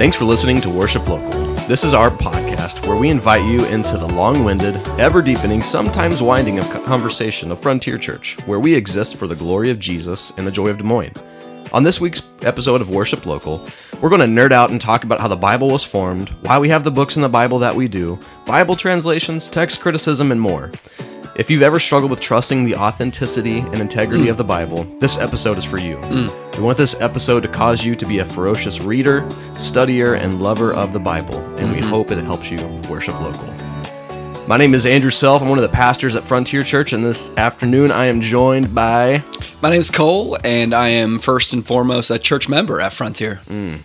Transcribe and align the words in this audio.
Thanks 0.00 0.16
for 0.16 0.24
listening 0.24 0.62
to 0.62 0.70
Worship 0.70 1.06
Local. 1.06 1.44
This 1.68 1.84
is 1.84 1.92
our 1.92 2.08
podcast 2.08 2.88
where 2.88 2.96
we 2.96 3.10
invite 3.10 3.44
you 3.44 3.66
into 3.66 3.98
the 3.98 4.06
long 4.06 4.44
winded, 4.44 4.76
ever 4.98 5.20
deepening, 5.20 5.62
sometimes 5.62 6.22
winding 6.22 6.58
of 6.58 6.70
conversation 6.70 7.52
of 7.52 7.60
Frontier 7.60 7.98
Church, 7.98 8.38
where 8.46 8.58
we 8.58 8.74
exist 8.74 9.16
for 9.16 9.26
the 9.26 9.36
glory 9.36 9.68
of 9.70 9.78
Jesus 9.78 10.32
and 10.38 10.46
the 10.46 10.50
joy 10.50 10.68
of 10.68 10.78
Des 10.78 10.84
Moines. 10.84 11.12
On 11.74 11.82
this 11.82 12.00
week's 12.00 12.26
episode 12.40 12.80
of 12.80 12.88
Worship 12.88 13.26
Local, 13.26 13.62
we're 14.00 14.08
going 14.08 14.22
to 14.22 14.26
nerd 14.26 14.52
out 14.52 14.70
and 14.70 14.80
talk 14.80 15.04
about 15.04 15.20
how 15.20 15.28
the 15.28 15.36
Bible 15.36 15.68
was 15.68 15.84
formed, 15.84 16.30
why 16.40 16.58
we 16.58 16.70
have 16.70 16.82
the 16.82 16.90
books 16.90 17.16
in 17.16 17.22
the 17.22 17.28
Bible 17.28 17.58
that 17.58 17.76
we 17.76 17.86
do, 17.86 18.18
Bible 18.46 18.76
translations, 18.76 19.50
text 19.50 19.82
criticism, 19.82 20.32
and 20.32 20.40
more. 20.40 20.72
If 21.40 21.50
you've 21.50 21.62
ever 21.62 21.78
struggled 21.78 22.10
with 22.10 22.20
trusting 22.20 22.66
the 22.66 22.76
authenticity 22.76 23.60
and 23.60 23.78
integrity 23.78 24.26
mm. 24.26 24.30
of 24.30 24.36
the 24.36 24.44
Bible, 24.44 24.84
this 24.98 25.16
episode 25.16 25.56
is 25.56 25.64
for 25.64 25.80
you. 25.80 25.96
Mm. 25.96 26.58
We 26.58 26.62
want 26.62 26.76
this 26.76 27.00
episode 27.00 27.40
to 27.44 27.48
cause 27.48 27.82
you 27.82 27.96
to 27.96 28.04
be 28.04 28.18
a 28.18 28.26
ferocious 28.26 28.82
reader, 28.82 29.22
studier, 29.54 30.20
and 30.20 30.42
lover 30.42 30.74
of 30.74 30.92
the 30.92 30.98
Bible, 30.98 31.38
and 31.56 31.60
mm-hmm. 31.60 31.72
we 31.72 31.80
hope 31.80 32.10
it 32.10 32.18
helps 32.18 32.50
you 32.50 32.58
worship 32.90 33.18
local. 33.22 33.46
My 34.46 34.58
name 34.58 34.74
is 34.74 34.84
Andrew 34.84 35.10
Self. 35.10 35.40
I'm 35.40 35.48
one 35.48 35.56
of 35.56 35.62
the 35.62 35.74
pastors 35.74 36.14
at 36.14 36.24
Frontier 36.24 36.62
Church, 36.62 36.92
and 36.92 37.02
this 37.02 37.34
afternoon 37.38 37.90
I 37.90 38.04
am 38.04 38.20
joined 38.20 38.74
by. 38.74 39.24
My 39.62 39.70
name 39.70 39.80
is 39.80 39.90
Cole, 39.90 40.36
and 40.44 40.74
I 40.74 40.88
am 40.88 41.18
first 41.18 41.54
and 41.54 41.66
foremost 41.66 42.10
a 42.10 42.18
church 42.18 42.50
member 42.50 42.82
at 42.82 42.92
Frontier. 42.92 43.40
Mm. 43.46 43.80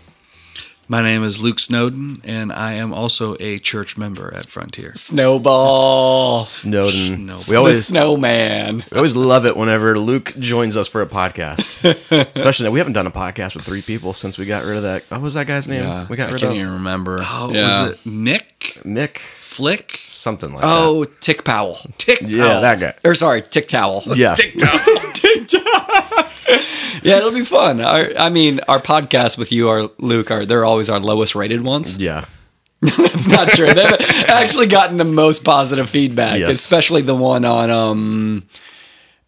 My 0.88 1.02
name 1.02 1.24
is 1.24 1.42
Luke 1.42 1.60
Snowden, 1.60 2.22
and 2.24 2.54
I 2.54 2.74
am 2.74 2.94
also 2.94 3.36
a 3.40 3.58
church 3.58 3.98
member 3.98 4.32
at 4.32 4.46
Frontier. 4.46 4.94
Snowball, 4.94 6.46
Snowden. 6.46 6.92
Snowball. 6.92 7.44
We 7.50 7.56
always 7.56 7.78
the 7.78 7.82
snowman. 7.82 8.84
We 8.92 8.98
always 8.98 9.16
love 9.16 9.48
it 9.48 9.58
whenever 9.58 9.98
Luke 9.98 10.36
joins 10.38 10.78
us 10.78 10.88
for 10.88 11.02
a 11.02 11.08
podcast. 11.08 11.84
Especially 12.36 12.66
now 12.66 12.72
we 12.72 12.78
haven't 12.78 12.94
done 12.94 13.08
a 13.08 13.12
podcast 13.12 13.56
with 13.56 13.66
three 13.66 13.82
people 13.82 14.14
since 14.14 14.38
we 14.38 14.46
got 14.46 14.64
rid 14.64 14.78
of 14.78 14.84
that. 14.84 15.04
What 15.10 15.22
was 15.22 15.34
that 15.34 15.48
guy's 15.48 15.68
name? 15.68 15.82
Yeah, 15.82 16.06
we 16.08 16.18
got 16.18 16.32
rid 16.32 16.36
of 16.36 16.44
it. 16.44 16.46
I 16.46 16.50
rid 16.50 16.54
can't 16.54 16.54
of. 16.54 16.58
even 16.60 16.74
remember. 16.74 17.20
Oh, 17.24 17.52
yeah. 17.52 17.88
was 17.88 18.06
it 18.06 18.10
Nick? 18.12 18.80
Nick 18.86 19.18
Flick? 19.18 20.02
Something 20.06 20.54
like 20.54 20.64
oh, 20.66 21.04
that. 21.04 21.10
Oh, 21.10 21.14
Tick 21.20 21.44
Powell. 21.44 21.78
Tick. 21.98 22.22
Yeah, 22.22 22.60
that 22.60 22.80
guy. 22.80 22.94
Or 23.04 23.16
sorry, 23.16 23.42
Tick 23.42 23.68
Towel. 23.68 24.04
Yeah, 24.16 24.36
Tick 24.38 24.58
Towel. 24.60 24.78
Tick 25.14 25.48
Towel. 25.48 26.05
yeah, 27.04 27.18
it'll 27.18 27.32
be 27.32 27.46
fun. 27.46 27.82
Our, 27.82 28.10
I 28.18 28.30
mean, 28.30 28.60
our 28.68 28.80
podcasts 28.80 29.38
with 29.38 29.52
you 29.52 29.70
are 29.70 29.90
Luke 29.98 30.32
are 30.32 30.46
they're 30.46 30.66
always 30.66 30.90
our 30.90 31.00
lowest 31.00 31.36
rated 31.36 31.62
ones. 31.62 31.98
Yeah. 31.98 32.26
That's 32.82 33.28
not 33.28 33.50
true. 33.50 33.68
They've 33.68 34.00
actually 34.28 34.68
gotten 34.68 34.98
the 34.98 35.06
most 35.06 35.44
positive 35.44 35.90
feedback, 35.90 36.40
yes. 36.40 36.52
especially 36.52 37.02
the 37.02 37.16
one 37.16 37.46
on 37.46 37.70
um 37.72 38.48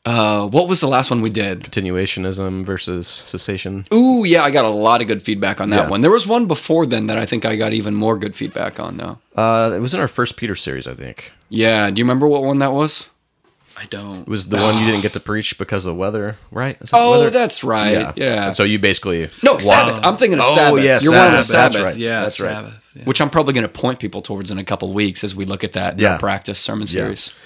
uh, 0.07 0.47
what 0.47 0.69
was 0.69 0.79
the 0.79 0.87
last 0.87 1.11
one 1.11 1.21
we 1.21 1.29
did? 1.29 1.59
Continuationism 1.63 2.63
versus 2.63 3.07
cessation. 3.09 3.85
Ooh, 3.93 4.23
yeah, 4.25 4.41
I 4.41 4.51
got 4.51 4.63
a 4.63 4.69
lot 4.69 5.01
of 5.01 5.07
good 5.07 5.21
feedback 5.21 5.59
on 5.59 5.69
that 5.71 5.83
yeah. 5.83 5.89
one. 5.89 5.99
There 5.99 6.09
was 6.09 6.25
one 6.25 6.45
before 6.45 6.85
then 6.85 7.07
that 7.07 7.17
I 7.17 7.25
think 7.25 7.43
I 7.43 7.57
got 7.57 7.73
even 7.73 7.93
more 7.93 8.17
good 8.17 8.33
feedback 8.33 8.79
on, 8.79 8.95
though. 8.95 9.19
Uh, 9.35 9.73
it 9.75 9.79
was 9.79 9.93
in 9.93 9.99
our 9.99 10.07
first 10.07 10.37
Peter 10.37 10.55
series, 10.55 10.87
I 10.87 10.93
think. 10.93 11.33
Yeah, 11.49 11.91
do 11.91 11.99
you 11.99 12.05
remember 12.05 12.25
what 12.25 12.43
one 12.43 12.59
that 12.59 12.71
was? 12.71 13.09
I 13.79 13.85
don't. 13.85 14.21
It 14.21 14.27
was 14.27 14.49
the 14.49 14.57
one 14.57 14.79
you 14.79 14.85
didn't 14.85 15.01
get 15.01 15.13
to 15.13 15.19
preach 15.21 15.57
because 15.57 15.85
of 15.85 15.93
the 15.93 15.99
weather, 15.99 16.37
right? 16.51 16.79
That 16.79 16.89
oh, 16.93 17.19
weather? 17.19 17.29
that's 17.29 17.63
right. 17.63 17.91
Yeah. 17.91 18.13
yeah. 18.15 18.51
So 18.51 18.63
you 18.63 18.79
basically 18.79 19.29
no 19.43 19.53
wow. 19.53 19.57
Sabbath. 19.59 19.99
I'm 20.03 20.17
thinking 20.17 20.39
of 20.39 20.45
Sabbath. 20.45 20.57
oh, 20.57 20.77
Sabbath. 20.77 20.83
Yeah, 20.83 20.99
You're 21.01 21.13
Sabbath. 21.13 21.31
one 21.31 21.39
of 21.39 21.45
Sabbath. 21.45 21.73
That's 21.73 21.85
right. 21.85 21.97
Yeah, 21.97 22.21
that's 22.21 22.37
Sabbath. 22.37 22.73
right. 22.73 22.81
Yeah. 22.95 23.03
Which 23.03 23.21
I'm 23.21 23.29
probably 23.29 23.53
going 23.53 23.67
to 23.67 23.71
point 23.71 23.99
people 23.99 24.21
towards 24.21 24.49
in 24.49 24.57
a 24.57 24.63
couple 24.63 24.91
weeks 24.91 25.23
as 25.23 25.35
we 25.35 25.45
look 25.45 25.63
at 25.63 25.73
that 25.73 25.99
yeah. 25.99 26.17
practice 26.17 26.59
sermon 26.59 26.87
series. 26.87 27.29
Yeah. 27.29 27.43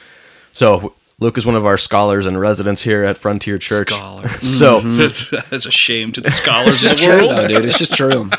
So 0.53 0.93
Luke 1.21 1.37
is 1.37 1.45
one 1.45 1.55
of 1.55 1.65
our 1.65 1.77
scholars 1.77 2.25
and 2.25 2.39
residents 2.39 2.81
here 2.81 3.03
at 3.03 3.17
Frontier 3.17 3.57
Church. 3.57 3.89
Scholar. 3.89 4.27
So 4.41 4.79
mm-hmm. 4.79 4.97
that's, 4.97 5.29
that's, 5.49 5.65
a 5.67 5.71
shame 5.71 6.11
to 6.13 6.21
the 6.21 6.31
scholars. 6.31 6.75
it's 6.75 6.81
just 6.81 6.97
true, 6.97 7.27
though, 7.27 7.47
dude. 7.47 7.65
It's 7.65 7.77
just 7.77 7.95
true. 7.95 8.29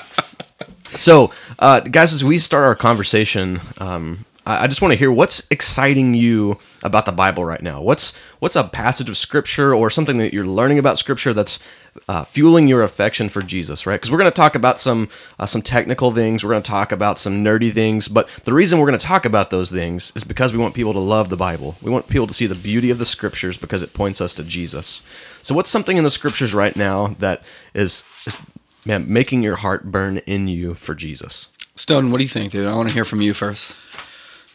so, 0.84 1.32
uh, 1.60 1.81
guys, 1.81 2.12
as 2.12 2.25
we 2.25 2.38
start 2.38 2.64
our 2.64 2.75
conversation, 2.75 3.60
um, 3.78 4.25
I 4.44 4.66
just 4.66 4.82
want 4.82 4.91
to 4.91 4.98
hear 4.98 5.12
what's 5.12 5.47
exciting 5.50 6.14
you 6.14 6.58
about 6.82 7.06
the 7.06 7.12
Bible 7.12 7.44
right 7.44 7.62
now. 7.62 7.80
What's 7.80 8.16
what's 8.41 8.56
a 8.56 8.64
passage 8.64 9.08
of 9.08 9.16
Scripture 9.16 9.72
or 9.72 9.88
something 9.88 10.19
that 10.19 10.32
you're 10.34 10.44
learning 10.44 10.80
about 10.80 10.98
Scripture 10.98 11.32
that's 11.32 11.60
uh, 12.08 12.25
fueling 12.25 12.66
your 12.66 12.82
affection 12.82 13.28
for 13.28 13.41
Jesus, 13.41 13.86
right? 13.86 13.94
Because 13.94 14.10
we're 14.10 14.19
going 14.19 14.31
to 14.31 14.34
talk 14.34 14.56
about 14.56 14.81
some 14.81 15.08
uh, 15.38 15.47
some 15.47 15.62
technical 15.62 16.10
things. 16.10 16.42
We're 16.42 16.50
going 16.50 16.62
to 16.62 16.70
talk 16.70 16.91
about 16.91 17.20
some 17.20 17.44
nerdy 17.44 17.72
things. 17.72 18.08
But 18.08 18.28
the 18.42 18.52
reason 18.52 18.81
we're 18.81 18.86
going 18.86 18.98
to 18.98 19.06
talk 19.06 19.25
about 19.25 19.50
those 19.50 19.70
things 19.70 20.12
is 20.16 20.25
because 20.25 20.52
we 20.52 20.58
want 20.58 20.75
people 20.75 20.92
to 20.92 20.98
love 20.98 21.28
the 21.28 21.36
Bible. 21.36 21.76
We 21.81 21.92
want 21.92 22.08
people 22.08 22.26
to 22.26 22.34
see 22.34 22.47
the 22.47 22.56
beauty 22.56 22.91
of 22.91 22.98
the 22.98 23.04
Scriptures 23.04 23.56
because 23.56 23.82
it 23.82 23.94
points 23.94 24.20
us 24.20 24.34
to 24.34 24.44
Jesus. 24.44 25.06
So, 25.42 25.54
what's 25.54 25.70
something 25.70 25.97
in 25.97 26.04
the 26.04 26.10
Scriptures 26.10 26.52
right 26.52 26.75
now 26.75 27.14
that 27.20 27.44
is, 27.75 28.04
is 28.26 28.41
man 28.84 29.12
making 29.12 29.44
your 29.44 29.56
heart 29.56 29.92
burn 29.92 30.19
in 30.19 30.48
you 30.48 30.75
for 30.75 30.97
Jesus? 30.97 31.52
Stone, 31.76 32.10
what 32.10 32.19
do 32.19 32.25
you 32.25 32.28
think, 32.28 32.52
dude? 32.52 32.66
I 32.66 32.75
want 32.75 32.88
to 32.88 32.94
hear 32.94 33.04
from 33.04 33.22
you 33.22 33.34
first. 33.34 33.76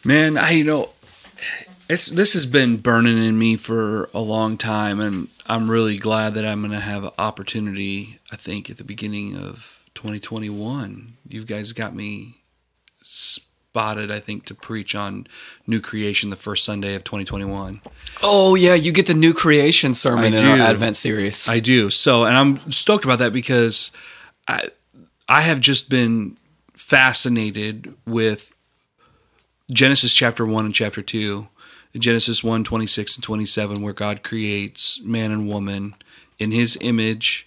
Man, 0.08 0.38
I 0.38 0.52
you 0.52 0.64
know 0.64 0.88
it's 1.86 2.06
this 2.06 2.32
has 2.32 2.46
been 2.46 2.78
burning 2.78 3.22
in 3.22 3.38
me 3.38 3.56
for 3.56 4.08
a 4.14 4.20
long 4.20 4.56
time 4.56 5.00
and 5.00 5.28
I'm 5.46 5.70
really 5.70 5.98
glad 5.98 6.32
that 6.32 6.46
I'm 6.46 6.62
going 6.62 6.72
to 6.72 6.80
have 6.80 7.04
an 7.04 7.10
opportunity 7.18 8.18
I 8.32 8.36
think 8.36 8.70
at 8.70 8.78
the 8.78 8.84
beginning 8.84 9.36
of 9.36 9.84
2021. 9.96 11.18
You 11.28 11.44
guys 11.44 11.74
got 11.74 11.94
me 11.94 12.36
spotted 13.02 14.10
I 14.10 14.18
think 14.18 14.46
to 14.46 14.54
preach 14.54 14.94
on 14.94 15.26
new 15.66 15.78
creation 15.78 16.30
the 16.30 16.36
first 16.36 16.64
Sunday 16.64 16.94
of 16.94 17.04
2021. 17.04 17.82
Oh 18.22 18.54
yeah, 18.54 18.72
you 18.72 18.92
get 18.92 19.08
the 19.08 19.12
new 19.12 19.34
creation 19.34 19.92
sermon 19.92 20.32
in 20.32 20.42
our 20.42 20.56
Advent 20.56 20.96
series. 20.96 21.50
I 21.50 21.60
do. 21.60 21.90
So 21.90 22.24
and 22.24 22.34
I'm 22.34 22.70
stoked 22.70 23.04
about 23.04 23.18
that 23.18 23.34
because 23.34 23.90
I 24.48 24.70
I 25.28 25.42
have 25.42 25.60
just 25.60 25.90
been 25.90 26.38
fascinated 26.72 27.94
with 28.06 28.54
Genesis 29.70 30.14
chapter 30.14 30.46
1 30.46 30.64
and 30.64 30.74
chapter 30.74 31.02
2, 31.02 31.46
Genesis 31.98 32.42
1 32.42 32.64
26 32.64 33.16
and 33.16 33.22
27, 33.22 33.82
where 33.82 33.92
God 33.92 34.22
creates 34.22 35.00
man 35.02 35.30
and 35.30 35.46
woman 35.46 35.94
in 36.38 36.52
his 36.52 36.78
image. 36.80 37.46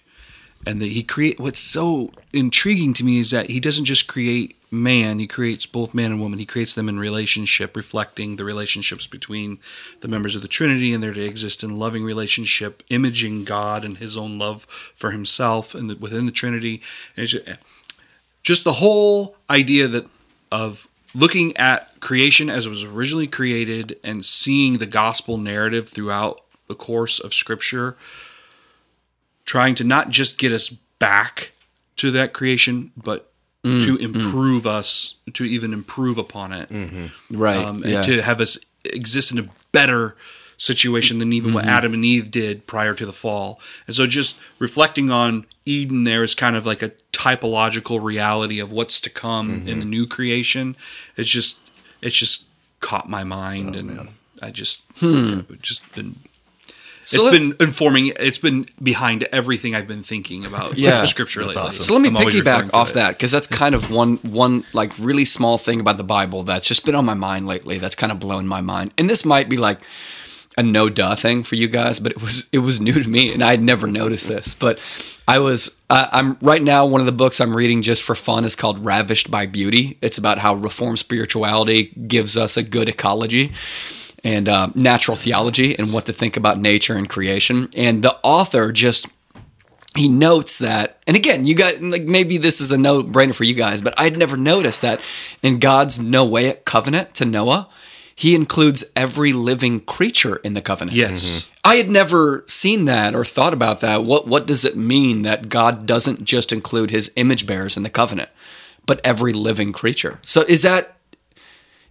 And 0.64 0.80
that 0.80 0.92
he 0.92 1.02
create 1.02 1.40
what's 1.40 1.58
so 1.58 2.12
intriguing 2.32 2.94
to 2.94 3.04
me 3.04 3.18
is 3.18 3.32
that 3.32 3.50
he 3.50 3.58
doesn't 3.58 3.86
just 3.86 4.06
create 4.06 4.56
man, 4.70 5.18
he 5.18 5.26
creates 5.26 5.66
both 5.66 5.92
man 5.92 6.12
and 6.12 6.20
woman. 6.20 6.38
He 6.38 6.46
creates 6.46 6.76
them 6.76 6.88
in 6.88 7.00
relationship, 7.00 7.76
reflecting 7.76 8.36
the 8.36 8.44
relationships 8.44 9.08
between 9.08 9.58
the 10.00 10.06
members 10.06 10.36
of 10.36 10.42
the 10.42 10.46
Trinity 10.46 10.94
and 10.94 11.02
they're 11.02 11.12
to 11.12 11.24
exist 11.24 11.64
in 11.64 11.76
loving 11.76 12.04
relationship, 12.04 12.84
imaging 12.88 13.42
God 13.42 13.84
and 13.84 13.98
his 13.98 14.16
own 14.16 14.38
love 14.38 14.62
for 14.94 15.10
himself 15.10 15.74
and 15.74 16.00
within 16.00 16.26
the 16.26 16.32
Trinity. 16.32 16.80
And 17.16 17.26
just, 17.26 17.48
just 18.44 18.62
the 18.62 18.74
whole 18.74 19.34
idea 19.50 19.88
that 19.88 20.06
of 20.52 20.86
looking 21.14 21.56
at 21.56 22.00
creation 22.00 22.48
as 22.48 22.66
it 22.66 22.68
was 22.68 22.84
originally 22.84 23.26
created 23.26 23.98
and 24.02 24.24
seeing 24.24 24.78
the 24.78 24.86
gospel 24.86 25.38
narrative 25.38 25.88
throughout 25.88 26.42
the 26.68 26.74
course 26.74 27.18
of 27.18 27.34
scripture 27.34 27.96
trying 29.44 29.74
to 29.74 29.84
not 29.84 30.10
just 30.10 30.38
get 30.38 30.52
us 30.52 30.70
back 30.98 31.52
to 31.96 32.10
that 32.10 32.32
creation 32.32 32.92
but 32.96 33.30
mm, 33.64 33.82
to 33.82 33.98
mm. 33.98 34.02
improve 34.02 34.64
mm. 34.64 34.70
us 34.70 35.16
to 35.32 35.44
even 35.44 35.72
improve 35.72 36.18
upon 36.18 36.52
it 36.52 36.68
mm-hmm. 36.68 37.06
right 37.36 37.58
um, 37.58 37.82
and 37.82 37.92
yeah. 37.92 38.02
to 38.02 38.22
have 38.22 38.40
us 38.40 38.58
exist 38.84 39.32
in 39.32 39.38
a 39.38 39.48
better 39.72 40.16
situation 40.62 41.18
than 41.18 41.32
even 41.32 41.48
mm-hmm. 41.48 41.56
what 41.56 41.64
Adam 41.64 41.92
and 41.92 42.04
Eve 42.04 42.30
did 42.30 42.68
prior 42.68 42.94
to 42.94 43.04
the 43.04 43.12
fall. 43.12 43.58
And 43.88 43.96
so 43.96 44.06
just 44.06 44.40
reflecting 44.60 45.10
on 45.10 45.44
Eden 45.66 46.04
there 46.04 46.22
is 46.22 46.36
kind 46.36 46.54
of 46.54 46.64
like 46.64 46.82
a 46.82 46.92
typological 47.12 48.00
reality 48.00 48.60
of 48.60 48.70
what's 48.70 49.00
to 49.00 49.10
come 49.10 49.58
mm-hmm. 49.60 49.68
in 49.68 49.80
the 49.80 49.84
new 49.84 50.06
creation. 50.06 50.76
It's 51.16 51.28
just 51.28 51.58
it's 52.00 52.14
just 52.14 52.46
caught 52.78 53.08
my 53.08 53.24
mind 53.24 53.74
oh, 53.74 53.78
and 53.80 53.96
man. 53.96 54.08
I 54.40 54.50
just 54.52 54.84
hmm. 54.98 55.40
just 55.60 55.92
been 55.94 56.14
so 57.04 57.16
it's 57.16 57.24
let, 57.24 57.32
been 57.32 57.54
informing. 57.58 58.12
It's 58.20 58.38
been 58.38 58.68
behind 58.80 59.24
everything 59.32 59.74
I've 59.74 59.88
been 59.88 60.04
thinking 60.04 60.44
about. 60.44 60.78
Yeah, 60.82 61.04
scripture 61.06 61.44
lately. 61.44 61.60
Awesome. 61.60 61.82
So 61.82 61.94
let 61.94 62.02
me 62.02 62.08
I'm 62.08 62.14
piggyback 62.14 62.70
off 62.72 62.92
that 62.92 63.10
because 63.10 63.32
that's 63.32 63.48
kind 63.48 63.74
of 63.74 63.90
one 63.90 64.18
one 64.18 64.64
like 64.72 64.96
really 64.98 65.24
small 65.24 65.58
thing 65.58 65.80
about 65.80 65.96
the 65.96 66.04
Bible 66.04 66.44
that's 66.44 66.66
just 66.66 66.84
been 66.84 66.94
on 66.94 67.04
my 67.04 67.14
mind 67.14 67.48
lately. 67.48 67.78
That's 67.78 67.96
kind 67.96 68.12
of 68.12 68.20
blown 68.20 68.46
my 68.46 68.60
mind. 68.60 68.92
And 68.96 69.10
this 69.10 69.24
might 69.24 69.48
be 69.48 69.56
like 69.56 69.80
a 70.56 70.62
no 70.62 70.88
duh 70.88 71.14
thing 71.14 71.42
for 71.42 71.54
you 71.54 71.68
guys, 71.68 72.00
but 72.00 72.12
it 72.12 72.20
was 72.20 72.48
it 72.52 72.58
was 72.58 72.80
new 72.80 72.92
to 72.92 73.08
me, 73.08 73.32
and 73.32 73.42
I 73.42 73.50
had 73.50 73.62
never 73.62 73.86
noticed 73.86 74.28
this. 74.28 74.54
But 74.54 74.80
I 75.26 75.38
was 75.38 75.78
uh, 75.88 76.08
I'm 76.12 76.36
right 76.40 76.62
now 76.62 76.86
one 76.86 77.00
of 77.00 77.06
the 77.06 77.12
books 77.12 77.40
I'm 77.40 77.56
reading 77.56 77.82
just 77.82 78.02
for 78.02 78.14
fun 78.14 78.44
is 78.44 78.56
called 78.56 78.84
Ravished 78.84 79.30
by 79.30 79.46
Beauty. 79.46 79.98
It's 80.02 80.18
about 80.18 80.38
how 80.38 80.54
reform 80.54 80.96
spirituality 80.96 81.84
gives 82.06 82.36
us 82.36 82.56
a 82.56 82.62
good 82.62 82.88
ecology 82.88 83.52
and 84.24 84.48
uh, 84.48 84.68
natural 84.74 85.16
theology 85.16 85.76
and 85.78 85.92
what 85.92 86.06
to 86.06 86.12
think 86.12 86.36
about 86.36 86.58
nature 86.58 86.96
and 86.96 87.08
creation. 87.08 87.68
And 87.76 88.02
the 88.02 88.16
author 88.22 88.72
just 88.72 89.06
he 89.94 90.08
notes 90.08 90.58
that, 90.58 91.02
and 91.06 91.16
again, 91.16 91.44
you 91.46 91.54
got 91.54 91.80
like 91.82 92.02
maybe 92.02 92.38
this 92.38 92.60
is 92.60 92.72
a 92.72 92.78
no 92.78 93.02
brainer 93.02 93.34
for 93.34 93.44
you 93.44 93.54
guys, 93.54 93.82
but 93.82 93.94
I'd 93.98 94.16
never 94.16 94.36
noticed 94.36 94.80
that 94.82 95.00
in 95.42 95.58
God's 95.58 95.98
Noahic 95.98 96.64
covenant 96.64 97.14
to 97.14 97.24
Noah 97.24 97.68
he 98.14 98.34
includes 98.34 98.84
every 98.94 99.32
living 99.32 99.80
creature 99.80 100.36
in 100.36 100.52
the 100.54 100.60
covenant. 100.60 100.96
Yes. 100.96 101.24
Mm-hmm. 101.24 101.48
I 101.64 101.76
had 101.76 101.88
never 101.90 102.44
seen 102.46 102.84
that 102.86 103.14
or 103.14 103.24
thought 103.24 103.52
about 103.54 103.80
that. 103.80 104.04
What 104.04 104.26
what 104.26 104.46
does 104.46 104.64
it 104.64 104.76
mean 104.76 105.22
that 105.22 105.48
God 105.48 105.86
doesn't 105.86 106.24
just 106.24 106.52
include 106.52 106.90
his 106.90 107.10
image 107.16 107.46
bearers 107.46 107.76
in 107.76 107.82
the 107.82 107.90
covenant, 107.90 108.30
but 108.86 109.00
every 109.04 109.32
living 109.32 109.72
creature. 109.72 110.20
So 110.22 110.42
is 110.42 110.62
that 110.62 110.96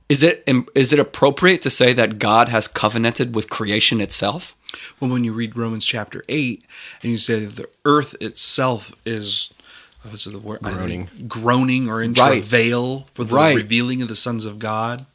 is 0.09 0.23
it 0.23 0.44
is 0.75 0.91
it 0.91 1.00
appropriate 1.00 1.62
to 1.62 1.69
say 1.69 1.94
that 1.94 2.19
God 2.19 2.50
has 2.50 2.67
covenanted 2.67 3.33
with 3.33 3.50
creation 3.50 4.01
itself? 4.01 4.56
Well, 5.00 5.09
when 5.12 5.24
you 5.24 5.33
read 5.33 5.56
Romans 5.57 5.85
chapter 5.85 6.24
eight 6.29 6.65
and 7.01 7.12
you 7.12 7.17
say 7.17 7.39
that 7.45 7.56
the 7.56 7.69
earth 7.85 8.15
itself 8.21 8.94
is 9.06 9.53
what's 10.09 10.25
the 10.25 10.38
word 10.39 10.62
Groaning. 10.62 11.09
groaning 11.27 11.89
or 11.89 12.01
in 12.01 12.13
Right. 12.13 12.41
travail 12.41 13.07
for 13.13 13.24
the 13.24 13.35
Right. 13.35 13.56
revealing 13.56 14.01
of 14.01 14.07
the 14.09 14.15
sons 14.15 14.45
of 14.45 14.59
God. 14.59 15.06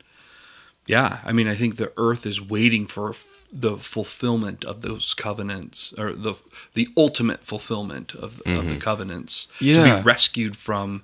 Yeah, 0.86 1.18
I 1.24 1.32
mean, 1.32 1.48
I 1.48 1.54
think 1.54 1.76
the 1.76 1.92
earth 1.96 2.26
is 2.26 2.40
waiting 2.40 2.86
for 2.86 3.10
f- 3.10 3.46
the 3.52 3.76
fulfillment 3.76 4.64
of 4.64 4.82
those 4.82 5.14
covenants, 5.14 5.92
or 5.98 6.12
the 6.12 6.34
the 6.74 6.88
ultimate 6.96 7.44
fulfillment 7.44 8.14
of, 8.14 8.22
of 8.22 8.42
the 8.44 8.50
mm-hmm. 8.50 8.78
covenants 8.78 9.48
to 9.58 9.84
be 9.84 10.02
rescued 10.02 10.56
from 10.56 11.02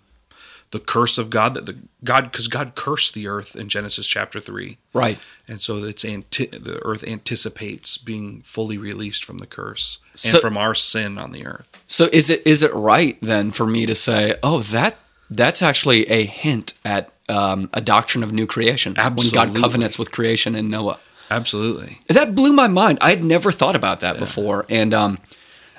the 0.71 0.79
curse 0.81 1.19
of 1.19 1.31
God. 1.31 1.55
That 1.55 1.67
the 1.67 1.77
God, 2.05 2.31
because 2.31 2.49
God 2.49 2.75
cursed 2.75 3.15
the 3.15 3.27
earth 3.27 3.57
in 3.57 3.69
Genesis 3.69 4.07
chapter 4.07 4.41
three, 4.41 4.79
Right. 4.93 5.19
and 5.49 5.61
so 5.61 5.83
it's 5.85 6.05
anti- 6.05 6.47
the 6.47 6.79
earth 6.85 7.05
anticipates 7.05 7.99
being 7.99 8.43
fully 8.43 8.79
released 8.79 9.25
from 9.25 9.39
the 9.39 9.47
curse 9.47 9.99
and 10.25 10.39
from 10.41 10.57
our 10.57 10.75
sin 10.75 11.19
on 11.19 11.33
the 11.33 11.45
earth. 11.47 11.83
So 11.87 12.09
is 12.13 12.31
it 12.31 12.47
is 12.47 12.63
it 12.63 12.73
right 12.75 13.19
then 13.21 13.51
for 13.51 13.67
me 13.67 13.87
to 13.87 13.95
say, 13.95 14.35
oh, 14.43 14.61
that 14.61 14.97
that's 15.31 15.63
actually 15.63 16.05
a 16.11 16.25
hint 16.25 16.75
at 16.85 17.11
um, 17.33 17.71
a 17.73 17.81
doctrine 17.81 18.23
of 18.23 18.33
new 18.33 18.47
creation 18.47 18.95
when 18.95 19.31
God 19.31 19.57
covenants 19.57 19.99
with 19.99 20.13
creation 20.13 20.55
in 20.55 20.71
Noah? 20.71 21.01
Absolutely. 21.31 21.99
That 22.09 22.35
blew 22.35 22.53
my 22.53 22.69
mind. 22.69 22.99
I 23.01 23.11
had 23.11 23.25
never 23.25 23.51
thought 23.51 23.75
about 23.75 24.01
that 24.01 24.19
before. 24.19 24.67
And 24.69 24.93
um, 24.93 25.19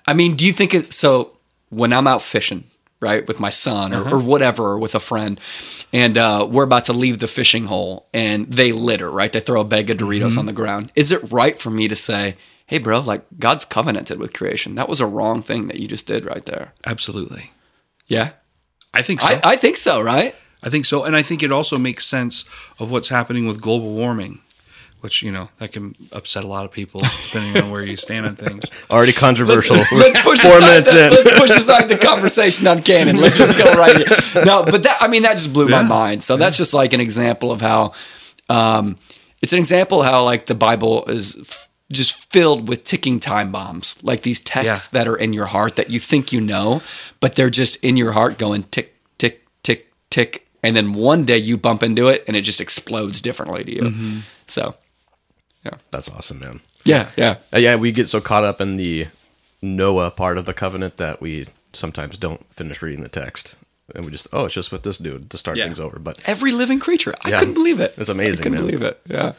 I 0.07 0.13
mean, 0.13 0.35
do 0.35 0.45
you 0.45 0.51
think 0.51 0.73
it? 0.73 0.91
So 0.91 1.37
when 1.69 1.93
I'm 1.93 2.07
out 2.07 2.21
fishing, 2.21 2.63
right, 2.99 3.27
with 3.27 3.39
my 3.39 3.51
son 3.51 3.93
or, 3.93 4.15
or 4.15 4.17
whatever, 4.17 4.63
or 4.63 4.79
with 4.79 4.95
a 4.95 4.99
friend, 4.99 5.39
and 5.93 6.17
uh, 6.17 6.47
we're 6.49 6.63
about 6.63 6.85
to 6.85 6.93
leave 6.93 7.19
the 7.19 7.27
fishing 7.27 7.65
hole, 7.65 8.07
and 8.13 8.47
they 8.47 8.71
litter, 8.71 9.11
right? 9.11 9.31
They 9.31 9.39
throw 9.41 9.61
a 9.61 9.65
bag 9.65 9.89
of 9.91 9.97
Doritos 9.97 10.37
on 10.37 10.47
the 10.47 10.53
ground. 10.53 10.91
Is 10.95 11.11
it 11.11 11.31
right 11.31 11.59
for 11.59 11.69
me 11.69 11.87
to 11.87 11.95
say? 11.95 12.35
Hey, 12.65 12.79
bro, 12.79 13.01
like 13.01 13.25
God's 13.37 13.65
covenanted 13.65 14.19
with 14.19 14.33
creation. 14.33 14.75
That 14.75 14.89
was 14.89 15.01
a 15.01 15.05
wrong 15.05 15.41
thing 15.41 15.67
that 15.67 15.79
you 15.79 15.87
just 15.87 16.07
did 16.07 16.25
right 16.25 16.45
there. 16.45 16.73
Absolutely. 16.85 17.51
Yeah. 18.07 18.31
I 18.93 19.01
think 19.01 19.21
so. 19.21 19.27
I, 19.27 19.41
I 19.43 19.55
think 19.57 19.77
so, 19.77 20.01
right? 20.01 20.33
I 20.63 20.69
think 20.69 20.85
so, 20.85 21.03
and 21.03 21.15
I 21.15 21.21
think 21.21 21.43
it 21.43 21.51
also 21.51 21.77
makes 21.77 22.05
sense 22.05 22.45
of 22.79 22.89
what's 22.91 23.09
happening 23.09 23.45
with 23.47 23.59
global 23.61 23.91
warming, 23.93 24.39
which 25.01 25.21
you 25.21 25.31
know 25.31 25.49
that 25.59 25.71
can 25.73 25.95
upset 26.11 26.43
a 26.43 26.47
lot 26.47 26.63
of 26.65 26.71
people 26.71 27.01
depending 27.01 27.61
on 27.61 27.69
where 27.69 27.83
you 27.83 27.97
stand 27.97 28.25
on 28.25 28.35
things. 28.35 28.71
Already 28.89 29.11
controversial. 29.13 29.75
Let's 29.75 30.21
push 30.21 30.39
Four 30.39 30.57
aside 30.57 30.67
minutes 30.67 30.91
the, 30.91 31.07
in. 31.07 31.11
Let's 31.11 31.39
push 31.39 31.49
aside 31.51 31.89
the 31.89 31.97
conversation 31.97 32.67
on 32.67 32.81
canon. 32.81 33.17
Let's 33.17 33.37
just 33.37 33.57
go 33.57 33.65
right 33.73 33.97
here. 33.97 34.45
No, 34.45 34.63
but 34.63 34.83
that 34.83 34.97
I 35.01 35.07
mean 35.07 35.23
that 35.23 35.33
just 35.33 35.53
blew 35.53 35.67
my 35.67 35.83
mind. 35.83 36.23
So 36.23 36.37
that's 36.37 36.57
just 36.57 36.73
like 36.73 36.93
an 36.93 37.01
example 37.01 37.51
of 37.51 37.61
how 37.61 37.91
um, 38.49 38.97
it's 39.41 39.53
an 39.53 39.59
example 39.59 40.01
how 40.03 40.23
like 40.23 40.45
the 40.47 40.55
Bible 40.55 41.05
is 41.05 41.37
f- 41.39 41.69
just 41.91 42.31
filled 42.31 42.67
with 42.67 42.83
ticking 42.83 43.19
time 43.19 43.51
bombs, 43.51 44.01
like 44.03 44.23
these 44.23 44.39
texts 44.39 44.89
Yeah. 44.93 44.99
that 45.03 45.07
are 45.09 45.15
in 45.17 45.33
your 45.33 45.45
heart 45.47 45.75
that 45.75 45.89
you 45.89 45.99
think 45.99 46.31
you 46.31 46.41
know, 46.41 46.81
but 47.19 47.35
they're 47.35 47.49
just 47.51 47.83
in 47.83 47.97
your 47.97 48.13
heart 48.13 48.37
going 48.37 48.63
tick 48.63 48.95
tick 49.17 49.45
tick 49.63 49.91
tick, 50.09 50.42
and 50.63 50.75
then 50.75 50.93
one 50.93 51.25
day 51.25 51.37
you 51.37 51.57
bump 51.57 51.83
into 51.83 52.07
it 52.07 52.23
and 52.27 52.35
it 52.37 52.41
just 52.41 52.61
explodes 52.61 53.21
differently 53.21 53.63
to 53.65 53.71
you. 53.71 53.81
Mm-hmm. 53.81 54.19
So 54.47 54.75
yeah, 55.63 55.75
That's 55.91 56.09
awesome, 56.09 56.39
man. 56.39 56.61
yeah, 56.85 57.11
yeah. 57.17 57.37
Uh, 57.53 57.57
yeah, 57.59 57.75
we 57.75 57.91
get 57.91 58.09
so 58.09 58.19
caught 58.21 58.43
up 58.43 58.59
in 58.61 58.77
the 58.77 59.07
Noah 59.61 60.11
part 60.11 60.37
of 60.37 60.45
the 60.45 60.53
covenant 60.53 60.97
that 60.97 61.21
we 61.21 61.47
sometimes 61.73 62.17
don't 62.17 62.45
finish 62.53 62.81
reading 62.81 63.01
the 63.01 63.09
text, 63.09 63.55
and 63.95 64.03
we 64.05 64.11
just 64.11 64.27
oh, 64.33 64.45
it's 64.45 64.53
just 64.53 64.71
with 64.71 64.83
this 64.83 64.97
dude 64.97 65.29
to 65.29 65.37
start 65.37 65.57
Yeah. 65.57 65.65
things 65.65 65.79
over. 65.79 65.99
But 65.99 66.19
Every 66.25 66.51
living 66.51 66.79
creature. 66.79 67.13
I 67.23 67.29
Yeah. 67.29 67.39
couldn't 67.39 67.53
believe 67.53 67.79
it. 67.79 67.93
It's 67.97 68.09
amazing, 68.09 68.39
I 68.39 68.43
couldn't 68.43 68.57
man. 68.57 68.65
believe 68.65 68.81
it. 68.81 68.99
Yeah. 69.09 69.33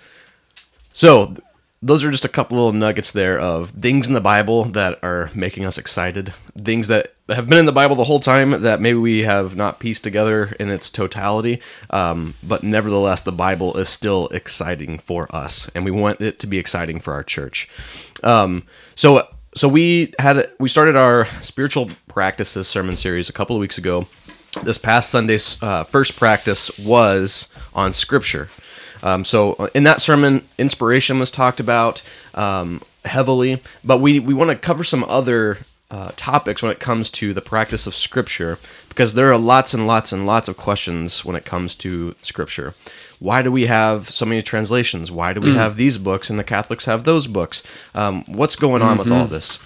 so 0.93 1.37
those 1.85 2.03
are 2.03 2.11
just 2.11 2.25
a 2.25 2.31
couple 2.31 2.57
little 2.57 2.73
nuggets 2.73 3.13
there 3.13 3.39
of 3.39 3.69
things 3.71 4.09
in 4.09 4.15
the 4.15 4.21
Bible 4.21 4.65
that 4.65 4.99
are 5.05 5.31
making 5.35 5.67
us 5.67 5.77
excited, 5.77 6.33
things 6.57 6.89
that 6.89 7.13
have 7.29 7.47
been 7.47 7.59
in 7.59 7.67
the 7.67 7.73
Bible 7.73 7.95
the 7.95 8.05
whole 8.05 8.21
time 8.21 8.63
that 8.63 8.81
maybe 8.81 8.99
we 8.99 9.21
have 9.21 9.55
not 9.55 9.81
pieced 9.81 10.03
together 10.03 10.55
in 10.59 10.71
its 10.71 10.89
totality, 10.89 11.61
um, 11.91 12.33
but 12.43 12.63
nevertheless, 12.63 13.21
the 13.21 13.33
Bible 13.33 13.77
is 13.77 13.91
still 13.91 14.29
exciting 14.29 14.99
for 14.99 15.33
us, 15.35 15.71
and 15.75 15.85
we 15.85 15.91
want 15.91 16.23
it 16.23 16.39
to 16.39 16.47
be 16.47 16.59
exciting 16.59 17.01
for 17.01 17.13
our 17.13 17.23
church. 17.23 17.69
Um, 18.23 18.63
so, 18.95 19.21
so 19.55 19.69
we 19.69 20.15
had 20.19 20.49
we 20.59 20.71
started 20.71 20.97
our 20.97 21.27
spiritual 21.43 21.91
practices 22.09 22.67
sermon 22.67 22.97
series 22.97 23.29
a 23.29 23.35
couple 23.35 23.57
of 23.57 23.61
weeks 23.61 23.77
ago. 23.77 24.07
This 24.63 24.79
past 24.79 25.11
Sunday's 25.11 25.63
uh, 25.63 25.85
first 25.85 26.17
practice 26.17 26.79
was 26.79 27.53
on 27.75 27.93
Scripture. 27.93 28.49
Um, 29.05 29.25
so 29.25 29.53
uh, 29.53 29.69
in 29.75 29.85
that 29.85 30.01
sermon, 30.01 30.43
inspiration 30.59 31.21
was 31.21 31.31
talked 31.31 31.61
about 31.61 32.03
um, 32.35 32.83
heavily, 33.05 33.61
but 33.85 34.01
we 34.01 34.19
we 34.19 34.35
want 34.35 34.51
to 34.51 34.57
cover 34.57 34.83
some 34.83 35.05
other 35.05 35.59
uh, 35.91 36.11
topics 36.17 36.63
when 36.63 36.73
it 36.73 36.81
comes 36.81 37.11
to 37.11 37.33
the 37.35 37.43
practice 37.43 37.87
of 37.87 37.95
Scripture 37.95 38.59
because 38.89 39.15
there 39.15 39.31
are 39.31 39.39
lots 39.39 39.75
and 39.75 39.87
lots 39.87 40.11
and 40.11 40.25
lots 40.27 40.49
of 40.49 40.57
questions 40.57 41.25
when 41.25 41.37
it 41.37 41.45
comes 41.45 41.75
to 41.77 42.15
Scripture. 42.23 42.75
Why 43.21 43.43
do 43.43 43.53
we 43.53 43.67
have 43.67 44.09
so 44.09 44.25
many 44.25 44.43
translations? 44.43 45.13
Why 45.13 45.33
do 45.33 45.41
we 45.41 45.55
have 45.55 45.77
these 45.77 45.99
books 45.99 46.31
and 46.31 46.39
the 46.39 46.45
Catholics 46.45 46.87
have 46.87 47.05
those 47.05 47.27
books? 47.27 47.63
Um, 47.95 48.25
what's 48.25 48.57
going 48.57 48.83
on 48.83 48.99
with 48.99 49.13
all 49.13 49.27
this? 49.27 49.59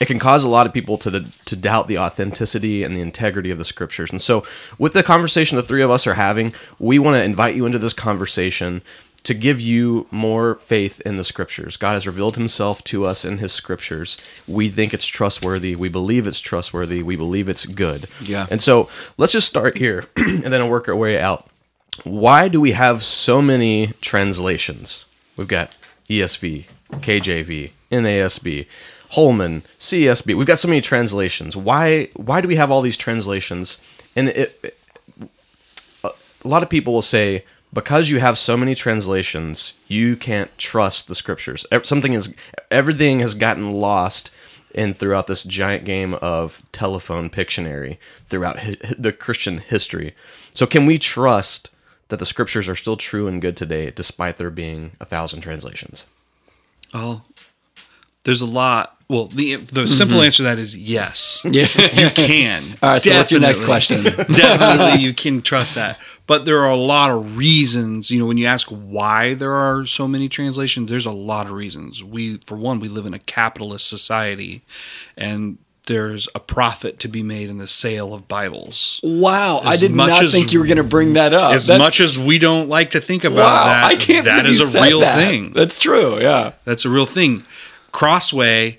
It 0.00 0.06
can 0.06 0.18
cause 0.18 0.44
a 0.44 0.48
lot 0.48 0.66
of 0.66 0.72
people 0.72 0.96
to 0.98 1.10
the, 1.10 1.32
to 1.44 1.56
doubt 1.56 1.88
the 1.88 1.98
authenticity 1.98 2.82
and 2.82 2.96
the 2.96 3.00
integrity 3.00 3.50
of 3.50 3.58
the 3.58 3.64
scriptures. 3.64 4.10
And 4.10 4.20
so, 4.20 4.44
with 4.78 4.94
the 4.94 5.02
conversation 5.02 5.56
the 5.56 5.62
three 5.62 5.82
of 5.82 5.90
us 5.90 6.06
are 6.06 6.14
having, 6.14 6.54
we 6.78 6.98
want 6.98 7.16
to 7.16 7.22
invite 7.22 7.54
you 7.54 7.66
into 7.66 7.78
this 7.78 7.92
conversation 7.92 8.82
to 9.24 9.34
give 9.34 9.60
you 9.60 10.06
more 10.10 10.56
faith 10.56 11.00
in 11.02 11.16
the 11.16 11.22
scriptures. 11.22 11.76
God 11.76 11.92
has 11.92 12.06
revealed 12.06 12.36
himself 12.36 12.82
to 12.84 13.04
us 13.04 13.24
in 13.24 13.38
his 13.38 13.52
scriptures. 13.52 14.16
We 14.48 14.68
think 14.68 14.92
it's 14.92 15.06
trustworthy. 15.06 15.76
We 15.76 15.88
believe 15.88 16.26
it's 16.26 16.40
trustworthy. 16.40 17.02
We 17.02 17.14
believe 17.14 17.48
it's 17.48 17.66
good. 17.66 18.06
Yeah. 18.20 18.46
And 18.50 18.62
so, 18.62 18.88
let's 19.18 19.32
just 19.32 19.48
start 19.48 19.76
here 19.76 20.06
and 20.16 20.44
then 20.44 20.68
work 20.68 20.88
our 20.88 20.96
way 20.96 21.20
out. 21.20 21.46
Why 22.04 22.48
do 22.48 22.60
we 22.60 22.72
have 22.72 23.04
so 23.04 23.42
many 23.42 23.88
translations? 24.00 25.04
We've 25.36 25.46
got 25.46 25.76
ESV, 26.08 26.64
KJV, 26.90 27.70
NASB, 27.90 28.66
Holman, 29.12 29.60
CSB. 29.78 30.34
We've 30.34 30.46
got 30.46 30.58
so 30.58 30.68
many 30.68 30.80
translations. 30.80 31.56
Why 31.56 32.08
why 32.14 32.40
do 32.40 32.48
we 32.48 32.56
have 32.56 32.70
all 32.70 32.80
these 32.82 32.96
translations? 32.96 33.80
And 34.16 34.28
it, 34.28 34.58
it- 34.62 34.78
a 36.44 36.48
lot 36.48 36.62
of 36.64 36.68
people 36.68 36.92
will 36.92 37.02
say 37.02 37.44
because 37.72 38.10
you 38.10 38.18
have 38.18 38.36
so 38.36 38.56
many 38.56 38.74
translations, 38.74 39.74
you 39.86 40.16
can't 40.16 40.50
trust 40.58 41.06
the 41.08 41.14
scriptures. 41.14 41.64
Something 41.84 42.14
is 42.14 42.34
everything 42.70 43.20
has 43.20 43.34
gotten 43.34 43.72
lost 43.72 44.30
in 44.74 44.92
throughout 44.92 45.26
this 45.28 45.44
giant 45.44 45.84
game 45.84 46.14
of 46.14 46.62
telephone 46.72 47.30
Pictionary 47.30 47.98
throughout 48.28 48.58
hi- 48.60 48.76
the 48.98 49.12
Christian 49.12 49.58
history. 49.58 50.14
So 50.54 50.66
can 50.66 50.84
we 50.86 50.98
trust 50.98 51.70
that 52.08 52.18
the 52.18 52.26
scriptures 52.26 52.68
are 52.68 52.76
still 52.76 52.96
true 52.96 53.28
and 53.28 53.40
good 53.40 53.56
today 53.56 53.90
despite 53.90 54.36
there 54.38 54.50
being 54.50 54.92
a 55.00 55.04
thousand 55.04 55.42
translations? 55.42 56.06
Well, 56.92 57.24
there's 58.24 58.42
a 58.42 58.46
lot. 58.46 58.96
Well, 59.08 59.26
the 59.26 59.56
the 59.56 59.82
mm-hmm. 59.82 59.86
simple 59.86 60.22
answer 60.22 60.38
to 60.38 60.42
that 60.44 60.58
is 60.58 60.76
yes. 60.76 61.44
Yeah. 61.52 61.66
You 61.92 62.10
can. 62.10 62.62
All 62.82 62.92
right. 62.92 63.02
So 63.02 63.14
what's 63.14 63.30
your 63.30 63.40
next 63.40 63.64
question? 63.64 64.04
Definitely, 64.04 65.04
you 65.04 65.12
can 65.12 65.42
trust 65.42 65.74
that. 65.74 65.98
But 66.26 66.44
there 66.44 66.60
are 66.60 66.70
a 66.70 66.76
lot 66.76 67.10
of 67.10 67.36
reasons. 67.36 68.10
You 68.10 68.20
know, 68.20 68.26
when 68.26 68.38
you 68.38 68.46
ask 68.46 68.68
why 68.68 69.34
there 69.34 69.52
are 69.52 69.86
so 69.86 70.08
many 70.08 70.28
translations, 70.28 70.88
there's 70.88 71.04
a 71.04 71.12
lot 71.12 71.46
of 71.46 71.52
reasons. 71.52 72.02
We, 72.02 72.38
for 72.38 72.56
one, 72.56 72.80
we 72.80 72.88
live 72.88 73.04
in 73.04 73.12
a 73.12 73.18
capitalist 73.18 73.88
society, 73.88 74.62
and 75.16 75.58
there's 75.86 76.28
a 76.34 76.40
profit 76.40 76.98
to 77.00 77.08
be 77.08 77.22
made 77.22 77.50
in 77.50 77.58
the 77.58 77.66
sale 77.66 78.14
of 78.14 78.28
Bibles. 78.28 79.00
Wow. 79.02 79.60
I 79.64 79.76
did 79.76 79.92
not 79.92 80.22
as- 80.22 80.32
think 80.32 80.52
you 80.52 80.60
were 80.60 80.66
going 80.66 80.76
to 80.76 80.84
bring 80.84 81.14
that 81.14 81.34
up. 81.34 81.52
As 81.52 81.66
That's- 81.66 81.84
much 81.84 82.00
as 82.00 82.18
we 82.18 82.38
don't 82.38 82.68
like 82.68 82.90
to 82.90 83.00
think 83.00 83.24
about 83.24 83.38
wow, 83.38 83.64
that, 83.64 83.84
I 83.84 83.96
can't 83.96 84.24
that 84.24 84.46
is 84.46 84.74
a 84.74 84.80
real 84.80 85.00
that. 85.00 85.16
thing. 85.16 85.52
That's 85.52 85.78
true. 85.78 86.20
Yeah. 86.20 86.52
That's 86.64 86.84
a 86.84 86.90
real 86.90 87.06
thing. 87.06 87.44
Crossway 87.92 88.78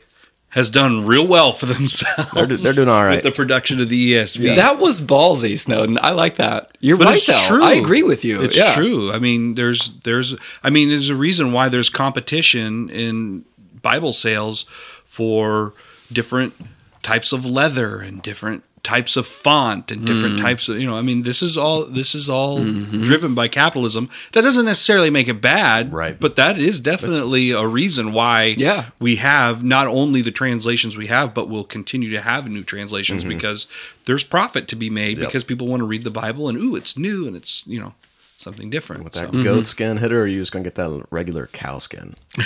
has 0.49 0.69
done 0.69 1.05
real 1.05 1.25
well 1.25 1.51
for 1.53 1.65
themselves. 1.73 2.31
They're 2.31 2.45
do- 2.45 2.57
they're 2.57 2.73
doing 2.73 2.89
all 2.89 3.03
right. 3.03 3.15
with 3.15 3.23
the 3.23 3.31
production 3.31 3.81
of 3.81 3.89
the 3.89 4.13
ESV. 4.13 4.55
That 4.55 4.77
was 4.79 5.01
ballsy, 5.01 5.57
Snowden. 5.57 5.97
I 6.01 6.11
like 6.11 6.35
that. 6.35 6.77
You're 6.79 6.97
But 6.97 7.05
right, 7.07 7.15
it's 7.15 7.25
though. 7.27 7.55
true. 7.55 7.63
I 7.63 7.73
agree 7.73 8.03
with 8.03 8.23
you. 8.25 8.41
It's 8.41 8.57
Yeah. 8.57 8.73
true. 8.73 9.11
I 9.11 9.19
mean, 9.19 9.55
there's 9.55 9.93
there's 10.03 10.35
I 10.63 10.69
mean, 10.69 10.89
there's 10.89 11.09
a 11.09 11.15
reason 11.15 11.53
why 11.53 11.69
there's 11.69 11.89
competition 11.89 12.89
in 12.89 13.45
Bible 13.81 14.13
sales 14.13 14.63
for 15.05 15.73
different 16.11 16.53
types 17.01 17.31
of 17.31 17.45
leather 17.45 17.97
and 17.99 18.21
different 18.21 18.63
types 18.83 19.15
of 19.15 19.25
font 19.25 19.91
and 19.91 20.05
different 20.05 20.35
mm. 20.35 20.41
types 20.41 20.67
of 20.67 20.77
you 20.77 20.85
know 20.85 20.97
i 20.97 21.01
mean 21.01 21.23
this 21.23 21.41
is 21.41 21.57
all 21.57 21.85
this 21.85 22.13
is 22.13 22.29
all 22.29 22.59
mm-hmm. 22.59 23.03
driven 23.03 23.33
by 23.33 23.47
capitalism 23.47 24.09
that 24.33 24.41
doesn't 24.41 24.65
necessarily 24.65 25.09
make 25.09 25.29
it 25.29 25.39
bad 25.39 25.93
Right. 25.93 26.19
but 26.19 26.35
that 26.35 26.57
is 26.57 26.81
definitely 26.81 27.51
a 27.51 27.65
reason 27.65 28.11
why 28.11 28.55
Yeah. 28.57 28.89
we 28.99 29.15
have 29.15 29.63
not 29.63 29.87
only 29.87 30.21
the 30.21 30.31
translations 30.31 30.97
we 30.97 31.07
have 31.07 31.33
but 31.33 31.47
we'll 31.47 31.63
continue 31.63 32.09
to 32.11 32.19
have 32.19 32.49
new 32.49 32.63
translations 32.63 33.23
mm-hmm. 33.23 33.29
because 33.29 33.67
there's 34.03 34.25
profit 34.25 34.67
to 34.67 34.75
be 34.75 34.89
made 34.89 35.17
Yep. 35.17 35.27
because 35.29 35.43
people 35.45 35.67
want 35.67 35.79
to 35.79 35.85
read 35.85 36.03
the 36.03 36.11
bible 36.11 36.49
and 36.49 36.57
ooh 36.57 36.75
it's 36.75 36.97
new 36.97 37.25
and 37.25 37.37
it's 37.37 37.65
you 37.65 37.79
know 37.79 37.93
something 38.37 38.69
different 38.69 39.03
With 39.03 39.15
so. 39.15 39.27
that 39.27 39.43
goat 39.43 39.67
skin 39.67 39.97
hitter, 39.97 40.19
or 40.19 40.23
are 40.23 40.27
you 40.27 40.39
just 40.39 40.51
gonna 40.51 40.63
get 40.63 40.75
that 40.75 41.05
regular 41.11 41.47
cow 41.47 41.77
skin? 41.77 42.15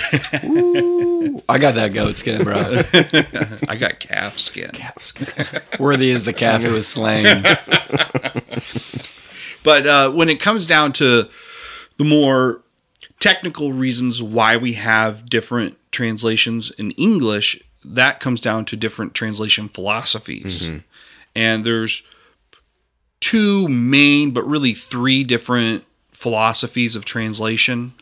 I 1.50 1.58
got 1.60 1.76
that 1.76 1.92
goat 1.94 2.18
skin, 2.18 2.44
bro. 2.44 2.56
i 3.68 3.76
got 3.76 4.00
calf 4.00 4.38
skin 4.38 4.70
Cow 4.72 4.94
skin. 5.00 5.62
Worthy 5.80 6.12
is 6.12 6.26
the 6.26 6.34
calf 6.34 6.62
who 6.62 6.74
was 6.74 6.88
slain. 6.88 7.44
But 9.64 9.86
uh, 9.86 10.12
when 10.12 10.30
it 10.30 10.40
comes 10.40 10.66
down 10.66 10.94
to 10.94 11.28
the 11.98 12.06
more 12.06 12.62
technical 13.20 13.74
reasons 13.74 14.24
why 14.24 14.56
we 14.56 14.74
have 14.74 15.30
different 15.30 15.78
translations 15.92 16.72
in 16.72 16.92
English, 16.92 17.62
that 17.84 18.20
comes 18.22 18.40
down 18.40 18.64
to 18.66 18.78
different 18.78 19.14
translation 19.14 19.68
philosophies. 19.68 20.70
And 21.36 21.66
there's 21.66 22.04
two 23.20 23.68
main, 23.68 24.32
but 24.32 24.44
really 24.44 24.74
three 24.74 25.24
different 25.24 25.84
philosophies 26.12 26.96
of 26.96 27.06
translation. 27.06 27.94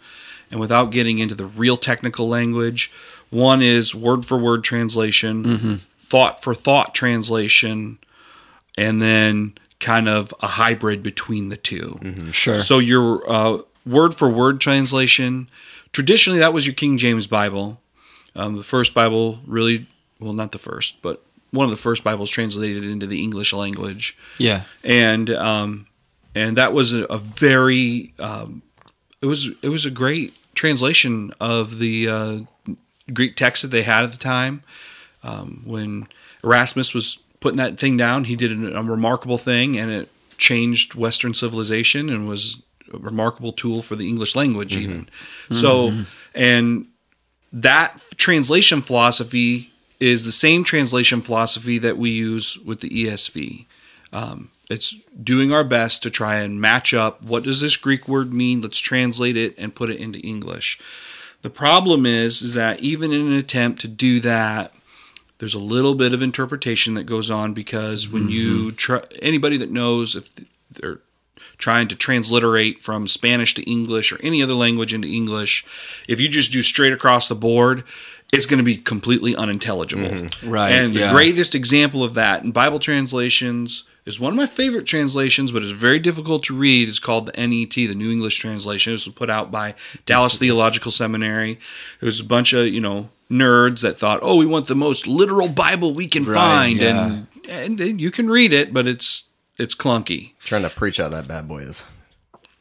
And 0.52 0.60
without 0.60 0.92
getting 0.92 1.18
into 1.18 1.36
the 1.36 1.46
real 1.46 1.76
technical 1.78 2.28
language, 2.30 2.92
one 3.32 3.62
is 3.62 3.96
word 3.96 4.26
for 4.26 4.38
word 4.38 4.64
translation, 4.64 5.78
thought 5.98 6.42
for 6.44 6.54
thought 6.54 6.94
translation, 6.94 7.98
and 8.78 9.02
then 9.02 9.54
kind 9.80 10.08
of 10.08 10.34
a 10.42 10.48
hybrid 10.48 11.04
between 11.04 11.50
the 11.50 11.58
2 11.58 12.32
Sure. 12.32 12.62
So 12.62 12.80
your 12.80 13.30
uh, 13.30 13.58
word 13.86 14.14
for 14.16 14.30
word 14.30 14.62
translation, 14.62 15.50
traditionally 15.92 16.40
that 16.40 16.54
was 16.54 16.66
your 16.66 16.76
King 16.76 16.98
James 16.98 17.28
Bible. 17.28 17.82
Um, 18.36 18.56
the 18.58 18.64
first 18.64 18.94
Bible 18.94 19.40
really, 19.48 19.88
well, 20.20 20.34
not 20.34 20.52
the 20.52 20.60
first, 20.60 21.02
but 21.02 21.25
one 21.56 21.66
of 21.66 21.72
the 21.72 21.78
first 21.78 22.04
Bibles 22.04 22.30
translated 22.30 22.84
into 22.84 23.08
the 23.08 23.24
English 23.24 23.54
language 23.54 24.18
yeah. 24.38 24.64
and 24.84 25.30
um, 25.30 25.88
and 26.36 26.58
that 26.58 26.74
was 26.74 26.94
a, 26.94 27.06
a 27.06 27.18
very 27.18 28.14
um, 28.20 28.62
it 29.22 29.26
was 29.26 29.50
it 29.62 29.70
was 29.70 29.86
a 29.86 29.92
great 29.92 30.38
translation 30.54 31.34
of 31.40 31.80
the 31.80 32.08
uh, 32.08 32.40
Greek 33.12 33.36
text 33.36 33.62
that 33.62 33.70
they 33.70 33.84
had 33.84 34.04
at 34.04 34.12
the 34.12 34.18
time. 34.18 34.64
Um, 35.24 35.64
when 35.66 36.08
Erasmus 36.44 36.94
was 36.94 37.20
putting 37.40 37.58
that 37.58 37.80
thing 37.80 37.98
down, 37.98 38.26
he 38.26 38.36
did 38.36 38.52
a, 38.52 38.78
a 38.78 38.84
remarkable 38.84 39.38
thing, 39.38 39.78
and 39.78 39.90
it 39.90 40.10
changed 40.38 40.94
Western 40.94 41.34
civilization 41.34 42.10
and 42.10 42.28
was 42.28 42.62
a 42.94 42.98
remarkable 42.98 43.52
tool 43.52 43.82
for 43.82 43.96
the 43.96 44.08
English 44.08 44.36
language, 44.36 44.76
even. 44.78 45.10
So, 45.52 45.88
and 46.36 46.88
that 47.52 48.04
translation 48.18 48.82
philosophy 48.82 49.72
is 50.06 50.24
the 50.24 50.32
same 50.32 50.64
translation 50.64 51.22
philosophy 51.22 51.78
that 51.80 51.98
we 51.98 52.12
use 52.12 52.58
with 52.60 52.82
the 52.82 52.90
ESV. 52.90 53.66
Um, 54.14 54.52
it's 54.70 54.98
doing 55.22 55.52
our 55.52 55.64
best 55.64 56.04
to 56.04 56.10
try 56.10 56.36
and 56.36 56.62
match 56.62 56.94
up 56.94 57.22
what 57.22 57.44
does 57.44 57.62
this 57.62 57.76
Greek 57.76 58.08
word 58.08 58.34
mean? 58.34 58.62
Let's 58.62 58.80
translate 58.80 59.36
it 59.36 59.56
and 59.58 59.76
put 59.76 59.90
it 59.90 59.98
into 59.98 60.20
English. 60.20 60.80
The 61.42 61.50
problem 61.50 62.06
is, 62.06 62.42
is 62.42 62.54
that 62.54 62.80
even 62.80 63.12
in 63.12 63.22
an 63.22 63.34
attempt 63.34 63.82
to 63.82 63.88
do 63.88 64.20
that, 64.22 64.74
there's 65.38 65.54
a 65.54 65.60
little 65.60 65.96
bit 65.96 66.14
of 66.14 66.22
interpretation 66.22 66.94
that 66.94 67.04
goes 67.04 67.30
on 67.30 67.54
because 67.54 68.08
when 68.08 68.30
you 68.30 68.72
try, 68.72 69.04
anybody 69.22 69.58
that 69.58 69.70
knows 69.70 70.16
if 70.16 70.30
they're 70.72 71.02
trying 71.58 71.88
to 71.88 71.96
transliterate 71.96 72.82
from 72.82 73.08
Spanish 73.08 73.54
to 73.54 73.70
English 73.70 74.12
or 74.12 74.20
any 74.22 74.42
other 74.42 74.54
language 74.54 74.94
into 74.94 75.08
English, 75.08 75.66
if 76.08 76.20
you 76.20 76.28
just 76.28 76.52
do 76.52 76.62
straight 76.62 76.94
across 76.94 77.28
the 77.28 77.36
board, 77.36 77.84
it's 78.34 78.46
going 78.46 78.58
to 78.58 78.64
be 78.64 78.78
completely 78.78 79.36
unintelligible. 79.36 80.08
Mm-hmm. 80.10 80.50
Right, 80.50 80.72
And 80.72 80.94
the 80.96 81.02
yeah. 81.02 81.12
greatest 81.14 81.56
example 81.56 82.04
of 82.04 82.14
that 82.16 82.44
in 82.44 82.52
Bible 82.52 82.80
translations 82.80 83.84
is 84.06 84.20
one 84.20 84.34
of 84.34 84.38
my 84.38 84.46
favorite 84.46 84.86
translations, 84.86 85.52
but 85.52 85.64
it's 85.64 85.72
very 85.72 86.00
difficult 86.00 86.44
to 86.44 86.56
read. 86.56 86.88
It's 86.90 87.00
called 87.00 87.28
the 87.28 87.48
NET, 87.48 87.72
the 87.72 87.96
New 87.96 88.12
English 88.12 88.38
Translation. 88.40 88.92
It 88.92 88.96
was 88.96 89.08
put 89.08 89.30
out 89.30 89.52
by 89.52 89.74
Dallas 90.06 90.38
Theological 90.38 90.92
Seminary. 90.92 91.52
It 92.02 92.06
was 92.06 92.20
a 92.20 92.24
bunch 92.24 92.54
of, 92.54 92.68
you 92.68 92.82
know, 92.82 93.10
nerds 93.32 93.82
that 93.82 93.98
thought, 93.98 94.20
oh, 94.22 94.36
we 94.36 94.46
want 94.46 94.68
the 94.68 94.76
most 94.76 95.08
literal 95.08 95.48
Bible 95.50 95.94
we 95.94 96.08
can 96.08 96.26
Right, 96.26 96.36
find. 96.36 96.78
yeah. 96.78 97.22
And, 97.50 97.80
and 97.80 98.00
you 98.02 98.12
can 98.12 98.28
read 98.30 98.54
it, 98.54 98.74
but 98.74 98.88
it's 98.88 99.30
it's 99.58 99.74
clunky. 99.76 100.34
Trying 100.44 100.64
to 100.64 100.70
preach 100.70 101.00
out 101.00 101.12
that 101.12 101.28
bad 101.28 101.48
boy 101.48 101.60
is 101.64 101.86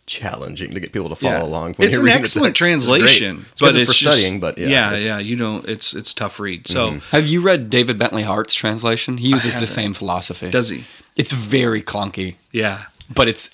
challenging 0.07 0.71
to 0.71 0.81
get 0.81 0.93
people 0.93 1.09
to 1.09 1.17
follow 1.17 1.35
Yeah. 1.37 1.43
along. 1.43 1.75
when 1.75 1.89
It's 1.89 1.95
you're 1.95 2.01
an 2.03 2.07
reading 2.07 2.17
the 2.17 2.27
excellent 2.27 2.53
text. 2.55 2.59
Translation, 2.59 3.47
It's 3.53 3.61
but 3.61 3.75
it's 3.77 3.91
for 3.91 4.05
just- 4.05 4.17
studying. 4.19 4.41
But 4.41 4.59
yeah, 4.59 4.69
yeah, 4.69 4.97
yeah, 4.97 5.19
you 5.19 5.37
don't. 5.37 5.67
It's 5.69 5.95
it's 5.95 6.13
tough 6.13 6.39
read. 6.39 6.69
So 6.69 6.99
Have 7.11 7.27
you 7.27 7.41
read 7.41 7.71
David 7.71 7.99
Bentley 7.99 8.23
Hart's 8.25 8.55
translation? 8.55 9.19
He 9.19 9.29
uses 9.29 9.59
the 9.59 9.67
same 9.67 9.93
philosophy. 9.95 10.51
does 10.51 10.69
he? 10.71 10.85
It's 11.17 11.33
very 11.33 11.81
clunky, 11.83 12.35
Yeah, 12.53 12.83
but 13.15 13.29
it's 13.29 13.51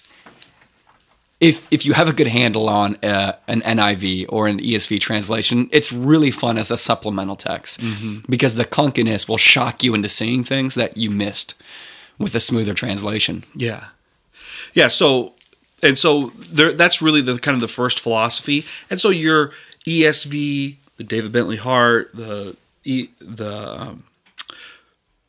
if 1.41 1.67
if 1.71 1.87
you 1.87 1.95
have 1.95 2.09
a 2.09 2.13
good 2.13 2.27
handle 2.29 2.69
on 2.69 2.97
uh, 3.03 3.33
an 3.49 3.63
NIV 3.63 4.27
or 4.29 4.47
an 4.47 4.59
ESV 4.59 5.01
translation, 5.01 5.69
it's 5.73 5.91
really 5.93 6.31
fun 6.31 6.59
as 6.59 6.71
a 6.71 6.77
supplemental 6.77 7.37
text 7.37 7.81
because 8.29 8.57
the 8.57 8.65
clunkiness 8.65 9.29
will 9.29 9.39
shock 9.39 9.83
you 9.83 9.95
into 9.95 10.09
seeing 10.09 10.45
things 10.45 10.75
that 10.75 10.97
you 10.97 11.11
missed 11.11 11.55
with 12.19 12.35
a 12.35 12.41
smoother 12.41 12.75
translation. 12.75 13.45
yeah, 13.55 13.85
yeah. 14.75 14.89
So 14.89 15.35
and 15.83 15.97
so 15.99 16.33
there, 16.37 16.73
that's 16.73 17.01
really 17.03 17.21
the 17.21 17.39
kind 17.39 17.55
of 17.55 17.61
the 17.61 17.69
first 17.69 18.01
philosophy. 18.01 18.65
And 18.91 19.01
so 19.01 19.11
your 19.11 19.53
ESV, 19.87 20.77
the 20.97 21.05
David 21.05 21.33
Bentley 21.33 21.57
Hart, 21.57 22.11
the 22.15 22.57
the 22.85 23.81
um, 23.81 24.05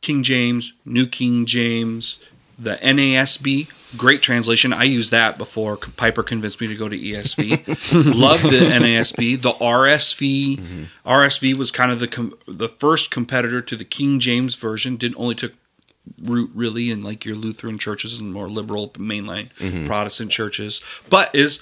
King 0.00 0.22
James, 0.22 0.72
New 0.84 1.06
King 1.06 1.46
James, 1.46 2.22
the 2.58 2.76
NASB, 2.76 3.96
great 3.96 4.22
translation. 4.22 4.72
I 4.72 4.84
used 4.84 5.10
that 5.10 5.36
before 5.38 5.76
Piper 5.76 6.22
convinced 6.22 6.60
me 6.60 6.66
to 6.66 6.74
go 6.76 6.88
to 6.88 6.98
ESV. 6.98 8.14
Love 8.20 8.42
the 8.42 8.48
NASB. 8.48 9.40
The 9.40 9.52
RSV, 9.52 10.86
RSV 11.04 11.56
was 11.56 11.70
kind 11.70 11.90
of 11.90 12.00
the 12.00 12.08
com- 12.08 12.36
the 12.46 12.68
first 12.68 13.10
competitor 13.10 13.60
to 13.60 13.76
the 13.76 13.84
King 13.84 14.18
James 14.20 14.54
version. 14.54 14.96
Didn't 14.96 15.16
only 15.18 15.34
took 15.34 15.54
root 16.20 16.50
really 16.54 16.90
in 16.90 17.02
like 17.02 17.24
your 17.24 17.36
Lutheran 17.36 17.78
churches 17.78 18.18
and 18.18 18.32
more 18.32 18.48
liberal 18.48 18.88
mainline 18.90 19.50
Protestant 19.86 20.30
churches, 20.30 20.80
but 21.08 21.34
is 21.34 21.60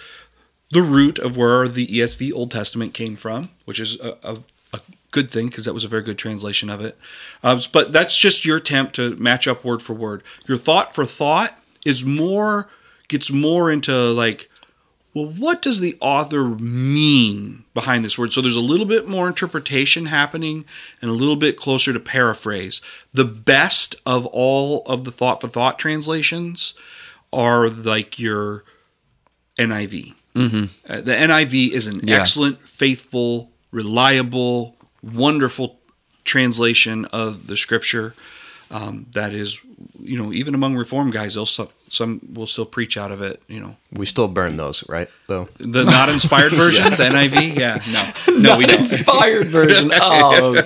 the 0.70 0.82
root 0.82 1.18
of 1.18 1.36
where 1.36 1.66
the 1.68 1.86
ESV 1.86 2.32
Old 2.32 2.50
Testament 2.50 2.94
came 2.94 3.16
from, 3.16 3.50
which 3.64 3.80
is 3.80 3.98
a, 4.00 4.16
a, 4.22 4.38
a 4.72 4.80
good 5.10 5.30
thing 5.30 5.48
because 5.48 5.64
that 5.64 5.74
was 5.74 5.84
a 5.84 5.88
very 5.88 6.02
good 6.02 6.18
translation 6.18 6.70
of 6.70 6.80
it. 6.80 6.96
Um, 7.42 7.60
but 7.72 7.92
that's 7.92 8.16
just 8.16 8.44
your 8.44 8.58
attempt 8.58 8.94
to 8.96 9.16
match 9.16 9.48
up 9.48 9.64
word 9.64 9.82
for 9.82 9.94
word. 9.94 10.22
Your 10.46 10.56
thought 10.56 10.94
for 10.94 11.04
thought 11.04 11.58
is 11.84 12.04
more 12.04 12.68
gets 13.08 13.30
more 13.32 13.70
into 13.70 13.92
like, 13.92 14.49
well, 15.14 15.26
what 15.26 15.60
does 15.62 15.80
the 15.80 15.96
author 16.00 16.44
mean 16.44 17.64
behind 17.74 18.04
this 18.04 18.16
word? 18.18 18.32
So 18.32 18.40
there's 18.40 18.56
a 18.56 18.60
little 18.60 18.86
bit 18.86 19.08
more 19.08 19.26
interpretation 19.28 20.06
happening 20.06 20.64
and 21.02 21.10
a 21.10 21.14
little 21.14 21.36
bit 21.36 21.56
closer 21.56 21.92
to 21.92 22.00
paraphrase. 22.00 22.80
The 23.12 23.24
best 23.24 23.96
of 24.06 24.24
all 24.26 24.82
of 24.86 25.04
the 25.04 25.10
thought 25.10 25.40
for 25.40 25.48
thought 25.48 25.78
translations 25.78 26.74
are 27.32 27.68
like 27.68 28.18
your 28.18 28.64
NIV. 29.58 30.14
Mm-hmm. 30.34 30.92
Uh, 30.92 31.00
the 31.00 31.12
NIV 31.12 31.70
is 31.72 31.86
an 31.88 32.00
Yeah. 32.04 32.20
excellent, 32.20 32.62
faithful, 32.62 33.50
reliable, 33.72 34.76
wonderful 35.02 35.78
translation 36.24 37.04
of 37.06 37.46
the 37.48 37.56
scripture. 37.56 38.14
Um, 38.70 39.06
that 39.14 39.34
is, 39.34 39.58
you 40.00 40.16
know, 40.16 40.32
even 40.32 40.54
among 40.54 40.76
Reform 40.76 41.10
guys, 41.10 41.34
they'll 41.34 41.46
some 41.90 42.20
will 42.32 42.46
still 42.46 42.64
preach 42.64 42.96
out 42.96 43.10
of 43.12 43.20
it. 43.20 43.42
You 43.48 43.60
know, 43.60 43.76
we 43.92 44.06
still 44.06 44.28
burn 44.28 44.56
those, 44.56 44.88
right? 44.88 45.08
Though 45.26 45.48
the 45.58 45.84
not 45.84 46.08
inspired 46.12 46.52
version, 46.52 46.84
the 46.84 46.90
NIV. 47.12 47.56
Yeah, 47.58 47.78
no, 47.92 48.38
no, 48.38 48.58
we 48.58 48.66
don't. 48.66 48.80
Inspired 48.80 49.46
version. 49.58 49.90
Oh, 49.94 50.62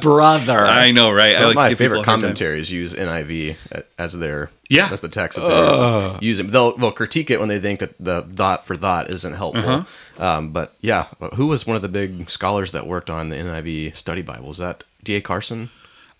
brother. 0.00 0.58
I 0.58 0.90
know, 0.92 1.10
right? 1.12 1.36
I 1.36 1.44
like 1.46 1.54
my 1.54 1.64
to 1.64 1.68
give 1.70 1.78
people 1.78 1.84
favorite 1.84 2.00
a 2.00 2.04
hard 2.04 2.06
time. 2.06 2.20
commentaries 2.20 2.70
use 2.70 2.94
NIV 2.94 3.56
as 3.98 4.18
their 4.18 4.50
Yeah. 4.68 4.88
as 4.92 5.00
the 5.00 5.08
text 5.08 5.38
that 5.38 5.48
they're 5.48 6.18
using. 6.22 6.48
They'll 6.48 6.76
they'll 6.76 6.92
critique 6.92 7.30
it 7.30 7.38
when 7.40 7.48
they 7.48 7.60
think 7.60 7.80
that 7.80 7.98
the 7.98 8.22
thought 8.22 8.66
for 8.66 8.76
thought 8.76 9.10
isn't 9.10 9.34
helpful. 9.34 9.68
Uh-huh. 9.68 9.84
Um, 10.18 10.50
but 10.52 10.74
yeah, 10.80 11.06
who 11.34 11.46
was 11.46 11.66
one 11.66 11.76
of 11.76 11.82
the 11.82 11.88
big 11.88 12.28
scholars 12.30 12.72
that 12.72 12.86
worked 12.86 13.10
on 13.10 13.28
the 13.30 13.36
NIV 13.36 13.96
study 13.96 14.22
Bible? 14.22 14.50
Is 14.50 14.58
that 14.58 14.84
D. 15.02 15.16
A. 15.16 15.20
Carson? 15.20 15.70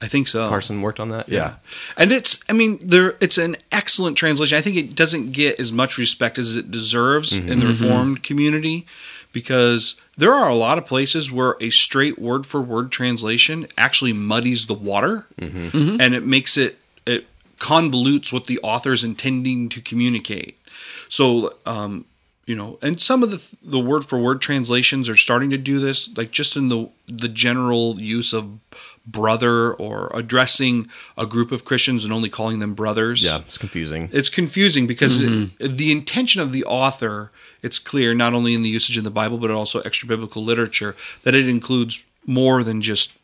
I 0.03 0.09
think 0.09 0.27
so. 0.27 0.49
Carson 0.49 0.83
worked 0.83 0.99
on 0.99 1.11
that. 1.11 1.29
Yeah, 1.29 1.55
and 1.97 2.11
it's 2.11 2.43
I 2.49 2.53
mean 2.53 2.81
there 2.83 3.15
it's 3.21 3.39
an 3.39 3.57
excellent 3.71 4.19
translation. 4.19 4.59
I 4.59 4.61
think 4.61 4.77
it 4.77 4.97
doesn't 4.97 5.31
get 5.31 5.61
as 5.61 5.73
much 5.73 5.97
respect 5.97 6.39
as 6.39 6.57
it 6.57 6.73
deserves 6.73 7.33
mm-hmm. 7.33 7.49
in 7.49 7.61
the 7.61 7.67
mm-hmm. 7.67 7.85
Reformed 7.85 8.23
community 8.25 8.85
because 9.33 10.01
there 10.17 10.33
are 10.33 10.49
a 10.49 10.55
lot 10.55 10.77
of 10.77 10.87
places 10.87 11.31
where 11.31 11.57
a 11.61 11.71
straight 11.71 12.19
word 12.19 12.45
for 12.45 12.61
word 12.61 12.91
translation 12.91 13.67
actually 13.79 14.13
muddies 14.13 14.67
the 14.67 14.75
water 14.75 15.27
mm-hmm. 15.41 16.01
and 16.01 16.15
it 16.15 16.25
makes 16.25 16.57
it 16.57 16.79
it 17.07 17.27
convolutes 17.59 18.33
what 18.33 18.47
the 18.47 18.59
author's 18.59 19.05
intending 19.05 19.69
to 19.69 19.81
communicate. 19.81 20.59
So, 21.09 21.55
um, 21.65 22.07
you 22.45 22.57
know, 22.57 22.79
and 22.83 23.01
some 23.01 23.23
of 23.23 23.31
the 23.31 23.41
the 23.63 23.79
word 23.79 24.05
for 24.05 24.19
word 24.19 24.41
translations 24.41 25.09
are 25.09 25.17
starting 25.17 25.51
to 25.51 25.59
do 25.59 25.79
this, 25.79 26.15
like 26.17 26.33
just 26.33 26.57
in 26.57 26.69
the 26.69 26.91
the 27.07 27.29
general 27.29 28.01
use 28.01 28.33
of 28.33 28.59
brother 29.07 29.73
or 29.75 30.11
addressing 30.15 30.89
a 31.17 31.27
group 31.27 31.51
of 31.51 31.65
Christians 31.65 32.05
and 32.05 32.13
only 32.13 32.29
calling 32.29 32.61
them 32.61 32.75
brothers. 32.75 33.25
Yeah, 33.25 33.39
it's 33.39 33.59
confusing. 33.59 34.09
It's 34.13 34.31
confusing 34.31 34.87
because 34.87 35.21
mm-hmm. 35.21 35.65
it, 35.65 35.77
the 35.77 35.91
intention 35.91 36.41
of 36.41 36.53
the 36.53 36.65
author, 36.65 37.33
it's 37.63 37.79
clear 37.79 38.15
not 38.15 38.35
only 38.35 38.55
in 38.55 38.63
the 38.63 38.69
usage 38.69 38.97
in 38.97 39.05
the 39.05 39.11
Bible 39.11 39.39
but 39.39 39.51
also 39.51 39.81
extra 39.81 40.07
biblical 40.07 40.45
literature 40.45 40.95
that 41.25 41.35
it 41.35 41.49
includes 41.49 42.05
more 42.27 42.63
than 42.63 42.81
just 42.81 43.17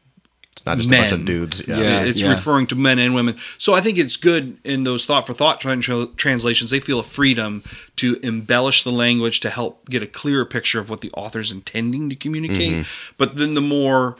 It's 0.56 0.66
not 0.66 0.78
just 0.78 0.90
a 0.90 0.92
bunch 0.92 1.12
of 1.12 1.24
dudes. 1.24 1.62
Yeah. 1.66 1.76
Yeah. 1.78 2.02
it's 2.02 2.22
referring 2.22 2.66
to 2.68 2.74
men 2.74 2.98
and 2.98 3.14
women. 3.14 3.38
So 3.58 3.74
I 3.74 3.80
think 3.80 3.98
it's 3.98 4.16
good 4.16 4.58
in 4.64 4.82
those 4.82 5.06
thought 5.06 5.26
for 5.26 5.32
thought 5.32 5.60
translations. 5.60 6.70
They 6.70 6.80
feel 6.80 6.98
a 6.98 7.04
freedom 7.04 7.62
to 7.96 8.18
embellish 8.24 8.82
the 8.82 8.90
language 8.90 9.38
to 9.40 9.50
help 9.50 9.88
get 9.88 10.02
a 10.02 10.08
clearer 10.08 10.44
picture 10.44 10.80
of 10.80 10.90
what 10.90 11.00
the 11.00 11.12
author's 11.12 11.52
intending 11.52 12.08
to 12.10 12.16
communicate. 12.16 12.78
Mm-hmm. 12.78 13.14
But 13.16 13.36
then 13.36 13.54
the 13.54 13.60
more 13.60 14.16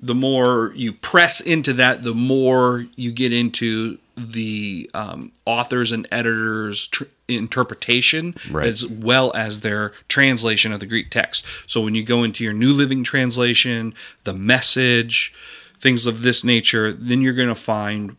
the 0.00 0.14
more 0.14 0.72
you 0.76 0.92
press 0.92 1.40
into 1.40 1.72
that, 1.74 2.02
the 2.04 2.14
more 2.14 2.86
you 2.96 3.10
get 3.12 3.32
into 3.32 3.98
the 4.16 4.90
um, 4.94 5.32
authors 5.44 5.92
and 5.92 6.06
editors' 6.12 6.88
tr- 6.88 7.04
interpretation 7.28 8.34
Right. 8.50 8.66
as 8.66 8.86
well 8.86 9.32
as 9.34 9.60
their 9.60 9.92
translation 10.08 10.72
of 10.72 10.80
the 10.80 10.86
Greek 10.86 11.10
text. 11.10 11.44
So 11.66 11.80
when 11.80 11.94
you 11.94 12.02
go 12.02 12.22
into 12.24 12.42
your 12.44 12.52
New 12.52 12.72
Living 12.72 13.04
Translation, 13.04 13.94
the 14.24 14.34
message, 14.34 15.32
things 15.80 16.06
of 16.06 16.22
this 16.22 16.42
nature, 16.44 16.92
then 16.92 17.20
you're 17.22 17.32
going 17.34 17.48
to 17.48 17.54
find 17.54 18.16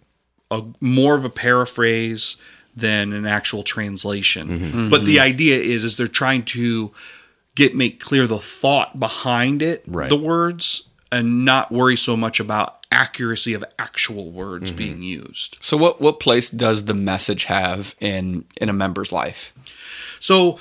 a 0.52 0.64
more 0.80 1.16
of 1.16 1.26
a 1.26 1.30
paraphrase 1.30 2.38
than 2.76 3.12
an 3.14 3.26
actual 3.26 3.64
translation. 3.64 4.90
But 4.90 5.06
the 5.06 5.20
idea 5.20 5.58
is 5.60 5.84
is 5.84 5.98
they're 5.98 6.08
trying 6.08 6.44
to 6.46 6.92
get 7.56 7.76
make 7.76 8.00
clear 8.00 8.26
the 8.28 8.38
thought 8.40 9.00
behind 9.00 9.62
it, 9.62 9.84
Right. 9.88 10.10
the 10.10 10.16
words, 10.16 10.84
and 11.12 11.46
not 11.46 11.72
worry 11.72 11.96
so 11.96 12.16
much 12.16 12.40
about 12.40 12.86
accuracy 12.92 13.54
of 13.54 13.64
actual 13.78 14.32
words 14.32 14.72
being 14.72 15.02
used. 15.04 15.58
So 15.62 15.78
what 15.78 16.02
what 16.02 16.20
place 16.20 16.50
does 16.50 16.86
the 16.86 16.94
message 16.94 17.46
have 17.46 17.96
in 18.00 18.46
in 18.60 18.70
a 18.70 18.74
member's 18.74 19.12
life? 19.12 19.54
So 20.20 20.60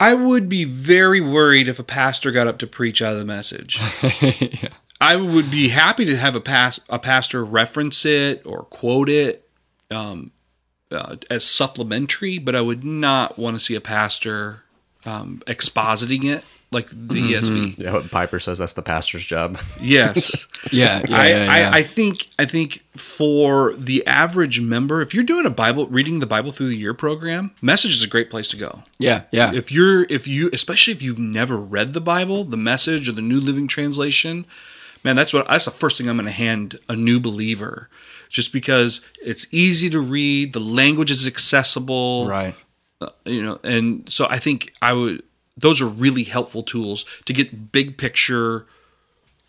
I 0.00 0.14
would 0.14 0.48
be 0.48 0.64
very 0.64 1.20
worried 1.20 1.68
if 1.68 1.78
a 1.78 1.84
pastor 1.84 2.30
got 2.30 2.46
up 2.46 2.58
to 2.58 2.66
preach 2.66 3.02
out 3.02 3.14
of 3.14 3.18
the 3.18 3.24
message. 3.24 3.80
I 5.00 5.16
would 5.16 5.50
be 5.50 5.68
happy 5.68 6.04
to 6.06 6.16
have 6.16 6.34
a 6.36 6.40
pas- 6.40 6.84
a 6.88 6.98
pastor 6.98 7.44
reference 7.44 8.04
it 8.04 8.42
or 8.44 8.64
quote 8.64 9.08
it 9.08 9.48
um, 9.90 10.32
uh, 10.90 11.16
as 11.30 11.44
supplementary, 11.44 12.38
but 12.38 12.54
I 12.54 12.60
would 12.60 12.84
not 12.84 13.38
want 13.38 13.56
to 13.56 13.60
see 13.60 13.74
a 13.74 13.80
pastor 13.80 14.64
um, 15.04 15.42
expositing 15.46 16.24
it 16.24 16.44
like 16.70 16.90
the 16.90 17.32
ESV. 17.32 17.78
Yeah, 17.78 17.94
what 17.94 18.10
Piper 18.10 18.38
says 18.38 18.58
that's 18.58 18.74
the 18.74 18.82
pastor's 18.82 19.24
job. 19.24 19.58
Yes. 19.80 20.46
Yeah, 20.72 21.02
yeah, 21.08 21.16
I, 21.16 21.28
yeah, 21.28 21.44
yeah. 21.44 21.70
I, 21.70 21.78
I 21.78 21.82
think 21.84 22.28
I 22.36 22.44
think 22.44 22.84
for 22.96 23.74
the 23.74 24.04
average 24.08 24.60
member, 24.60 25.00
if 25.00 25.14
you're 25.14 25.22
doing 25.22 25.46
a 25.46 25.50
Bible 25.50 25.86
reading 25.86 26.18
the 26.18 26.26
Bible 26.26 26.50
through 26.50 26.66
the 26.66 26.76
year 26.76 26.94
program, 26.94 27.52
message 27.62 27.92
is 27.92 28.02
a 28.02 28.08
great 28.08 28.28
place 28.28 28.48
to 28.48 28.56
go. 28.56 28.82
yeah, 28.98 29.22
yeah. 29.30 29.54
If 29.54 29.70
you're 29.70 30.02
if 30.10 30.26
you 30.26 30.50
especially 30.52 30.92
if 30.92 31.00
you've 31.00 31.20
never 31.20 31.56
read 31.56 31.92
the 31.92 32.00
Bible, 32.00 32.42
the 32.42 32.56
message 32.56 33.08
or 33.08 33.12
the 33.12 33.22
New 33.22 33.40
Living 33.40 33.68
Translation, 33.68 34.46
man, 35.04 35.14
that's 35.14 35.32
what 35.32 35.46
that's 35.46 35.64
the 35.64 35.70
first 35.70 35.96
thing 35.96 36.08
I'm 36.08 36.16
going 36.16 36.26
to 36.26 36.32
hand 36.32 36.76
a 36.88 36.96
new 36.96 37.20
believer. 37.20 37.88
Just 38.28 38.52
because 38.52 39.00
it's 39.24 39.46
easy 39.54 39.88
to 39.90 40.00
read, 40.00 40.52
the 40.52 40.60
language 40.60 41.10
is 41.10 41.26
accessible, 41.26 42.26
right. 42.26 42.54
uh, 43.00 43.10
you 43.24 43.42
know, 43.42 43.60
and 43.62 44.10
so 44.10 44.26
I 44.28 44.38
think 44.38 44.74
I 44.82 44.92
would 44.92 45.22
those 45.60 45.80
are 45.80 45.86
really 45.86 46.24
helpful 46.24 46.62
tools 46.62 47.04
to 47.24 47.32
get 47.32 47.72
big 47.72 47.96
picture 47.98 48.66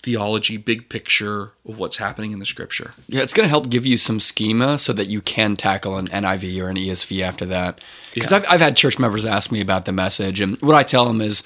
theology, 0.01 0.55
big 0.55 0.87
picture 0.87 1.51
of 1.67 1.77
what's 1.77 1.97
happening 1.97 2.31
in 2.31 2.39
the 2.39 2.45
scripture. 2.45 2.93
Yeah, 3.07 3.21
it's 3.21 3.34
going 3.34 3.43
to 3.43 3.49
help 3.49 3.69
give 3.69 3.86
you 3.86 3.97
some 3.97 4.21
schema 4.21 4.77
so 4.77 4.93
that 4.93 5.07
you 5.07 5.19
can 5.21 5.57
tackle 5.57 5.97
an 5.97 6.07
NIV 6.07 6.62
or 6.63 6.69
an 6.69 6.77
ESV 6.77 7.21
after 7.21 7.45
that. 7.47 7.84
Because 8.13 8.31
Yeah. 8.31 8.38
I've, 8.38 8.45
I've 8.49 8.62
had 8.62 8.77
church 8.77 8.97
members 8.97 9.25
ask 9.25 9.51
me 9.51 9.60
about 9.60 9.84
the 9.84 9.91
message, 9.91 10.39
and 10.39 10.57
what 10.62 10.73
I 10.75 10.84
tell 10.84 11.05
them 11.05 11.19
is 11.19 11.43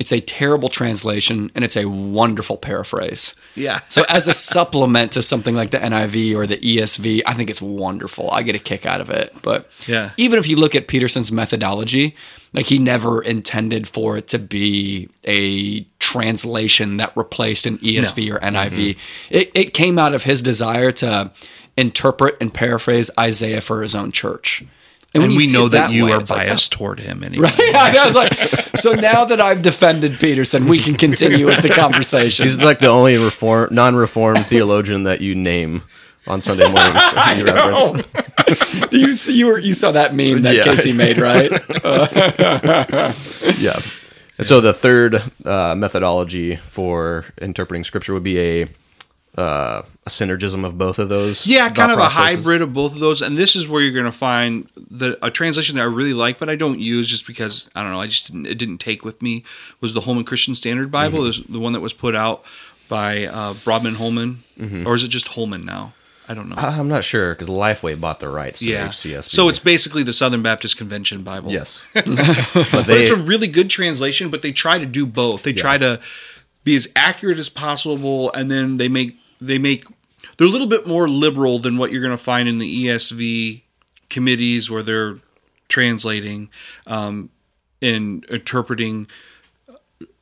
it's 0.00 0.12
a 0.12 0.20
terrible 0.20 0.68
translation 0.68 1.50
and 1.54 1.64
it's 1.64 1.76
a 1.76 1.88
wonderful 1.88 2.56
paraphrase. 2.56 3.34
Yeah. 3.54 3.80
So, 3.88 4.02
as 4.08 4.26
a 4.26 4.32
supplement 4.32 5.12
to 5.12 5.22
something 5.22 5.54
like 5.54 5.70
the 5.70 5.78
NIV 5.78 6.34
or 6.34 6.46
the 6.46 6.56
ESV, 6.56 7.22
I 7.26 7.34
think 7.34 7.50
it's 7.50 7.62
wonderful. 7.62 8.30
I 8.30 8.42
get 8.42 8.56
a 8.56 8.58
kick 8.58 8.84
out 8.86 9.00
of 9.00 9.10
it. 9.10 9.34
But 9.42 9.70
Yeah. 9.86 10.10
even 10.16 10.38
if 10.38 10.48
you 10.48 10.56
look 10.56 10.74
at 10.74 10.88
Peterson's 10.88 11.30
methodology, 11.30 12.16
like 12.52 12.66
he 12.66 12.78
never 12.78 13.22
intended 13.22 13.86
for 13.88 14.16
it 14.16 14.26
to 14.28 14.38
be 14.38 15.08
a 15.24 15.80
translation 16.00 16.96
that 16.98 17.16
replaced 17.16 17.66
an 17.66 17.78
ESV 17.78 18.30
or 18.34 18.38
NIV. 18.40 18.70
Mm-hmm. 18.70 19.34
It, 19.34 19.50
it 19.54 19.74
came 19.74 19.98
out 19.98 20.14
of 20.14 20.24
his 20.24 20.42
desire 20.42 20.90
to 20.92 21.30
interpret 21.76 22.36
and 22.40 22.52
paraphrase 22.52 23.10
Isaiah 23.18 23.60
for 23.60 23.82
his 23.82 23.94
own 23.94 24.12
church. 24.12 24.64
When 25.12 25.24
And 25.24 25.32
you 25.32 25.38
we 25.38 25.52
know 25.52 25.66
it 25.66 25.70
that, 25.70 25.90
you 25.92 26.06
way, 26.06 26.12
are 26.12 26.20
it's 26.20 26.30
like, 26.30 26.48
biased 26.48 26.72
toward 26.72 26.98
him 27.00 27.22
anyway. 27.26 27.48
yeah, 27.58 27.92
I 28.02 28.06
was 28.06 28.14
like, 28.14 28.32
so 28.76 28.92
now 28.92 29.24
that 29.26 29.40
I've 29.40 29.62
defended 29.62 30.18
Peterson, 30.18 30.66
we 30.68 30.78
can 30.78 30.94
continue 30.94 31.46
with 31.46 31.62
the 31.62 31.68
conversation. 31.74 32.46
He's 32.46 32.60
like 32.60 32.80
the 32.80 32.88
only 32.88 33.16
reform, 33.18 33.74
non-reformed 33.74 34.46
theologian 34.46 35.04
that 35.04 35.20
you 35.20 35.34
name 35.34 35.82
on 36.26 36.40
Sunday 36.40 36.64
mornings. 36.70 37.36
You 37.36 37.44
reference. 38.46 38.80
Do 38.90 38.98
you 39.00 39.14
see 39.14 39.36
you 39.36 39.46
were 39.46 39.58
you 39.58 39.72
saw 39.72 39.90
that 39.92 40.14
meme 40.14 40.42
that 40.42 40.54
Yeah. 40.56 40.62
Casey 40.64 40.92
made, 40.92 41.18
right? 41.18 41.50
Yeah. 43.58 43.78
And 44.38 44.46
so 44.46 44.60
the 44.60 44.72
third 44.72 45.22
uh, 45.44 45.74
methodology 45.76 46.56
for 46.68 47.26
interpreting 47.40 47.84
scripture 47.84 48.14
would 48.14 48.22
be 48.24 48.38
a 48.38 48.66
uh, 49.38 49.82
a 50.06 50.10
synergism 50.10 50.64
of 50.64 50.76
both 50.76 50.98
of 50.98 51.08
those. 51.08 51.46
Yeah, 51.46 51.70
kind 51.70 51.90
of 51.92 51.98
a 51.98 52.04
hybrid 52.08 52.60
of 52.60 52.72
both 52.74 52.92
of 52.92 53.00
those. 53.00 53.22
And 53.22 53.36
this 53.36 53.56
is 53.56 53.66
where 53.68 53.80
you're 53.80 53.92
going 53.92 54.04
to 54.04 54.12
find 54.12 54.68
the 54.76 55.18
a 55.24 55.30
translation 55.30 55.76
that 55.76 55.82
I 55.82 55.86
really 55.86 56.12
like, 56.14 56.38
but 56.38 56.50
I 56.50 56.56
don't 56.56 56.80
use 56.80 57.08
just 57.08 57.26
because 57.26 57.70
I 57.74 57.82
don't 57.82 57.92
know. 57.92 58.00
I 58.00 58.06
just 58.08 58.26
didn't, 58.26 58.46
it 58.46 58.56
didn't 58.58 58.78
take 58.78 59.04
with 59.04 59.22
me. 59.22 59.42
Was 59.80 59.94
the 59.94 60.02
Holman 60.02 60.24
Christian 60.24 60.54
Standard 60.54 60.90
Bible? 60.90 61.20
Mm-hmm. 61.20 61.52
The 61.52 61.58
one 61.60 61.72
that 61.72 61.80
was 61.80 61.92
put 61.94 62.14
out 62.14 62.44
by 62.88 63.24
uh, 63.26 63.54
Broadman 63.64 63.94
Holman, 63.94 64.38
Mm-hmm. 64.58 64.86
or 64.86 64.94
is 64.94 65.02
it 65.04 65.08
just 65.08 65.28
Holman 65.28 65.64
now? 65.64 65.94
I 66.28 66.34
don't 66.34 66.48
know. 66.48 66.56
I'm 66.56 66.88
not 66.88 67.02
sure 67.04 67.34
because 67.34 67.48
Lifeway 67.48 68.00
bought 68.00 68.20
the 68.20 68.28
rights 68.28 68.60
to 68.60 68.66
yeah. 68.66 68.88
HCSB. 68.88 69.24
So 69.30 69.48
it's 69.48 69.58
basically 69.58 70.02
the 70.02 70.12
Southern 70.12 70.40
Baptist 70.42 70.76
Convention 70.76 71.22
Bible. 71.22 71.50
yes, 71.50 71.90
but 71.94 72.04
But 72.06 72.90
it's 72.90 73.10
a 73.10 73.16
really 73.16 73.48
good 73.48 73.68
translation, 73.70 74.30
but 74.30 74.42
they 74.42 74.52
try 74.52 74.78
to 74.78 74.86
do 74.86 75.04
both. 75.04 75.42
They 75.42 75.52
try 75.52 75.78
to 75.78 76.00
be 76.64 76.76
as 76.76 76.88
accurate 76.94 77.38
as 77.38 77.48
possible, 77.48 78.32
and 78.34 78.50
then 78.50 78.76
they 78.76 78.88
make 78.88 79.16
they 79.46 79.58
make 79.58 79.86
they're 80.36 80.46
a 80.46 80.50
little 80.50 80.66
bit 80.66 80.86
more 80.86 81.08
liberal 81.08 81.58
than 81.58 81.76
what 81.76 81.92
you're 81.92 82.02
going 82.02 82.16
to 82.16 82.22
find 82.22 82.48
in 82.48 82.58
the 82.58 82.86
ESV 82.86 83.62
committees 84.08 84.70
where 84.70 84.82
they're 84.82 85.16
translating 85.68 86.48
um, 86.86 87.30
and 87.80 88.24
interpreting 88.26 89.06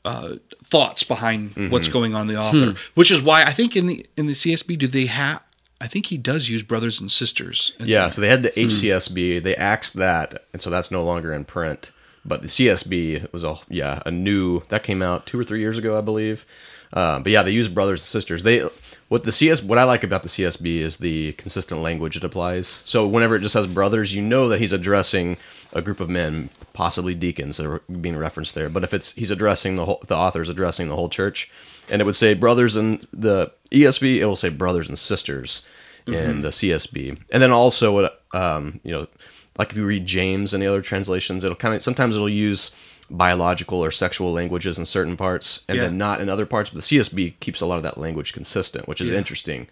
uh, 0.04 0.36
thoughts 0.64 1.02
behind 1.02 1.70
what's 1.70 1.88
going 1.88 2.14
on 2.14 2.22
in 2.22 2.34
the 2.34 2.40
author. 2.40 2.78
Which 2.94 3.10
is 3.10 3.22
why 3.22 3.42
I 3.42 3.52
think 3.52 3.76
in 3.76 3.86
the 3.86 4.06
in 4.16 4.26
the 4.26 4.32
CSB 4.32 4.78
do 4.78 4.86
they 4.86 5.06
have. 5.06 5.42
I 5.82 5.86
think 5.86 6.06
he 6.06 6.18
does 6.18 6.50
use 6.50 6.62
brothers 6.62 7.00
and 7.00 7.10
sisters. 7.10 7.72
yeah. 7.80 8.02
there. 8.02 8.10
So 8.10 8.20
they 8.20 8.28
had 8.28 8.42
the 8.42 8.50
HCSB. 8.50 9.42
They 9.42 9.56
axed 9.56 9.94
that, 9.94 10.44
and 10.52 10.60
so 10.60 10.68
that's 10.68 10.90
no 10.90 11.02
longer 11.02 11.32
in 11.32 11.46
print. 11.46 11.90
But 12.22 12.42
the 12.42 12.48
CSB 12.48 13.32
was 13.32 13.44
a 13.44 13.56
yeah 13.68 14.02
a 14.04 14.10
new 14.10 14.60
that 14.68 14.82
came 14.82 15.00
out 15.02 15.26
two 15.26 15.40
or 15.40 15.44
three 15.44 15.60
years 15.60 15.78
ago, 15.78 15.96
I 15.96 16.02
believe. 16.02 16.44
Uh, 16.92 17.20
but 17.20 17.32
yeah, 17.32 17.42
they 17.42 17.52
use 17.52 17.68
brothers 17.68 18.02
and 18.02 18.06
sisters. 18.06 18.42
They 18.42 18.68
what 19.10 19.24
the 19.24 19.32
CS 19.32 19.60
what 19.60 19.76
I 19.76 19.82
like 19.82 20.04
about 20.04 20.22
the 20.22 20.28
CSB 20.28 20.78
is 20.78 20.98
the 20.98 21.32
consistent 21.32 21.82
language 21.82 22.16
it 22.16 22.22
applies. 22.22 22.68
So 22.86 23.08
whenever 23.08 23.34
it 23.34 23.40
just 23.40 23.54
says 23.54 23.66
brothers, 23.66 24.14
you 24.14 24.22
know 24.22 24.48
that 24.48 24.60
he's 24.60 24.72
addressing 24.72 25.36
a 25.72 25.82
group 25.82 25.98
of 25.98 26.08
men, 26.08 26.48
possibly 26.74 27.16
deacons 27.16 27.56
that 27.56 27.66
are 27.66 27.80
being 27.90 28.16
referenced 28.16 28.54
there. 28.54 28.68
But 28.68 28.84
if 28.84 28.94
it's 28.94 29.10
he's 29.14 29.32
addressing 29.32 29.74
the 29.74 29.84
whole 29.84 30.02
the 30.06 30.16
author's 30.16 30.48
addressing 30.48 30.88
the 30.88 30.94
whole 30.94 31.08
church, 31.08 31.50
and 31.90 32.00
it 32.00 32.04
would 32.04 32.14
say 32.14 32.34
brothers 32.34 32.76
in 32.76 33.04
the 33.12 33.52
ESV, 33.72 34.18
it 34.18 34.26
will 34.26 34.36
say 34.36 34.48
brothers 34.48 34.88
and 34.88 34.96
sisters 34.96 35.66
in 36.06 36.42
the 36.42 36.50
CSB, 36.50 37.18
and 37.32 37.42
then 37.42 37.50
also 37.50 37.92
what 37.92 38.22
um, 38.32 38.78
you 38.84 38.92
know, 38.92 39.08
like 39.58 39.70
if 39.70 39.76
you 39.76 39.86
read 39.86 40.06
James 40.06 40.54
and 40.54 40.62
the 40.62 40.68
other 40.68 40.82
translations, 40.82 41.42
it'll 41.42 41.56
kind 41.56 41.74
of 41.74 41.82
sometimes 41.82 42.14
it'll 42.14 42.28
use 42.28 42.76
biological 43.10 43.84
or 43.84 43.90
sexual 43.90 44.32
languages 44.32 44.78
in 44.78 44.86
certain 44.86 45.16
parts, 45.16 45.64
and 45.68 45.76
Yeah. 45.76 45.84
then 45.84 45.98
not 45.98 46.20
in 46.20 46.28
other 46.28 46.46
parts. 46.46 46.70
But 46.70 46.76
the 46.76 46.82
CSB 46.82 47.34
keeps 47.40 47.60
a 47.60 47.66
lot 47.66 47.76
of 47.76 47.82
that 47.82 47.98
language 47.98 48.32
consistent, 48.32 48.86
which 48.88 49.00
is 49.00 49.10
interesting. 49.10 49.66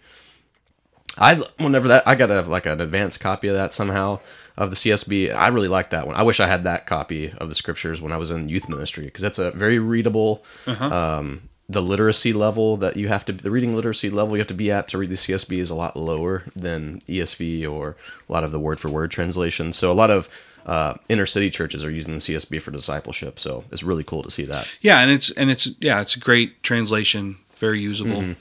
I 1.17 1.35
whenever 1.57 1.87
that 1.89 2.07
I 2.07 2.15
got 2.15 2.31
a 2.31 2.41
like 2.41 2.65
an 2.65 2.79
advanced 2.81 3.19
copy 3.19 3.47
of 3.47 3.55
that 3.55 3.73
somehow 3.73 4.19
of 4.57 4.69
the 4.69 4.75
CSB. 4.75 5.33
I 5.33 5.47
really 5.47 5.67
like 5.67 5.89
that 5.89 6.05
one. 6.05 6.15
I 6.15 6.23
wish 6.23 6.39
I 6.39 6.47
had 6.47 6.63
that 6.65 6.85
copy 6.85 7.31
of 7.37 7.49
the 7.49 7.55
scriptures 7.55 8.01
when 8.01 8.11
I 8.11 8.17
was 8.17 8.29
in 8.31 8.49
youth 8.49 8.69
ministry 8.69 9.05
because 9.05 9.21
that's 9.21 9.39
a 9.39 9.51
very 9.51 9.79
readable. 9.79 10.43
Um, 10.67 11.43
the 11.71 11.81
literacy 11.83 12.33
level 12.33 12.77
that 12.77 12.97
you 12.97 13.09
have 13.09 13.23
to 13.25 13.31
the 13.31 13.51
reading 13.51 13.75
literacy 13.75 14.09
level 14.09 14.35
you 14.35 14.39
have 14.39 14.47
to 14.47 14.53
be 14.55 14.71
at 14.71 14.87
to 14.87 14.97
read 14.97 15.11
the 15.11 15.15
CSB 15.15 15.59
is 15.59 15.69
a 15.69 15.75
lot 15.75 15.95
lower 15.95 16.43
than 16.55 16.99
ESV 17.07 17.69
or 17.71 17.95
a 18.27 18.31
lot 18.31 18.43
of 18.43 18.51
the 18.51 18.59
word 18.59 18.79
for 18.79 18.89
word 18.89 19.11
translations. 19.11 19.77
So 19.77 19.91
a 19.91 19.93
lot 19.93 20.09
of 20.09 20.29
uh, 20.69 20.93
inner 21.09 21.25
city 21.25 21.49
churches 21.49 21.83
are 21.83 21.89
using 21.89 22.13
the 22.13 22.19
CSB 22.19 22.61
for 22.61 22.69
discipleship. 22.69 23.39
So 23.39 23.63
it's 23.71 23.81
really 23.81 24.03
cool 24.03 24.21
to 24.21 24.29
see 24.29 24.43
that. 24.43 24.67
Yeah, 24.81 24.99
and 24.99 25.09
it's 25.09 25.31
and 25.31 25.49
it's 25.49 25.71
yeah, 25.79 25.99
it's 25.99 26.15
a 26.15 26.19
great 26.19 26.61
translation, 26.61 27.37
very 27.55 27.79
usable, 27.79 28.35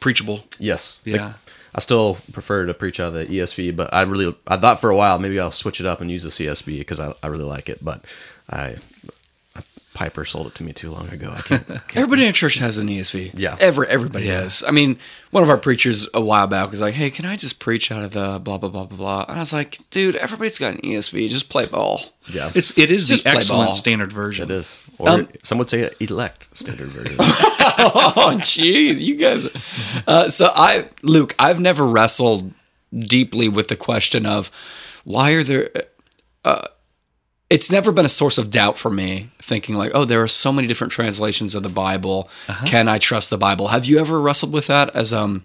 preachable. 0.00 0.40
Yes. 0.58 1.00
Yeah. 1.04 1.26
Like, 1.26 1.34
I 1.76 1.80
still 1.80 2.18
prefer 2.32 2.66
to 2.66 2.74
preach 2.74 2.98
out 2.98 3.08
of 3.08 3.14
the 3.14 3.26
ESV, 3.26 3.76
but 3.76 3.94
I 3.94 4.02
really 4.02 4.34
I 4.48 4.56
thought 4.56 4.80
for 4.80 4.90
a 4.90 4.96
while 4.96 5.20
maybe 5.20 5.38
I'll 5.38 5.52
switch 5.52 5.78
it 5.78 5.86
up 5.86 6.00
and 6.00 6.10
use 6.10 6.24
the 6.24 6.30
CSB 6.30 6.80
because 6.80 6.98
I, 6.98 7.14
I 7.22 7.28
really 7.28 7.44
like 7.44 7.68
it. 7.68 7.84
But 7.84 8.04
I 8.50 8.76
Piper 9.98 10.24
sold 10.24 10.46
it 10.46 10.54
to 10.54 10.62
me 10.62 10.72
too 10.72 10.92
long 10.92 11.08
ago. 11.08 11.32
I 11.36 11.40
can't. 11.40 11.68
Everybody 11.96 12.24
in 12.24 12.32
church 12.32 12.58
has 12.58 12.78
an 12.78 12.86
ESV. 12.86 13.32
Yeah. 13.34 13.56
Every 13.58 13.88
everybody 13.88 14.28
has. 14.28 14.62
I 14.64 14.70
mean, 14.70 14.96
one 15.32 15.42
of 15.42 15.50
our 15.50 15.58
preachers 15.58 16.06
a 16.14 16.20
while 16.20 16.46
back 16.46 16.70
was 16.70 16.80
like, 16.80 16.94
"Hey, 16.94 17.10
can 17.10 17.26
I 17.26 17.34
just 17.34 17.58
preach 17.58 17.90
out 17.90 18.04
of 18.04 18.12
the 18.12 18.38
blah 18.38 18.58
blah 18.58 18.68
blah 18.68 18.84
blah 18.84 18.96
blah?" 18.96 19.24
And 19.28 19.36
I 19.36 19.40
was 19.40 19.52
like, 19.52 19.78
"Dude, 19.90 20.14
everybody's 20.14 20.56
got 20.56 20.74
an 20.74 20.80
ESV. 20.82 21.28
Just 21.28 21.48
play 21.48 21.66
ball." 21.66 22.00
yeah, 22.32 22.52
It's 22.54 22.78
it 22.78 22.92
is 22.92 23.08
Just 23.08 23.24
the 23.24 23.30
excellent 23.30 23.66
ball. 23.70 23.74
standard 23.74 24.12
version. 24.12 24.48
it 24.50 24.54
is. 24.54 24.80
Or 24.98 25.08
Um, 25.08 25.28
some 25.42 25.58
would 25.58 25.68
say 25.68 25.90
elect 25.98 26.56
standard 26.56 26.88
version. 26.90 27.16
oh, 27.20 28.36
jeez, 28.38 29.00
you 29.00 29.16
guys. 29.16 29.48
Uh, 30.06 30.28
so 30.28 30.48
I, 30.54 30.90
Luke, 31.02 31.34
I've 31.40 31.58
never 31.58 31.84
wrestled 31.86 32.52
deeply 32.96 33.48
with 33.48 33.66
the 33.66 33.76
question 33.76 34.26
of 34.26 34.50
why 35.04 35.32
are 35.32 35.42
there. 35.42 35.70
Uh, 36.44 36.62
it's 37.50 37.70
never 37.70 37.92
been 37.92 38.04
a 38.04 38.10
source 38.10 38.36
of 38.38 38.50
doubt 38.50 38.76
for 38.76 38.90
me, 38.90 39.30
thinking 39.38 39.74
like, 39.74 39.92
oh, 39.94 40.04
there 40.04 40.22
are 40.22 40.28
so 40.28 40.52
many 40.52 40.68
different 40.68 40.92
translations 40.92 41.54
of 41.54 41.62
the 41.62 41.68
Bible. 41.70 42.28
Can 42.66 42.88
I 42.88 42.98
trust 42.98 43.30
the 43.30 43.38
Bible? 43.38 43.68
Have 43.68 43.86
you 43.86 43.98
ever 43.98 44.20
wrestled 44.20 44.52
with 44.52 44.66
that 44.66 44.94
as 44.94 45.12
um, 45.14 45.44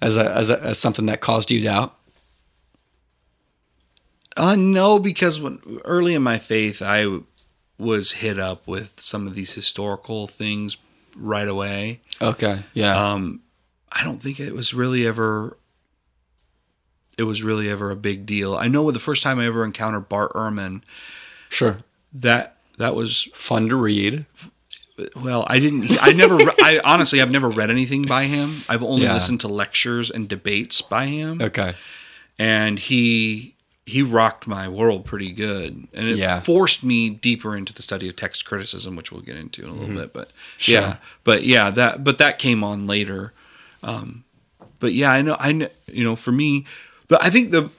as 0.00 0.16
a, 0.16 0.30
as 0.32 0.50
a, 0.50 0.62
as 0.62 0.78
something 0.78 1.06
that 1.06 1.20
caused 1.20 1.50
you 1.50 1.60
doubt? 1.60 1.96
Uh, 4.36 4.56
no, 4.56 4.98
because 4.98 5.40
when 5.40 5.60
early 5.84 6.14
in 6.14 6.22
my 6.22 6.38
faith, 6.38 6.80
I 6.80 7.02
w- 7.02 7.24
was 7.78 8.12
hit 8.12 8.38
up 8.38 8.66
with 8.66 8.98
some 8.98 9.26
of 9.26 9.34
these 9.34 9.52
historical 9.52 10.26
things 10.26 10.76
right 11.16 11.48
away. 11.48 12.00
Okay, 12.20 12.60
yeah, 12.72 13.12
Um, 13.12 13.42
I 13.90 14.04
don't 14.04 14.22
think 14.22 14.40
it 14.40 14.54
was 14.54 14.72
really 14.72 15.06
ever. 15.06 15.58
It 17.18 17.24
was 17.24 17.42
really 17.42 17.68
ever 17.68 17.90
a 17.90 17.96
big 17.96 18.24
deal. 18.24 18.56
I 18.56 18.68
know 18.68 18.90
the 18.90 18.98
first 18.98 19.22
time 19.22 19.38
I 19.38 19.46
ever 19.46 19.64
encountered 19.66 20.08
Bart 20.08 20.32
Ehrman, 20.32 20.80
sure. 21.52 21.76
that 22.12 22.56
that 22.78 22.94
was 22.94 23.28
Fun 23.34 23.68
to 23.68 23.76
read. 23.76 24.26
well. 25.16 25.44
I 25.48 25.58
didn't. 25.58 25.96
I 26.02 26.12
never. 26.12 26.36
I 26.60 26.80
honestly, 26.84 27.20
I've 27.20 27.30
never 27.30 27.48
read 27.50 27.70
anything 27.70 28.02
by 28.02 28.24
him. 28.24 28.62
I've 28.68 28.82
only 28.82 29.04
Yeah. 29.04 29.14
listened 29.14 29.40
to 29.40 29.48
lectures 29.48 30.10
and 30.10 30.28
debates 30.28 30.80
by 30.82 31.06
him. 31.06 31.40
Okay, 31.42 31.74
and 32.38 32.78
he 32.78 33.54
he 33.84 34.00
rocked 34.00 34.46
my 34.46 34.68
world 34.68 35.04
pretty 35.04 35.32
good 35.32 35.88
and 35.92 36.06
it 36.06 36.16
Yeah. 36.16 36.38
forced 36.38 36.84
me 36.84 37.10
deeper 37.10 37.56
into 37.56 37.72
the 37.74 37.82
study 37.82 38.08
of 38.08 38.14
text 38.14 38.44
criticism 38.44 38.94
which 38.94 39.10
we'll 39.10 39.22
get 39.22 39.34
into 39.36 39.62
in 39.64 39.68
a 39.70 39.72
little 39.74 39.96
bit 39.96 40.12
but 40.12 40.28
Mm-hmm. 40.28 40.56
Sure. 40.58 40.80
yeah 40.80 40.96
but 41.24 41.42
yeah 41.44 41.68
that 41.70 42.04
but 42.04 42.18
that 42.18 42.38
came 42.38 42.62
on 42.62 42.86
later 42.86 43.32
um 43.82 44.22
but 44.78 44.92
yeah 44.92 45.10
i 45.10 45.20
know 45.20 45.36
i 45.40 45.50
know 45.50 45.66
you 45.88 46.04
know 46.04 46.14
for 46.14 46.30
me 46.30 46.64
but 47.08 47.20
i 47.24 47.28
think 47.28 47.50
the 47.50 47.70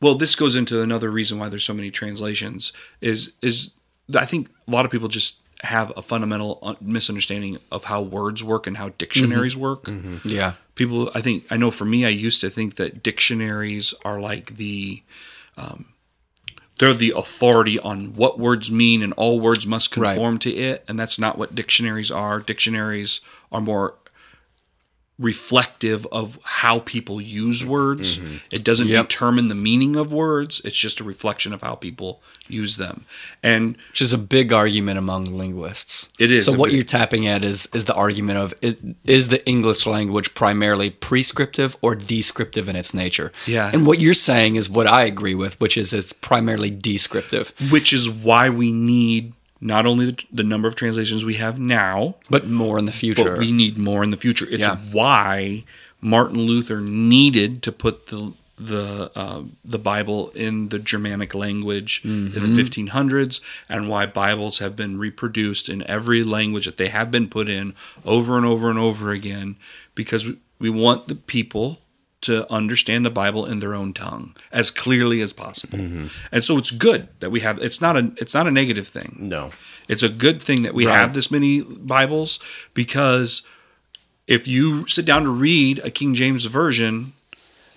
well 0.00 0.14
this 0.14 0.34
goes 0.34 0.56
into 0.56 0.82
another 0.82 1.10
reason 1.10 1.38
why 1.38 1.48
there's 1.48 1.64
so 1.64 1.74
many 1.74 1.90
translations 1.90 2.72
is 3.00 3.32
is 3.42 3.70
i 4.16 4.24
think 4.24 4.48
a 4.66 4.70
lot 4.70 4.84
of 4.84 4.90
people 4.90 5.08
just 5.08 5.38
have 5.62 5.92
a 5.96 6.00
fundamental 6.02 6.76
misunderstanding 6.80 7.58
of 7.70 7.84
how 7.84 8.00
words 8.00 8.42
work 8.42 8.66
and 8.66 8.78
how 8.78 8.88
dictionaries 8.96 9.54
work. 9.54 9.86
Yeah, 10.24 10.54
people 10.74 11.10
i 11.14 11.20
think 11.20 11.44
i 11.50 11.56
know 11.58 11.70
for 11.70 11.84
me 11.84 12.06
i 12.06 12.08
used 12.08 12.40
to 12.40 12.48
think 12.48 12.76
that 12.76 13.02
dictionaries 13.02 13.92
are 14.04 14.18
like 14.18 14.56
the 14.56 15.02
um, 15.58 15.84
they're 16.78 16.94
the 16.94 17.12
authority 17.14 17.78
on 17.78 18.14
what 18.14 18.38
words 18.38 18.70
mean 18.72 19.02
and 19.02 19.12
all 19.18 19.38
words 19.38 19.66
must 19.66 19.94
Right. 19.94 20.14
conform 20.14 20.38
to 20.38 20.50
it 20.50 20.82
and 20.88 20.98
that's 20.98 21.18
not 21.18 21.36
what 21.36 21.54
dictionaries 21.54 22.10
are. 22.10 22.40
Dictionaries 22.40 23.20
are 23.52 23.60
more 23.60 23.96
reflective 25.20 26.06
of 26.10 26.38
how 26.44 26.80
people 26.80 27.20
use 27.20 27.64
words 27.64 28.18
mm-hmm. 28.18 28.36
it 28.50 28.64
doesn't 28.64 28.88
Yep. 28.88 29.08
determine 29.08 29.48
the 29.48 29.54
meaning 29.54 29.94
of 29.94 30.12
words 30.12 30.60
it's 30.64 30.76
just 30.76 30.98
a 30.98 31.04
reflection 31.04 31.52
of 31.52 31.60
how 31.60 31.74
people 31.74 32.22
use 32.48 32.76
them 32.78 33.04
and 33.42 33.76
which 33.90 34.00
is 34.00 34.12
a 34.12 34.18
big 34.18 34.52
argument 34.52 34.98
among 34.98 35.24
linguists. 35.26 36.08
It 36.18 36.30
is 36.30 36.46
So 36.46 36.52
what 36.52 36.66
big- 36.68 36.76
you're 36.76 36.84
tapping 36.84 37.26
at 37.26 37.44
is 37.44 37.68
is 37.74 37.84
the 37.84 37.94
argument 37.94 38.38
of 38.38 38.54
is, 38.62 38.76
is 39.04 39.28
the 39.28 39.46
English 39.46 39.86
language 39.86 40.34
primarily 40.34 40.90
prescriptive 40.90 41.76
or 41.82 41.94
descriptive 41.94 42.68
in 42.68 42.74
its 42.76 42.92
nature? 42.94 43.30
Yeah. 43.46 43.70
And 43.72 43.86
what 43.86 44.00
you're 44.00 44.14
saying 44.14 44.56
is 44.56 44.68
what 44.70 44.86
I 44.86 45.02
agree 45.04 45.34
with, 45.34 45.60
which 45.60 45.76
is 45.76 45.92
it's 45.92 46.12
primarily 46.12 46.70
descriptive, 46.70 47.52
which 47.70 47.92
is 47.92 48.08
why 48.08 48.48
we 48.48 48.72
need 48.72 49.34
not 49.60 49.86
only 49.86 50.06
the, 50.10 50.24
the 50.32 50.44
number 50.44 50.66
of 50.68 50.74
translations 50.74 51.24
we 51.24 51.34
have 51.34 51.58
now 51.58 52.16
but 52.30 52.46
more 52.48 52.78
in 52.78 52.86
the 52.86 52.92
future. 52.92 53.24
but 53.24 53.38
we 53.38 53.52
need 53.52 53.76
more 53.78 54.02
in 54.02 54.10
the 54.10 54.16
future. 54.16 54.46
It's 54.50 54.60
Yeah. 54.60 54.76
why 54.92 55.64
Martin 56.00 56.38
Luther 56.40 56.80
needed 56.80 57.62
to 57.64 57.72
put 57.72 58.06
the 58.06 58.32
the 58.58 59.10
uh, 59.16 59.42
the 59.64 59.78
Bible 59.78 60.30
in 60.34 60.68
the 60.68 60.78
Germanic 60.78 61.34
language 61.34 62.02
in 62.04 62.30
the 62.32 62.40
1500s, 62.40 63.40
and 63.70 63.88
why 63.88 64.04
Bibles 64.04 64.58
have 64.58 64.76
been 64.76 64.98
reproduced 64.98 65.68
in 65.70 65.82
every 65.86 66.22
language 66.22 66.66
that 66.66 66.76
they 66.76 66.88
have 66.88 67.10
been 67.10 67.26
put 67.28 67.48
in 67.48 67.72
over 68.04 68.36
and 68.36 68.44
over 68.44 68.68
and 68.68 68.78
over 68.78 69.12
again, 69.12 69.56
because 69.94 70.26
we, 70.26 70.36
we 70.58 70.68
want 70.70 71.08
the 71.08 71.14
people 71.14 71.78
to 72.22 72.50
understand 72.52 73.04
the 73.06 73.10
Bible 73.10 73.46
in 73.46 73.60
their 73.60 73.74
own 73.74 73.92
tongue 73.92 74.34
as 74.52 74.70
clearly 74.70 75.20
as 75.22 75.32
possible. 75.32 75.78
Mm-hmm. 75.78 76.06
And 76.32 76.44
so 76.44 76.58
it's 76.58 76.70
good 76.70 77.08
that 77.20 77.30
we 77.30 77.40
have. 77.40 77.58
It's 77.62 77.80
not 77.80 77.96
a 77.96 78.12
it's 78.16 78.34
not 78.34 78.46
a 78.46 78.50
negative 78.50 78.88
thing. 78.88 79.16
no. 79.18 79.50
It's 79.88 80.02
a 80.04 80.08
good 80.08 80.40
thing 80.42 80.62
that 80.62 80.74
we 80.74 80.86
Right. 80.86 80.96
have 80.96 81.14
this 81.14 81.30
many 81.30 81.62
Bibles 81.62 82.38
because 82.74 83.42
if 84.26 84.46
you 84.46 84.86
sit 84.86 85.04
down 85.04 85.24
to 85.24 85.30
read 85.30 85.80
a 85.80 85.90
King 85.90 86.14
James 86.14 86.44
version 86.44 87.12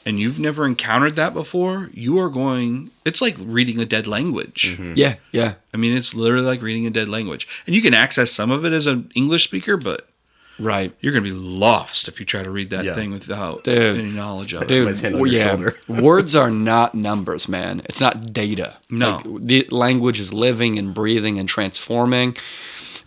and 0.05 0.19
you've 0.19 0.39
never 0.39 0.65
encountered 0.67 1.15
that 1.15 1.33
before, 1.33 1.89
you 1.93 2.19
are 2.19 2.29
going 2.29 2.91
it's 3.05 3.21
like 3.21 3.35
reading 3.39 3.79
a 3.79 3.85
dead 3.85 4.05
language. 4.05 4.77
Mm-hmm. 4.77 4.91
yeah, 4.95 5.15
yeah. 5.31 5.55
I 5.73 5.77
mean, 5.77 5.95
it's 5.97 6.13
literally 6.13 6.45
like 6.45 6.61
reading 6.61 6.85
a 6.85 6.89
dead 6.91 7.09
language. 7.09 7.47
And 7.65 7.75
you 7.75 7.81
can 7.81 7.93
access 7.93 8.29
some 8.31 8.51
of 8.51 8.63
it 8.65 8.73
as 8.73 8.85
an 8.85 9.11
English 9.15 9.45
speaker, 9.45 9.77
but 9.77 10.07
Right. 10.59 10.93
you're 11.01 11.11
going 11.13 11.23
to 11.23 11.29
be 11.29 11.35
lost 11.35 12.07
if 12.07 12.19
you 12.19 12.25
try 12.25 12.43
to 12.43 12.51
read 12.51 12.69
that 12.69 12.85
Yeah. 12.85 12.93
thing 12.93 13.11
without 13.11 13.63
Dude. 13.63 13.99
any 13.99 14.11
knowledge 14.11 14.53
of 14.53 14.61
it. 14.63 14.67
Dude, 14.67 14.95
Somebody's 14.97 15.01
hand 15.01 15.15
on 15.15 15.21
well, 15.21 15.31
yeah, 15.31 15.71
words 16.01 16.35
are 16.35 16.51
not 16.51 16.93
numbers, 16.95 17.47
man. 17.49 17.81
It's 17.85 17.99
not 17.99 18.33
data. 18.33 18.77
No. 18.89 19.19
Like, 19.25 19.45
the 19.45 19.67
language 19.71 20.19
is 20.19 20.31
living 20.33 20.77
and 20.77 20.93
breathing 20.93 21.39
and 21.39 21.49
transforming. 21.49 22.35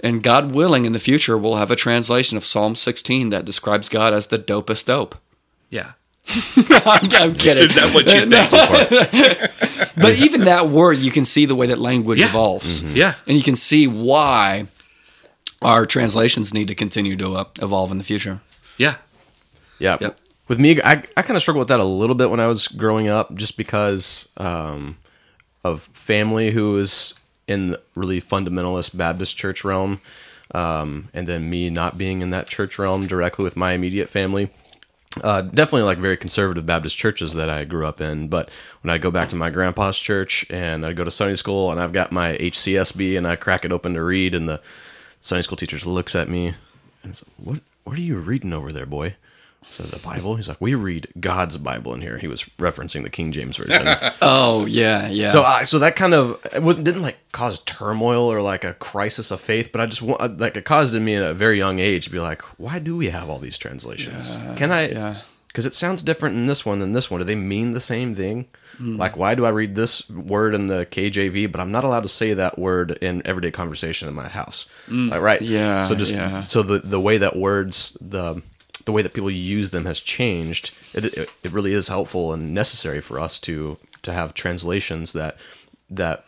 And 0.00 0.22
God 0.22 0.54
willing, 0.54 0.84
in 0.84 0.92
the 0.92 0.98
future, 0.98 1.38
we'll 1.38 1.56
have 1.56 1.70
a 1.70 1.76
translation 1.76 2.36
of 2.36 2.44
Psalm 2.44 2.74
16 2.76 3.30
that 3.30 3.44
describes 3.44 3.88
God 3.88 4.12
as 4.12 4.26
the 4.26 4.38
dopest 4.38 4.84
dope. 4.86 5.14
Yeah. 5.70 5.92
I'm, 6.84 7.08
I'm 7.12 7.34
kidding. 7.34 7.62
Is 7.62 7.76
that 7.76 7.94
what 7.94 8.06
you 8.12 8.26
think? 8.26 9.52
But 9.96 10.18
even 10.20 10.42
that 10.44 10.68
word, 10.68 10.98
you 10.98 11.10
can 11.10 11.24
see 11.24 11.46
the 11.46 11.54
way 11.54 11.68
that 11.68 11.78
language 11.78 12.18
Yeah. 12.18 12.26
evolves. 12.28 12.82
Mm-hmm. 12.82 12.96
Yeah. 12.96 13.14
And 13.26 13.36
you 13.36 13.42
can 13.42 13.54
see 13.56 13.86
why 13.86 14.66
our 15.62 15.86
translations 15.86 16.52
need 16.52 16.68
to 16.68 16.74
continue 16.74 17.16
to 17.16 17.34
uh, 17.34 17.44
evolve 17.60 17.90
in 17.90 17.98
the 17.98 18.04
future. 18.04 18.40
Yeah. 18.76 18.96
Yeah. 19.78 19.98
Yep. 20.00 20.18
With 20.48 20.58
me, 20.58 20.80
I, 20.82 21.02
I 21.16 21.22
kind 21.22 21.36
of 21.36 21.42
struggled 21.42 21.62
with 21.62 21.68
that 21.68 21.80
a 21.80 21.84
little 21.84 22.14
bit 22.14 22.30
when 22.30 22.40
I 22.40 22.46
was 22.46 22.68
growing 22.68 23.08
up, 23.08 23.34
just 23.34 23.56
because 23.56 24.28
um, 24.36 24.96
of 25.64 25.82
family 25.82 26.52
who 26.52 26.74
was 26.74 27.14
in 27.48 27.70
the 27.70 27.80
really 27.94 28.20
fundamentalist 28.20 28.96
Baptist 28.96 29.36
church 29.36 29.64
realm, 29.64 30.00
um, 30.54 31.08
and 31.12 31.26
then 31.26 31.50
me 31.50 31.68
not 31.68 31.98
being 31.98 32.22
in 32.22 32.30
that 32.30 32.46
church 32.46 32.78
realm 32.78 33.06
directly 33.06 33.44
with 33.44 33.56
my 33.56 33.72
immediate 33.72 34.08
family. 34.08 34.50
Uh, 35.22 35.40
definitely 35.40 35.82
like 35.82 35.98
very 35.98 36.16
conservative 36.16 36.66
Baptist 36.66 36.96
churches 36.96 37.32
that 37.34 37.48
I 37.48 37.64
grew 37.64 37.86
up 37.86 38.00
in. 38.00 38.28
But 38.28 38.50
when 38.82 38.92
I 38.92 38.98
go 38.98 39.10
back 39.10 39.30
to 39.30 39.36
my 39.36 39.50
grandpa's 39.50 39.98
church 39.98 40.44
and 40.50 40.84
I 40.84 40.92
go 40.92 41.04
to 41.04 41.10
Sunday 41.10 41.36
school 41.36 41.70
and 41.70 41.80
I've 41.80 41.92
got 41.92 42.12
my 42.12 42.36
HCSB 42.36 43.16
and 43.16 43.26
I 43.26 43.34
crack 43.34 43.64
it 43.64 43.72
open 43.72 43.94
to 43.94 44.02
read, 44.02 44.34
and 44.34 44.48
the 44.48 44.60
Sunday 45.26 45.42
school 45.42 45.56
teacher 45.56 45.76
looks 45.88 46.14
at 46.14 46.28
me 46.28 46.54
and 47.02 47.16
says, 47.16 47.28
"What? 47.36 47.58
What 47.82 47.98
are 47.98 48.00
you 48.00 48.16
reading 48.18 48.52
over 48.52 48.70
there, 48.72 48.86
boy?" 48.86 49.16
Said, 49.64 49.86
"The 49.86 49.98
Bible." 49.98 50.36
He's 50.36 50.46
like, 50.46 50.60
"We 50.60 50.76
read 50.76 51.08
God's 51.18 51.56
Bible 51.58 51.92
in 51.94 52.00
here." 52.00 52.18
He 52.18 52.28
was 52.28 52.44
referencing 52.60 53.02
the 53.02 53.10
King 53.10 53.32
James 53.32 53.56
version. 53.56 53.84
Oh, 54.22 54.66
yeah, 54.66 55.08
yeah. 55.08 55.32
so, 55.32 55.42
I, 55.42 55.64
so 55.64 55.80
that 55.80 55.96
kind 55.96 56.14
of 56.14 56.40
it 56.54 56.62
wasn't, 56.62 56.84
didn't 56.84 57.02
like 57.02 57.18
cause 57.32 57.58
turmoil 57.60 58.32
or 58.32 58.40
like 58.40 58.62
a 58.62 58.74
crisis 58.74 59.32
of 59.32 59.40
faith, 59.40 59.70
but 59.72 59.80
I 59.80 59.86
just 59.86 60.02
wa- 60.02 60.28
like 60.38 60.56
it 60.56 60.64
caused 60.64 60.94
in 60.94 61.04
me 61.04 61.16
at 61.16 61.24
a 61.24 61.34
very 61.34 61.58
young 61.58 61.80
age 61.80 62.04
to 62.04 62.10
be 62.10 62.20
like, 62.20 62.42
"Why 62.58 62.78
do 62.78 62.96
we 62.96 63.06
have 63.10 63.28
all 63.28 63.40
these 63.40 63.58
translations? 63.58 64.36
can 64.56 64.70
I?" 64.70 64.88
yeah. 64.90 65.20
Because 65.56 65.64
it 65.64 65.74
sounds 65.74 66.02
different 66.02 66.36
in 66.36 66.44
this 66.44 66.66
one 66.66 66.80
than 66.80 66.92
this 66.92 67.10
one. 67.10 67.18
Do 67.18 67.24
they 67.24 67.34
mean 67.34 67.72
the 67.72 67.80
same 67.80 68.12
thing? 68.12 68.46
Like, 68.78 69.16
why 69.16 69.34
do 69.34 69.46
I 69.46 69.48
read 69.48 69.74
this 69.74 70.06
word 70.10 70.54
in 70.54 70.66
the 70.66 70.84
KJV, 70.84 71.50
but 71.50 71.62
I'm 71.62 71.72
not 71.72 71.82
allowed 71.82 72.02
to 72.02 72.10
say 72.10 72.34
that 72.34 72.58
word 72.58 72.90
in 73.00 73.26
everyday 73.26 73.50
conversation 73.50 74.06
in 74.06 74.14
my 74.14 74.28
house? 74.28 74.68
Mm. 74.86 75.12
Like, 75.12 75.22
right? 75.22 75.40
Yeah, 75.40 75.84
So 75.86 75.94
just 75.94 76.12
yeah. 76.12 76.44
so 76.44 76.62
the 76.62 76.80
the 76.80 77.00
way 77.00 77.16
that 77.16 77.36
words 77.36 77.96
the 78.02 78.42
the 78.84 78.92
way 78.92 79.00
that 79.00 79.14
people 79.14 79.30
use 79.30 79.70
them 79.70 79.86
has 79.86 80.02
changed. 80.02 80.76
It, 80.92 81.06
it, 81.06 81.34
it 81.42 81.52
really 81.52 81.72
is 81.72 81.88
helpful 81.88 82.34
and 82.34 82.52
necessary 82.52 83.00
for 83.00 83.18
us 83.18 83.40
to 83.40 83.78
to 84.02 84.12
have 84.12 84.34
translations 84.34 85.14
that 85.14 85.38
that 85.88 86.26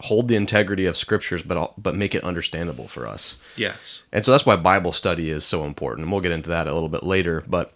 hold 0.00 0.28
the 0.28 0.36
integrity 0.36 0.84
of 0.84 0.98
scriptures, 0.98 1.40
but 1.40 1.72
but 1.82 1.94
make 1.94 2.14
it 2.14 2.22
understandable 2.22 2.86
for 2.86 3.06
us. 3.06 3.38
Yes. 3.56 4.02
And 4.12 4.26
so 4.26 4.30
that's 4.30 4.44
why 4.44 4.56
Bible 4.56 4.92
study 4.92 5.30
is 5.30 5.42
so 5.42 5.64
important. 5.64 6.04
And 6.04 6.12
we'll 6.12 6.20
get 6.20 6.32
into 6.32 6.50
that 6.50 6.66
a 6.66 6.74
little 6.74 6.90
bit 6.90 7.02
later. 7.02 7.44
But 7.48 7.72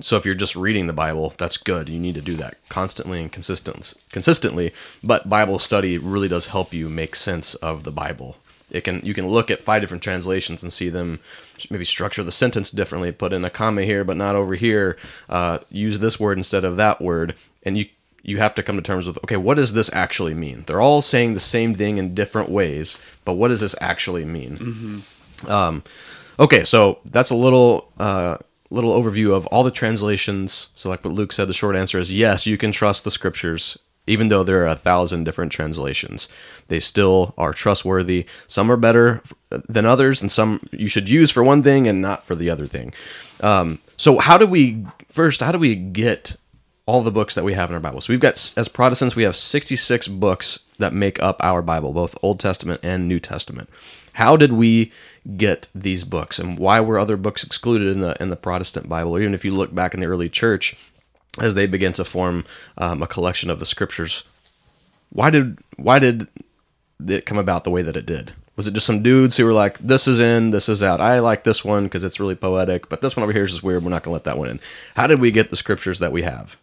so 0.00 0.16
if 0.16 0.24
you're 0.24 0.34
just 0.34 0.56
reading 0.56 0.86
the 0.86 0.92
Bible, 0.92 1.34
that's 1.36 1.56
good. 1.56 1.88
You 1.88 1.98
need 1.98 2.14
to 2.14 2.22
do 2.22 2.34
that 2.34 2.56
constantly 2.68 3.20
and 3.20 3.30
consistent, 3.30 3.94
consistently. 4.12 4.72
But 5.02 5.28
Bible 5.28 5.58
study 5.58 5.98
really 5.98 6.28
does 6.28 6.48
help 6.48 6.72
you 6.72 6.88
make 6.88 7.16
sense 7.16 7.54
of 7.56 7.84
the 7.84 7.90
Bible. 7.90 8.36
It 8.70 8.84
can 8.84 9.00
you 9.04 9.14
can 9.14 9.26
look 9.26 9.50
at 9.50 9.62
five 9.62 9.82
different 9.82 10.02
translations 10.02 10.62
and 10.62 10.72
see 10.72 10.90
them 10.90 11.18
maybe 11.70 11.84
structure 11.84 12.22
the 12.22 12.30
sentence 12.30 12.70
differently, 12.70 13.10
put 13.10 13.32
in 13.32 13.44
a 13.44 13.50
comma 13.50 13.82
here 13.82 14.04
but 14.04 14.16
not 14.16 14.36
over 14.36 14.54
here, 14.54 14.96
uh, 15.28 15.58
use 15.70 15.98
this 15.98 16.20
word 16.20 16.38
instead 16.38 16.64
of 16.64 16.76
that 16.76 17.00
word, 17.00 17.34
and 17.64 17.76
you 17.76 17.86
you 18.22 18.38
have 18.38 18.54
to 18.54 18.62
come 18.62 18.76
to 18.76 18.82
terms 18.82 19.06
with 19.06 19.18
okay, 19.24 19.36
what 19.36 19.56
does 19.56 19.72
this 19.72 19.90
actually 19.92 20.34
mean? 20.34 20.62
They're 20.66 20.80
all 20.80 21.02
saying 21.02 21.34
the 21.34 21.40
same 21.40 21.74
thing 21.74 21.98
in 21.98 22.14
different 22.14 22.48
ways, 22.48 23.00
but 23.24 23.34
what 23.34 23.48
does 23.48 23.60
this 23.60 23.74
actually 23.80 24.24
mean? 24.24 25.02
Um, 25.48 25.82
okay, 26.38 26.62
so 26.62 27.00
that's 27.06 27.30
a 27.30 27.34
little 27.34 27.90
uh, 27.98 28.36
little 28.70 29.00
overview 29.00 29.34
of 29.34 29.46
all 29.48 29.62
the 29.62 29.70
translations. 29.70 30.70
So, 30.74 30.88
like 30.88 31.04
what 31.04 31.14
Luke 31.14 31.32
said, 31.32 31.48
the 31.48 31.54
short 31.54 31.76
answer 31.76 31.98
is 31.98 32.12
yes, 32.12 32.46
you 32.46 32.56
can 32.56 32.72
trust 32.72 33.04
the 33.04 33.10
scriptures, 33.10 33.78
even 34.06 34.28
though 34.28 34.42
there 34.42 34.62
are 34.62 34.68
a 34.68 34.76
thousand 34.76 35.24
different 35.24 35.52
translations. 35.52 36.28
They 36.68 36.80
still 36.80 37.34
are 37.36 37.52
trustworthy. 37.52 38.26
Some 38.46 38.70
are 38.70 38.76
better 38.76 39.22
than 39.50 39.86
others, 39.86 40.22
and 40.22 40.30
some 40.30 40.60
you 40.72 40.88
should 40.88 41.08
use 41.08 41.30
for 41.30 41.42
one 41.42 41.62
thing 41.62 41.88
and 41.88 42.00
not 42.00 42.24
for 42.24 42.34
the 42.34 42.50
other 42.50 42.66
thing. 42.66 42.94
Um, 43.42 43.80
so, 43.96 44.18
how 44.18 44.38
do 44.38 44.46
we 44.46 44.86
first? 45.08 45.40
How 45.40 45.52
do 45.52 45.58
we 45.58 45.74
get 45.74 46.36
all 46.90 47.02
the 47.02 47.12
books 47.12 47.36
that 47.36 47.44
we 47.44 47.52
have 47.52 47.70
in 47.70 47.74
our 47.74 47.80
Bible. 47.80 48.00
So 48.00 48.12
we've 48.12 48.18
got, 48.18 48.52
as 48.56 48.66
Protestants, 48.66 49.14
we 49.14 49.22
have 49.22 49.36
66 49.36 50.08
books 50.08 50.58
that 50.78 50.92
make 50.92 51.22
up 51.22 51.36
our 51.40 51.62
Bible, 51.62 51.92
both 51.92 52.18
Old 52.20 52.40
Testament 52.40 52.80
and 52.82 53.06
New 53.06 53.20
Testament. 53.20 53.70
How 54.14 54.36
did 54.36 54.52
we 54.52 54.90
get 55.36 55.68
these 55.74 56.04
books, 56.04 56.38
and 56.38 56.58
why 56.58 56.80
were 56.80 56.98
other 56.98 57.16
books 57.16 57.44
excluded 57.44 57.94
in 57.94 58.00
the 58.00 58.20
in 58.22 58.30
the 58.30 58.36
Protestant 58.36 58.88
Bible? 58.88 59.12
Or 59.12 59.20
even 59.20 59.34
if 59.34 59.44
you 59.44 59.52
look 59.54 59.74
back 59.74 59.94
in 59.94 60.00
the 60.00 60.06
early 60.06 60.28
church, 60.28 60.76
as 61.38 61.54
they 61.54 61.66
began 61.66 61.92
to 61.94 62.04
form 62.04 62.44
um, 62.78 63.02
a 63.02 63.06
collection 63.06 63.50
of 63.50 63.58
the 63.58 63.66
Scriptures, 63.66 64.24
why 65.10 65.30
did 65.30 65.58
why 65.76 65.98
did 65.98 66.28
it 67.06 67.26
come 67.26 67.38
about 67.38 67.64
the 67.64 67.70
way 67.70 67.82
that 67.82 67.96
it 67.96 68.06
did? 68.06 68.32
Was 68.56 68.66
it 68.66 68.74
just 68.74 68.86
some 68.86 69.02
dudes 69.02 69.36
who 69.36 69.44
were 69.44 69.52
like, 69.52 69.78
"This 69.78 70.06
is 70.06 70.20
in, 70.20 70.50
this 70.50 70.68
is 70.68 70.82
out. 70.82 71.00
I 71.00 71.20
like 71.20 71.44
this 71.44 71.64
one 71.64 71.84
because 71.84 72.04
it's 72.04 72.20
really 72.20 72.34
poetic, 72.34 72.88
but 72.88 73.00
this 73.00 73.16
one 73.16 73.22
over 73.24 73.32
here 73.32 73.44
is 73.44 73.52
just 73.52 73.62
weird. 73.62 73.82
We're 73.82 73.90
not 73.90 74.02
going 74.02 74.10
to 74.10 74.14
let 74.14 74.24
that 74.24 74.38
one 74.38 74.48
in." 74.48 74.60
How 74.96 75.06
did 75.06 75.20
we 75.20 75.30
get 75.30 75.50
the 75.50 75.56
scriptures 75.56 75.98
that 75.98 76.12
we 76.12 76.22
have? 76.22 76.56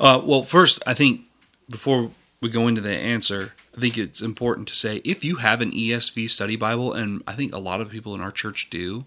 Uh, 0.00 0.20
well, 0.24 0.42
first, 0.42 0.82
I 0.86 0.94
think 0.94 1.22
before 1.68 2.10
we 2.40 2.48
go 2.48 2.68
into 2.68 2.80
the 2.80 2.94
answer, 2.94 3.52
I 3.76 3.80
think 3.80 3.98
it's 3.98 4.22
important 4.22 4.68
to 4.68 4.74
say 4.74 5.00
if 5.04 5.24
you 5.24 5.36
have 5.36 5.60
an 5.60 5.72
ESV 5.72 6.30
study 6.30 6.56
Bible, 6.56 6.92
and 6.92 7.22
I 7.26 7.32
think 7.32 7.54
a 7.54 7.58
lot 7.58 7.80
of 7.80 7.90
people 7.90 8.14
in 8.14 8.20
our 8.20 8.30
church 8.30 8.70
do, 8.70 9.04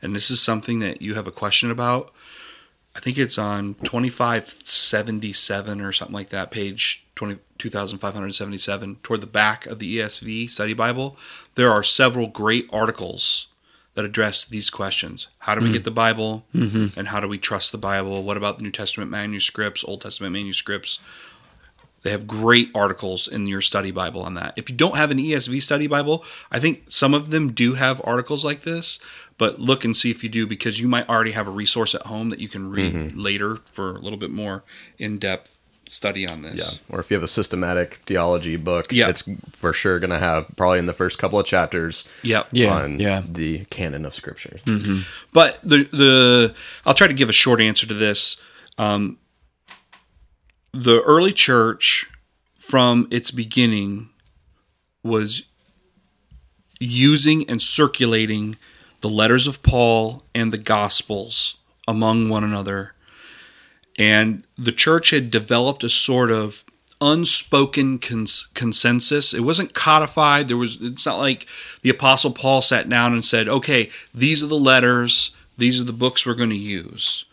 and 0.00 0.14
this 0.14 0.30
is 0.30 0.40
something 0.40 0.78
that 0.80 1.02
you 1.02 1.14
have 1.14 1.26
a 1.26 1.32
question 1.32 1.70
about, 1.70 2.12
I 2.96 3.00
think 3.00 3.18
it's 3.18 3.38
on 3.38 3.74
2577 3.82 5.80
or 5.80 5.90
something 5.90 6.14
like 6.14 6.28
that, 6.28 6.52
page 6.52 7.04
20, 7.16 7.38
2577, 7.58 8.96
toward 9.02 9.20
the 9.20 9.26
back 9.26 9.66
of 9.66 9.80
the 9.80 9.98
ESV 9.98 10.48
study 10.48 10.74
Bible. 10.74 11.16
There 11.56 11.72
are 11.72 11.82
several 11.82 12.28
great 12.28 12.68
articles 12.72 13.48
that 13.94 14.04
address 14.04 14.44
these 14.44 14.70
questions. 14.70 15.28
How 15.40 15.54
do 15.54 15.60
we 15.60 15.68
hmm. 15.68 15.72
get 15.74 15.84
the 15.84 15.90
Bible? 15.90 16.44
Mm-hmm. 16.54 16.98
And 16.98 17.08
how 17.08 17.20
do 17.20 17.28
we 17.28 17.38
trust 17.38 17.72
the 17.72 17.78
Bible? 17.78 18.22
What 18.22 18.36
about 18.36 18.58
the 18.58 18.62
New 18.62 18.70
Testament 18.70 19.10
manuscripts, 19.10 19.84
Old 19.84 20.02
Testament 20.02 20.32
manuscripts? 20.32 21.00
They 22.04 22.10
have 22.10 22.26
great 22.28 22.70
articles 22.74 23.26
in 23.26 23.46
your 23.46 23.60
study 23.60 23.90
Bible 23.90 24.22
on 24.22 24.34
that. 24.34 24.52
If 24.56 24.70
you 24.70 24.76
don't 24.76 24.96
have 24.96 25.10
an 25.10 25.18
ESV 25.18 25.60
study 25.62 25.86
Bible, 25.88 26.24
I 26.52 26.60
think 26.60 26.84
some 26.88 27.14
of 27.14 27.30
them 27.30 27.50
do 27.52 27.74
have 27.74 28.00
articles 28.04 28.44
like 28.44 28.60
this, 28.62 29.00
but 29.38 29.58
look 29.58 29.84
and 29.84 29.96
see 29.96 30.10
if 30.12 30.22
you 30.22 30.28
do 30.28 30.46
because 30.46 30.78
you 30.78 30.86
might 30.86 31.08
already 31.08 31.32
have 31.32 31.48
a 31.48 31.50
resource 31.50 31.94
at 31.94 32.02
home 32.02 32.28
that 32.30 32.38
you 32.38 32.48
can 32.48 32.70
read 32.70 33.16
later 33.16 33.56
for 33.72 33.90
a 33.96 33.98
little 33.98 34.18
bit 34.18 34.30
more 34.30 34.62
in 34.98 35.18
depth 35.18 35.58
study 35.86 36.26
on 36.26 36.40
this. 36.42 36.80
Yeah. 36.88 36.94
Or 36.96 37.00
if 37.00 37.10
you 37.10 37.14
have 37.16 37.24
a 37.24 37.28
systematic 37.28 37.96
theology 38.06 38.56
book, 38.56 38.86
Yeah. 38.90 39.08
it's 39.10 39.28
for 39.52 39.72
sure 39.74 39.98
going 39.98 40.10
to 40.10 40.18
have 40.18 40.46
probably 40.56 40.78
in 40.78 40.86
the 40.86 40.94
first 40.94 41.18
couple 41.18 41.38
of 41.38 41.44
chapters 41.46 42.08
Yep. 42.22 42.48
Yeah, 42.52 42.74
on 42.74 43.00
yeah. 43.00 43.22
the 43.26 43.64
canon 43.66 44.06
of 44.06 44.14
scripture. 44.14 44.60
But 45.32 45.58
the 45.62 45.84
the 45.84 46.54
I'll 46.86 46.94
try 46.94 47.06
to 47.06 47.12
give 47.14 47.28
a 47.28 47.34
short 47.34 47.60
answer 47.60 47.86
to 47.86 47.94
this. 47.94 48.36
Um, 48.78 49.18
the 50.74 51.02
early 51.02 51.32
church, 51.32 52.10
from 52.58 53.06
its 53.10 53.30
beginning, 53.30 54.10
was 55.02 55.44
using 56.80 57.48
and 57.48 57.62
circulating 57.62 58.56
the 59.00 59.08
letters 59.08 59.46
of 59.46 59.62
Paul 59.62 60.24
and 60.34 60.52
the 60.52 60.58
Gospels 60.58 61.58
among 61.86 62.28
one 62.28 62.42
another, 62.42 62.94
and 63.98 64.42
the 64.58 64.72
church 64.72 65.10
had 65.10 65.30
developed 65.30 65.84
a 65.84 65.88
sort 65.88 66.30
of 66.30 66.64
unspoken 67.00 67.98
cons- 67.98 68.48
consensus. 68.54 69.32
It 69.32 69.40
wasn't 69.40 69.74
codified. 69.74 70.48
There 70.48 70.56
was. 70.56 70.80
It's 70.80 71.06
not 71.06 71.18
like 71.18 71.46
the 71.82 71.90
Apostle 71.90 72.32
Paul 72.32 72.62
sat 72.62 72.88
down 72.88 73.12
and 73.12 73.24
said, 73.24 73.46
"Okay, 73.46 73.90
these 74.12 74.42
are 74.42 74.48
the 74.48 74.56
letters. 74.56 75.36
These 75.56 75.80
are 75.80 75.84
the 75.84 75.92
books 75.92 76.26
we're 76.26 76.34
going 76.34 76.50
to 76.50 76.56
use." 76.56 77.26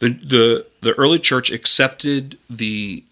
The 0.00 0.08
the 0.10 0.66
the 0.80 0.92
early 0.98 1.18
church 1.18 1.50
accepted 1.50 2.38
the 2.50 3.04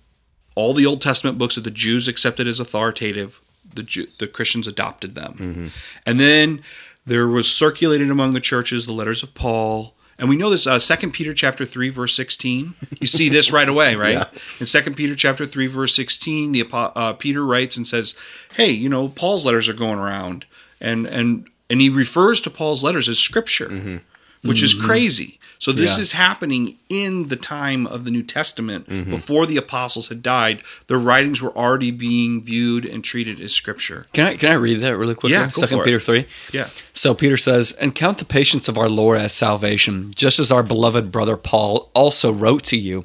all 0.54 0.74
the 0.74 0.84
Old 0.86 1.00
Testament 1.00 1.38
books 1.38 1.54
that 1.54 1.62
the 1.64 1.70
Jews 1.70 2.08
accepted 2.08 2.46
as 2.46 2.60
authoritative. 2.60 3.40
The 3.74 3.82
Ju- 3.82 4.08
the 4.18 4.26
Christians 4.26 4.66
adopted 4.68 5.14
them, 5.14 5.70
and 6.04 6.20
then 6.20 6.62
there 7.06 7.26
was 7.26 7.50
circulated 7.50 8.10
among 8.10 8.34
the 8.34 8.40
churches 8.40 8.84
the 8.86 8.92
letters 8.92 9.22
of 9.22 9.34
Paul. 9.34 9.94
And 10.18 10.28
we 10.28 10.36
know 10.36 10.50
this, 10.50 10.68
uh, 10.68 10.78
2 10.78 11.10
Peter 11.10 11.32
chapter 11.34 11.64
3, 11.64 11.88
verse 11.88 12.14
16. 12.14 12.74
You 13.00 13.06
see 13.08 13.28
this 13.28 13.50
right 13.50 13.68
away, 13.68 13.96
right? 14.06 14.28
In 14.60 14.66
2 14.66 14.90
Peter 14.92 15.16
chapter 15.16 15.44
3, 15.46 15.66
verse 15.66 15.96
16, 15.96 16.52
the 16.52 16.64
uh, 16.72 17.14
Peter 17.14 17.44
writes 17.44 17.76
and 17.76 17.88
says, 17.88 18.14
hey, 18.54 18.70
you 18.70 18.88
know, 18.88 19.08
Paul's 19.08 19.44
letters 19.46 19.68
are 19.68 19.72
going 19.74 19.98
around. 19.98 20.44
And, 20.80 21.06
and, 21.06 21.48
and 21.68 21.80
he 21.80 21.88
refers 21.88 22.40
to 22.42 22.50
Paul's 22.50 22.84
letters 22.84 23.08
as 23.08 23.18
scripture, 23.18 24.00
which 24.42 24.62
is 24.62 24.74
crazy. 24.74 25.40
So 25.62 25.70
this 25.70 25.96
Yeah. 25.96 26.00
is 26.00 26.12
happening 26.12 26.78
in 26.88 27.28
the 27.28 27.36
time 27.36 27.86
of 27.86 28.02
the 28.02 28.10
New 28.10 28.24
Testament 28.24 28.88
mm-hmm. 28.88 29.08
before 29.08 29.46
the 29.46 29.56
apostles 29.56 30.08
had 30.08 30.20
died. 30.20 30.60
Their 30.88 30.98
writings 30.98 31.40
were 31.40 31.56
already 31.56 31.92
being 31.92 32.42
viewed 32.42 32.84
and 32.84 33.04
treated 33.04 33.38
as 33.40 33.54
scripture. 33.54 34.04
Can 34.12 34.26
I 34.26 34.36
can 34.36 34.50
I 34.50 34.54
read 34.54 34.80
that 34.80 34.98
really 34.98 35.14
quickly? 35.14 35.38
Yeah, 35.38 35.50
Second 35.50 35.78
for 35.78 35.82
it. 35.82 35.84
Peter 35.84 36.00
three. 36.00 36.24
Yeah. 36.52 36.66
So 36.92 37.14
Peter 37.14 37.36
says, 37.36 37.70
"And 37.80 37.94
count 37.94 38.18
the 38.18 38.24
patience 38.24 38.68
of 38.68 38.76
our 38.76 38.88
Lord 38.88 39.18
as 39.18 39.32
salvation, 39.32 40.10
just 40.16 40.40
as 40.40 40.50
our 40.50 40.64
beloved 40.64 41.12
brother 41.12 41.36
Paul 41.36 41.92
also 41.94 42.32
wrote 42.32 42.64
to 42.64 42.76
you, 42.76 43.04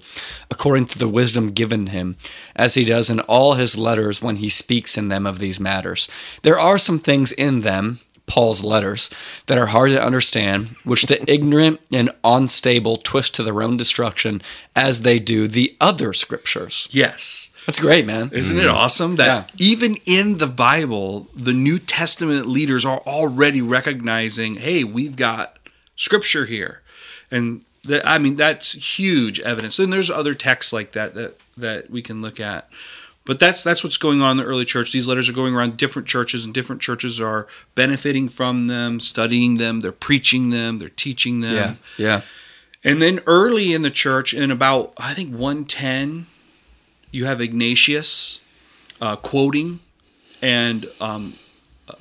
according 0.50 0.86
to 0.88 0.98
the 0.98 1.08
wisdom 1.08 1.52
given 1.52 1.88
him, 1.88 2.16
as 2.56 2.74
he 2.74 2.86
does 2.86 3.12
in 3.12 3.20
all 3.20 3.54
his 3.54 3.78
letters 3.78 4.20
when 4.20 4.38
he 4.38 4.50
speaks 4.50 4.98
in 4.98 5.10
them 5.10 5.28
of 5.28 5.38
these 5.38 5.60
matters. 5.60 6.08
There 6.42 6.60
are 6.60 6.80
some 6.80 6.98
things 6.98 7.32
in 7.32 7.62
them." 7.62 8.00
Paul's 8.28 8.64
letters 8.64 9.10
that 9.48 9.58
are 9.58 9.68
hard 9.68 9.92
to 9.92 10.04
understand, 10.04 10.76
which 10.84 11.04
the 11.04 11.24
ignorant 11.32 11.80
and 11.92 12.10
unstable 12.24 12.98
twist 12.98 13.34
to 13.36 13.44
their 13.44 13.64
own 13.64 13.78
destruction, 13.78 14.42
as 14.76 15.02
they 15.02 15.18
do 15.18 15.48
the 15.48 15.76
other 15.82 16.14
scriptures. 16.14 16.88
Yes. 16.92 17.52
That's 17.66 17.80
great, 17.80 18.06
man. 18.06 18.30
Isn't 18.32 18.58
it 18.60 18.64
mm-hmm. 18.64 18.76
awesome 18.76 19.16
that 19.16 19.52
Yeah. 19.56 19.56
even 19.58 19.98
in 20.06 20.38
the 20.38 20.48
Bible, 20.48 21.28
the 21.36 21.54
New 21.54 21.80
Testament 21.80 22.48
leaders 22.48 22.86
are 22.86 23.00
already 23.08 23.62
recognizing, 23.62 24.56
hey, 24.56 24.84
we've 24.84 25.16
got 25.16 25.58
scripture 25.96 26.46
here. 26.46 26.82
And 27.32 27.62
that, 27.84 28.08
I 28.08 28.20
mean, 28.20 28.36
that's 28.36 28.98
huge 29.00 29.40
evidence. 29.40 29.80
And 29.80 29.92
there's 29.92 30.12
other 30.12 30.34
texts 30.34 30.72
like 30.72 30.92
that 30.94 31.14
that, 31.16 31.38
that 31.58 31.90
we 31.90 32.02
can 32.02 32.22
look 32.22 32.40
at. 32.40 32.70
But 33.28 33.42
that's 33.42 33.62
that's 33.62 33.84
what's 33.84 33.98
going 33.98 34.22
on 34.22 34.32
in 34.32 34.38
the 34.38 34.46
early 34.46 34.64
church. 34.64 34.94
These 34.94 35.06
letters 35.06 35.28
are 35.28 35.34
going 35.34 35.54
around 35.54 35.76
different 35.76 36.08
churches, 36.08 36.46
and 36.46 36.54
different 36.54 36.82
churches 36.82 37.20
are 37.20 37.46
benefiting 37.76 38.30
from 38.30 38.68
them, 38.68 39.02
studying 39.02 39.58
them, 39.58 39.82
they're 39.82 39.92
preaching 39.92 40.50
them, 40.50 40.80
they're 40.80 40.88
teaching 40.88 41.42
them. 41.42 41.78
Yeah, 41.98 42.06
yeah. 42.06 42.22
And 42.86 43.02
then 43.02 43.20
early 43.28 43.74
in 43.74 43.82
the 43.82 43.92
church, 43.92 44.34
in 44.34 44.50
about 44.50 44.94
I 44.98 45.14
think 45.14 45.32
110, 45.32 46.28
you 47.12 47.26
have 47.26 47.42
Ignatius 47.42 48.40
uh, 49.02 49.18
quoting 49.18 49.82
and 50.42 50.86
um, 51.02 51.34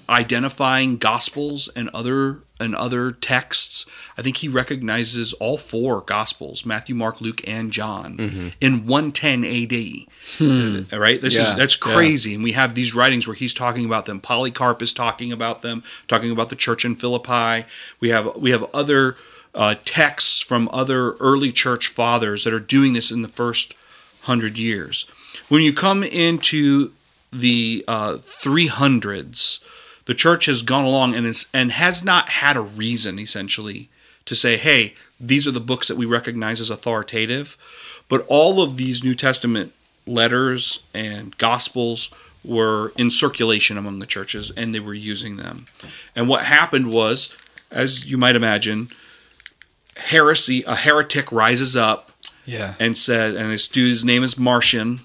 identifying 0.09 0.97
gospels 0.97 1.69
and 1.75 1.89
other 1.89 2.39
and 2.59 2.75
other 2.75 3.11
texts, 3.12 3.85
I 4.16 4.23
think 4.23 4.38
he 4.38 4.49
recognizes 4.49 5.33
all 5.35 5.59
four 5.59 6.01
Gospels 6.01 6.64
Matthew, 6.64 6.95
Mark, 6.95 7.21
Luke, 7.21 7.47
and 7.47 7.71
John 7.71 8.53
in 8.61 8.87
110 8.87 9.45
AD. 9.45 10.99
Right? 10.99 11.21
This 11.21 11.35
Yeah, 11.35 11.51
is 11.51 11.57
that's 11.57 11.77
yeah. 11.87 11.92
crazy. 11.95 12.35
And 12.35 12.42
we 12.42 12.53
have 12.53 12.75
these 12.75 12.95
writings 12.95 13.27
where 13.27 13.37
he's 13.37 13.53
talking 13.55 13.85
about 13.85 14.07
them. 14.07 14.21
Polycarp 14.21 14.81
is 14.83 14.95
talking 14.95 15.33
about 15.33 15.62
them, 15.62 15.83
talking 16.09 16.31
about 16.31 16.49
the 16.49 16.57
church 16.57 16.85
in 16.85 16.95
Philippi. 16.95 17.66
We 18.01 18.09
have 18.11 18.35
we 18.37 18.51
have 18.53 18.64
other 18.75 19.16
uh, 19.55 19.75
texts 19.85 20.40
from 20.40 20.69
other 20.73 21.12
early 21.14 21.53
church 21.53 21.88
fathers 21.88 22.45
that 22.45 22.53
are 22.53 22.59
doing 22.61 22.92
this 22.95 23.11
in 23.11 23.23
the 23.23 23.29
first 23.29 23.75
hundred 24.23 24.59
years. 24.59 25.07
When 25.49 25.62
you 25.62 25.73
come 25.73 26.03
into 26.03 26.92
the 27.33 27.85
uh, 27.87 28.14
300s, 28.42 29.61
the 30.07 30.14
church 30.14 30.47
has 30.47 30.62
gone 30.62 30.85
along 30.85 31.14
and 31.14 31.27
is 31.27 31.47
and 31.53 31.71
has 31.73 32.03
not 32.05 32.29
had 32.31 32.57
a 32.57 32.61
reason 32.61 33.19
essentially 33.19 33.88
to 34.25 34.35
say, 34.35 34.57
"Hey, 34.57 34.95
these 35.21 35.47
are 35.47 35.53
the 35.53 35.61
books 35.61 35.88
that 35.88 35.97
we 35.97 36.07
recognize 36.07 36.61
as 36.61 36.71
authoritative." 36.71 37.57
But 38.09 38.25
all 38.29 38.61
of 38.62 38.77
these 38.77 39.03
New 39.05 39.14
Testament 39.14 39.73
letters 40.07 40.83
and 40.95 41.37
gospels 41.38 42.11
were 42.45 42.92
in 42.97 43.11
circulation 43.11 43.77
among 43.77 43.99
the 43.99 44.07
churches 44.07 44.53
and 44.57 44.73
they 44.73 44.79
were 44.81 44.95
using 44.95 45.37
them. 45.37 45.66
And 46.14 46.29
what 46.29 46.45
happened 46.45 46.92
was, 46.92 47.35
as 47.73 48.07
you 48.07 48.16
might 48.16 48.37
imagine, 48.37 48.90
heresy, 49.97 50.62
a 50.64 50.77
heretic 50.77 51.33
rises 51.33 51.77
up 51.77 52.12
Yeah. 52.45 52.75
and 52.79 52.97
said, 52.97 53.35
and 53.35 53.51
this 53.51 53.66
dude's 53.66 54.05
name 54.05 54.23
is 54.23 54.38
Marcion, 54.38 55.01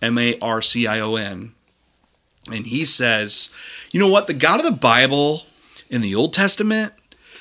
M 0.00 0.18
A 0.18 0.38
R 0.40 0.62
C 0.62 0.86
I 0.86 1.00
O 1.00 1.16
N, 1.16 1.52
and 2.52 2.66
he 2.66 2.84
says, 2.84 3.54
you 3.90 4.00
know 4.00 4.08
what, 4.08 4.26
the 4.26 4.34
God 4.34 4.60
of 4.60 4.66
the 4.66 4.72
Bible 4.72 5.42
in 5.90 6.00
the 6.00 6.14
Old 6.14 6.32
Testament, 6.32 6.92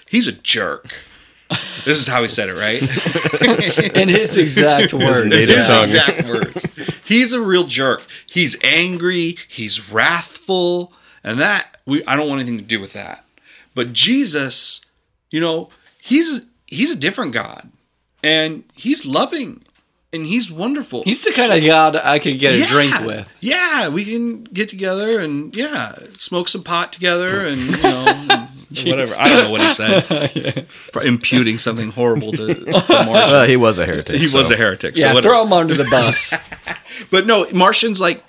he's 0.08 0.28
a 0.28 0.32
jerk. 0.32 0.94
this 1.50 1.88
is 1.88 2.08
how 2.08 2.22
he 2.22 2.30
said 2.30 2.50
it, 2.50 2.54
right? 2.54 2.82
In 3.96 4.10
his 4.10 4.38
exact 4.38 4.94
words. 4.94 5.28
native 5.28 5.56
His 5.56 5.68
tongue. 5.68 5.84
exact 5.84 6.26
words. 6.26 6.66
He's 7.06 7.34
a 7.34 7.42
real 7.42 7.66
jerk. 7.66 8.02
He's 8.26 8.58
angry. 8.64 9.38
He's 9.48 9.92
wrathful, 9.92 10.94
and 11.24 11.40
that 11.40 11.78
we 11.86 12.04
I 12.06 12.16
don't 12.16 12.28
want 12.28 12.42
anything 12.42 12.58
to 12.58 12.64
do 12.64 12.80
with 12.80 12.94
that. 12.94 13.26
But 13.76 13.94
Jesus, 13.94 14.82
you 15.30 15.40
know, 15.42 15.70
he's 16.02 16.46
he's 16.66 16.92
a 16.92 16.96
different 16.96 17.34
God, 17.34 17.70
and 18.24 18.64
he's 18.74 19.06
loving, 19.06 19.64
and 20.14 20.26
he's 20.26 20.52
wonderful. 20.52 21.04
He's 21.04 21.24
the 21.24 21.32
kind 21.32 21.52
of 21.52 21.66
God 21.66 21.96
I 21.96 22.20
could 22.20 22.40
get 22.40 22.54
a 22.54 22.60
Yeah. 22.60 22.68
drink 22.68 23.00
with. 23.02 23.36
Yeah, 23.42 23.90
we 23.90 24.06
can 24.06 24.44
get 24.44 24.70
together 24.70 25.20
and 25.20 25.56
yeah, 25.56 25.94
smoke 26.18 26.48
some 26.48 26.64
pot 26.64 26.94
together 26.94 27.46
and 27.46 27.62
you 27.62 27.72
know 27.84 28.48
whatever. 28.86 29.14
I 29.20 29.30
don't 29.30 29.44
know 29.46 29.50
what 29.52 29.62
he 29.62 29.74
said. 29.74 30.68
Probably 30.92 31.08
Imputing 31.10 31.58
something 31.58 31.92
horrible 31.92 32.32
to, 32.34 32.54
to 32.56 32.72
Marcion. 32.72 33.08
Well, 33.12 33.48
he 33.48 33.58
was 33.58 33.80
a 33.80 33.86
heretic. 33.86 34.16
he 34.16 34.34
was 34.34 34.50
a 34.52 34.56
heretic. 34.56 34.96
Yeah, 34.98 35.14
so 35.14 35.22
throw 35.22 35.44
him 35.46 35.54
under 35.54 35.74
the 35.74 35.86
bus. 35.86 36.34
But 37.12 37.26
no, 37.26 37.46
Marcion's 37.54 38.00
like, 38.00 38.24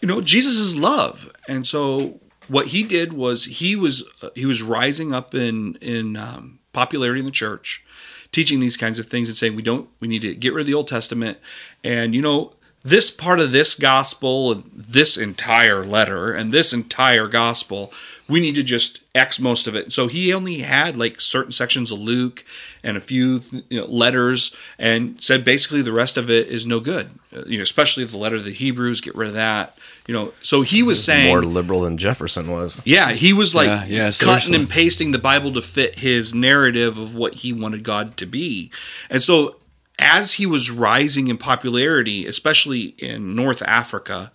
you 0.00 0.08
know, 0.08 0.20
Jesus 0.20 0.58
is 0.58 0.76
love, 0.76 1.32
and 1.48 1.66
so 1.66 2.20
what 2.48 2.68
he 2.68 2.82
did 2.82 3.12
was 3.12 3.44
he 3.44 3.76
was 3.76 4.02
uh, 4.22 4.28
he 4.34 4.44
was 4.46 4.62
rising 4.62 5.12
up 5.12 5.34
in 5.34 5.76
in 5.80 6.16
um, 6.16 6.58
popularity 6.72 7.20
in 7.20 7.24
the 7.26 7.32
church, 7.32 7.84
teaching 8.32 8.60
these 8.60 8.76
kinds 8.76 8.98
of 8.98 9.06
things 9.06 9.28
and 9.28 9.36
saying 9.36 9.54
we 9.54 9.62
don't 9.62 9.88
we 10.00 10.08
need 10.08 10.22
to 10.22 10.34
get 10.34 10.52
rid 10.52 10.62
of 10.62 10.66
the 10.66 10.74
Old 10.74 10.88
Testament, 10.88 11.38
and 11.84 12.14
you 12.14 12.22
know 12.22 12.52
this 12.84 13.10
part 13.10 13.38
of 13.40 13.52
this 13.52 13.74
gospel 13.74 14.52
and 14.52 14.70
this 14.74 15.16
entire 15.16 15.84
letter 15.84 16.32
and 16.32 16.52
this 16.52 16.72
entire 16.72 17.28
gospel 17.28 17.92
we 18.28 18.40
need 18.40 18.54
to 18.54 18.62
just 18.62 19.00
x 19.14 19.38
most 19.38 19.66
of 19.66 19.74
it 19.76 19.92
so 19.92 20.08
he 20.08 20.32
only 20.32 20.58
had 20.58 20.96
like 20.96 21.20
certain 21.20 21.52
sections 21.52 21.90
of 21.92 21.98
luke 21.98 22.44
and 22.82 22.96
a 22.96 23.00
few 23.00 23.42
you 23.68 23.80
know, 23.80 23.86
letters 23.86 24.54
and 24.78 25.22
said 25.22 25.44
basically 25.44 25.82
the 25.82 25.92
rest 25.92 26.16
of 26.16 26.28
it 26.30 26.48
is 26.48 26.66
no 26.66 26.80
good 26.80 27.10
Uh, 27.36 27.42
you 27.46 27.58
know 27.58 27.62
especially 27.62 28.04
the 28.04 28.16
letter 28.18 28.38
to 28.38 28.42
the 28.42 28.52
hebrews 28.52 29.00
get 29.00 29.14
rid 29.14 29.28
of 29.28 29.34
that 29.34 29.76
you 30.08 30.14
know 30.14 30.32
so 30.42 30.62
he 30.62 30.82
was 30.82 31.02
saying 31.04 31.28
more 31.28 31.42
liberal 31.44 31.82
than 31.82 31.96
Jefferson 31.98 32.50
was. 32.50 32.80
yeah, 32.84 33.12
he 33.12 33.32
was 33.32 33.54
like 33.54 33.68
Yeah, 33.68 33.84
yeah, 33.84 33.98
cutting 34.06 34.12
seriously. 34.12 34.56
and 34.56 34.68
pasting 34.70 35.12
the 35.12 35.18
Bible 35.20 35.52
to 35.52 35.62
fit 35.62 36.00
his 36.00 36.34
narrative 36.34 36.98
of 36.98 37.14
what 37.14 37.34
he 37.34 37.52
wanted 37.52 37.84
God 37.84 38.16
to 38.16 38.26
be. 38.26 38.72
And 39.08 39.22
so 39.22 39.56
as 39.98 40.34
he 40.34 40.46
was 40.46 40.70
rising 40.70 41.28
in 41.28 41.38
popularity, 41.38 42.26
especially 42.26 42.94
in 42.98 43.34
North 43.34 43.62
Africa, 43.62 44.32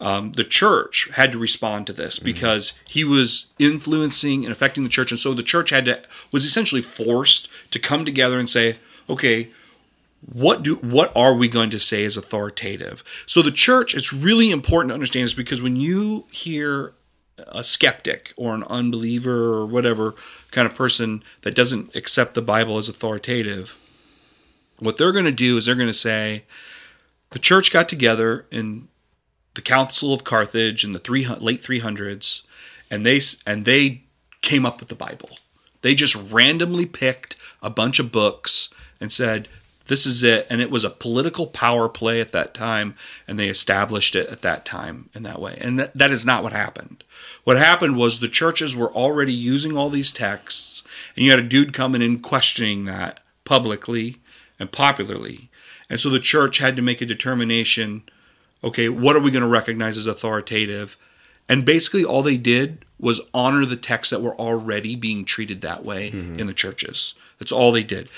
um, 0.00 0.32
the 0.32 0.44
church 0.44 1.08
had 1.14 1.32
to 1.32 1.38
respond 1.38 1.86
to 1.86 1.92
this 1.92 2.18
because 2.18 2.72
he 2.88 3.04
was 3.04 3.46
influencing 3.58 4.44
and 4.44 4.52
affecting 4.52 4.82
the 4.82 4.88
church, 4.88 5.10
and 5.10 5.18
so 5.18 5.34
the 5.34 5.42
church 5.42 5.70
had 5.70 5.84
to 5.84 6.02
was 6.32 6.44
essentially 6.44 6.82
forced 6.82 7.48
to 7.70 7.78
come 7.78 8.04
together 8.04 8.38
and 8.38 8.50
say, 8.50 8.76
"Okay, 9.08 9.50
what 10.32 10.62
do 10.62 10.76
what 10.76 11.12
are 11.16 11.34
we 11.34 11.48
going 11.48 11.70
to 11.70 11.78
say 11.78 12.02
is 12.02 12.16
authoritative? 12.16 13.04
So 13.26 13.40
the 13.40 13.50
church 13.50 13.94
it's 13.94 14.12
really 14.12 14.50
important 14.50 14.90
to 14.90 14.94
understand 14.94 15.24
this 15.24 15.34
because 15.34 15.62
when 15.62 15.76
you 15.76 16.26
hear 16.30 16.92
a 17.48 17.64
skeptic 17.64 18.32
or 18.36 18.54
an 18.54 18.64
unbeliever 18.64 19.54
or 19.54 19.66
whatever 19.66 20.14
kind 20.50 20.66
of 20.66 20.74
person 20.74 21.22
that 21.42 21.54
doesn't 21.54 21.94
accept 21.96 22.34
the 22.34 22.40
bible 22.40 22.78
as 22.78 22.88
authoritative 22.88 23.76
what 24.78 24.96
they're 24.96 25.12
going 25.12 25.24
to 25.24 25.32
do 25.32 25.56
is 25.56 25.66
they're 25.66 25.74
going 25.74 25.86
to 25.86 25.92
say 25.92 26.44
the 27.30 27.38
church 27.38 27.72
got 27.72 27.88
together 27.88 28.46
in 28.50 28.88
the 29.54 29.62
council 29.62 30.12
of 30.12 30.24
carthage 30.24 30.84
in 30.84 30.92
the 30.92 30.98
three, 30.98 31.26
late 31.26 31.62
300s 31.62 32.42
and 32.90 33.04
they 33.06 33.20
and 33.46 33.64
they 33.64 34.02
came 34.42 34.66
up 34.66 34.80
with 34.80 34.88
the 34.88 34.94
bible. 34.94 35.30
They 35.82 35.94
just 35.94 36.14
randomly 36.30 36.86
picked 36.86 37.36
a 37.62 37.70
bunch 37.70 37.98
of 37.98 38.12
books 38.12 38.72
and 39.00 39.10
said 39.10 39.48
this 39.86 40.06
is 40.06 40.22
it. 40.22 40.46
And 40.48 40.60
it 40.60 40.70
was 40.70 40.84
a 40.84 40.90
political 40.90 41.46
power 41.46 41.88
play 41.88 42.20
at 42.20 42.32
that 42.32 42.54
time 42.54 42.94
and 43.28 43.38
they 43.38 43.48
established 43.48 44.14
it 44.14 44.28
at 44.28 44.42
that 44.42 44.64
time 44.64 45.10
in 45.14 45.22
that 45.24 45.40
way. 45.40 45.58
And 45.60 45.78
that, 45.78 45.96
that 45.96 46.10
is 46.10 46.24
not 46.24 46.42
what 46.42 46.52
happened. 46.52 47.04
What 47.44 47.58
happened 47.58 47.96
was 47.96 48.20
the 48.20 48.28
churches 48.28 48.74
were 48.74 48.92
already 48.92 49.34
using 49.34 49.76
all 49.76 49.90
these 49.90 50.12
texts 50.12 50.82
and 51.16 51.24
you 51.24 51.30
had 51.30 51.40
a 51.40 51.42
dude 51.42 51.72
coming 51.72 52.02
in 52.02 52.20
questioning 52.20 52.84
that 52.84 53.20
publicly 53.44 54.20
and 54.58 54.72
popularly. 54.72 55.50
And 55.90 56.00
so 56.00 56.10
the 56.10 56.20
church 56.20 56.58
had 56.58 56.76
to 56.76 56.82
make 56.82 57.00
a 57.00 57.06
determination 57.06 58.02
okay 58.62 58.88
what 58.88 59.14
are 59.14 59.20
we 59.20 59.30
going 59.30 59.42
to 59.42 59.48
recognize 59.48 59.96
as 59.96 60.06
authoritative? 60.06 60.96
And 61.48 61.64
basically 61.64 62.04
all 62.04 62.22
they 62.22 62.36
did 62.36 62.84
was 62.98 63.20
honor 63.34 63.66
the 63.66 63.76
texts 63.76 64.10
that 64.10 64.22
were 64.22 64.36
already 64.36 64.96
being 64.96 65.24
treated 65.24 65.60
that 65.60 65.84
way 65.84 66.10
mm-hmm. 66.10 66.38
in 66.38 66.46
the 66.46 66.54
churches. 66.54 67.14
That's 67.38 67.52
all 67.52 67.72
they 67.72 67.82
did. 67.82 68.08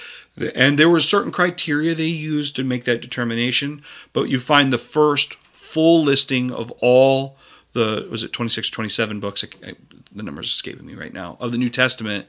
And 0.55 0.79
there 0.79 0.90
were 0.90 1.01
certain 1.01 1.33
criteria 1.33 1.94
they 1.94 2.05
used 2.05 2.55
to 2.57 2.64
make 2.64 2.85
that 2.85 3.01
determination 3.01 3.83
but 4.12 4.29
you 4.29 4.38
find 4.38 4.72
the 4.72 4.79
first 4.79 5.35
full 5.53 6.03
listing 6.03 6.53
of 6.53 6.70
all 6.81 7.37
the 7.72 8.07
was 8.11 8.25
it 8.25 8.33
26 8.33 8.70
27 8.70 9.20
books? 9.20 9.44
I, 9.44 9.68
I, 9.68 9.72
the 10.14 10.22
numbers 10.22 10.49
escaping 10.49 10.87
me 10.87 10.94
right 10.94 11.12
now 11.12 11.37
of 11.40 11.53
the 11.53 11.59
new 11.59 11.68
testament 11.68 12.27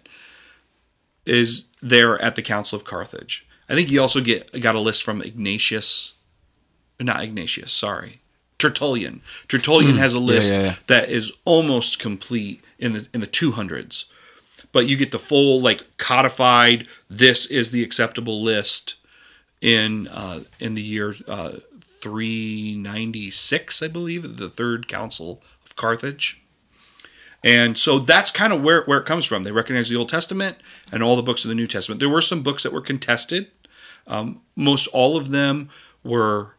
is 1.26 1.66
there 1.82 2.20
at 2.22 2.36
the 2.36 2.42
council 2.42 2.76
of 2.76 2.84
carthage 2.84 3.47
i 3.70 3.76
think 3.76 3.90
you 3.90 4.02
also 4.02 4.22
get 4.22 4.60
got 4.60 4.76
a 4.76 4.80
list 4.80 5.04
from 5.04 5.22
ignatius 5.22 6.16
not 7.00 7.24
ignatius 7.24 7.72
sorry 7.72 8.22
tertullian. 8.58 9.22
Tertullian 9.48 9.98
has 9.98 10.16
a 10.16 10.20
list 10.20 10.52
yeah, 10.52 10.62
yeah. 10.62 10.76
that 10.88 11.10
is 11.10 11.32
almost 11.46 12.00
complete 12.00 12.64
in 12.80 12.94
the 12.94 13.08
in 13.14 13.22
the 13.22 13.28
200s 13.28 14.06
but 14.72 14.88
you 14.88 14.98
get 14.98 15.12
the 15.12 15.20
full 15.20 15.62
like 15.62 15.86
codified 15.98 16.88
this 17.10 17.46
is 17.46 17.70
the 17.70 17.84
acceptable 17.84 18.42
list 18.42 18.96
in 19.62 20.08
uh, 20.08 20.42
in 20.60 20.74
the 20.74 20.82
year 20.82 21.14
uh, 21.28 21.52
396 22.02 23.84
i 23.84 23.88
believe 23.88 24.38
the 24.38 24.50
third 24.50 24.88
council 24.88 25.44
of 25.68 25.76
carthage. 25.78 26.42
And 27.44 27.78
so 27.78 28.00
that's 28.00 28.32
kind 28.32 28.52
of 28.52 28.64
where, 28.64 28.84
where 28.84 28.98
it 28.98 29.06
comes 29.06 29.26
from. 29.26 29.44
They 29.44 29.52
recognize 29.52 29.88
the 29.88 29.96
old 29.96 30.10
testament 30.10 30.58
and 30.92 31.02
all 31.02 31.16
the 31.16 31.24
books 31.24 31.46
of 31.46 31.50
the 31.50 31.56
new 31.56 31.68
testament. 31.68 32.00
There 32.00 32.10
were 32.10 32.22
some 32.22 32.42
books 32.42 32.64
that 32.64 32.74
were 32.74 32.82
contested 32.82 33.52
um, 34.08 34.42
most 34.56 34.88
all 34.88 35.18
of 35.18 35.30
them 35.32 35.70
were 36.04 36.56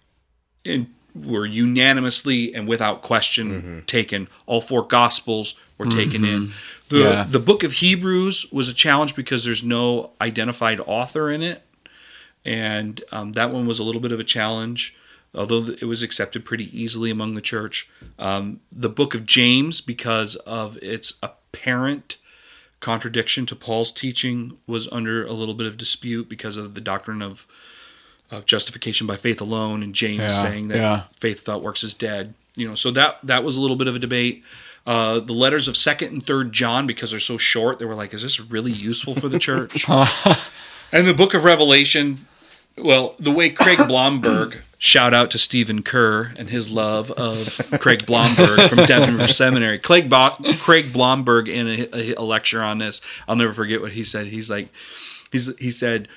in, 0.65 0.93
were 1.15 1.47
unanimously 1.47 2.55
and 2.55 2.69
without 2.69 3.03
question 3.03 3.83
taken. 3.87 4.29
All 4.47 4.61
four 4.61 4.83
gospels 4.87 5.59
were 5.79 5.87
taken 5.87 6.25
in. 6.25 6.51
The 6.89 6.99
Yeah. 7.01 7.27
the 7.29 7.39
book 7.41 7.63
of 7.65 7.73
Hebrews 7.75 8.47
was 8.53 8.69
a 8.69 8.75
challenge 8.75 9.15
because 9.15 9.45
there's 9.45 9.65
no 9.65 10.13
identified 10.21 10.81
author 10.87 11.31
in 11.31 11.43
it, 11.43 11.63
and 12.45 13.03
um, 13.13 13.33
that 13.33 13.51
one 13.53 13.67
was 13.67 13.79
a 13.79 13.85
little 13.85 14.01
bit 14.01 14.13
of 14.13 14.21
a 14.21 14.25
challenge. 14.25 14.95
Although 15.35 15.67
it 15.81 15.85
was 15.85 16.03
accepted 16.03 16.45
pretty 16.47 16.69
easily 16.79 17.11
among 17.11 17.35
the 17.35 17.43
church, 17.43 17.91
um, 18.19 18.61
the 18.73 18.89
book 18.89 19.15
of 19.15 19.27
James, 19.27 19.83
because 19.83 20.37
of 20.37 20.79
its 20.81 21.15
apparent 21.23 22.17
contradiction 22.81 23.47
to 23.47 23.57
Paul's 23.57 23.91
teaching, 23.93 24.59
was 24.67 24.89
under 24.93 25.25
a 25.25 25.33
little 25.33 25.55
bit 25.55 25.67
of 25.67 25.77
dispute 25.77 26.29
because 26.29 26.57
of 26.57 26.75
the 26.75 26.81
doctrine 26.81 27.23
of 27.23 27.47
of 28.31 28.45
justification 28.45 29.07
by 29.07 29.17
faith 29.17 29.41
alone, 29.41 29.83
and 29.83 29.95
James 29.95 30.19
Yeah, 30.19 30.29
saying 30.29 30.69
that 30.69 30.77
yeah. 30.77 31.03
faith 31.19 31.39
without 31.41 31.63
works 31.63 31.83
is 31.83 31.95
dead. 31.95 32.35
you 32.57 32.69
know, 32.69 32.75
so 32.75 32.91
that 32.91 33.19
that 33.23 33.43
was 33.45 33.57
a 33.57 33.61
little 33.61 33.77
bit 33.77 33.87
of 33.89 33.97
a 33.97 33.99
debate. 33.99 34.43
Uh, 34.87 35.21
the 35.21 35.33
letters 35.33 35.67
of 35.69 35.77
Second 35.77 36.13
and 36.13 36.27
Third 36.27 36.53
John, 36.53 36.87
because 36.87 37.11
they're 37.11 37.21
so 37.21 37.37
short, 37.39 37.79
they 37.79 37.85
were 37.85 37.95
like, 37.95 38.13
"Is 38.15 38.23
this 38.23 38.39
really 38.41 38.73
useful 38.73 39.15
for 39.15 39.29
the 39.29 39.39
church?" 39.39 39.87
and 40.93 41.07
the 41.07 41.15
Book 41.15 41.35
of 41.35 41.45
Revelation, 41.45 42.27
well, 42.77 43.15
the 43.19 43.31
way 43.31 43.51
Craig 43.51 43.79
Blomberg, 43.87 44.59
shout 44.79 45.13
out 45.13 45.31
to 45.33 45.39
Stephen 45.39 45.83
Kerr 45.83 46.33
and 46.39 46.51
his 46.51 46.71
love 46.71 47.11
of 47.13 47.61
Craig 47.81 48.07
Blomberg 48.07 48.61
from 48.69 48.79
Denver 48.87 49.29
Seminary. 49.29 49.79
Craig, 49.79 50.09
Bo- 50.09 50.37
Craig 50.59 50.93
Blomberg 50.93 51.49
in 51.49 51.67
a, 51.93 52.15
a, 52.15 52.23
lecture 52.23 52.63
on 52.63 52.79
this, 52.79 53.01
I'll 53.27 53.37
never 53.37 53.53
forget 53.53 53.81
what 53.81 53.93
he 53.93 54.05
said. 54.05 54.29
He's 54.29 54.49
like, 54.49 54.69
he's 55.33 55.57
he 55.59 55.71
said, 55.71 56.09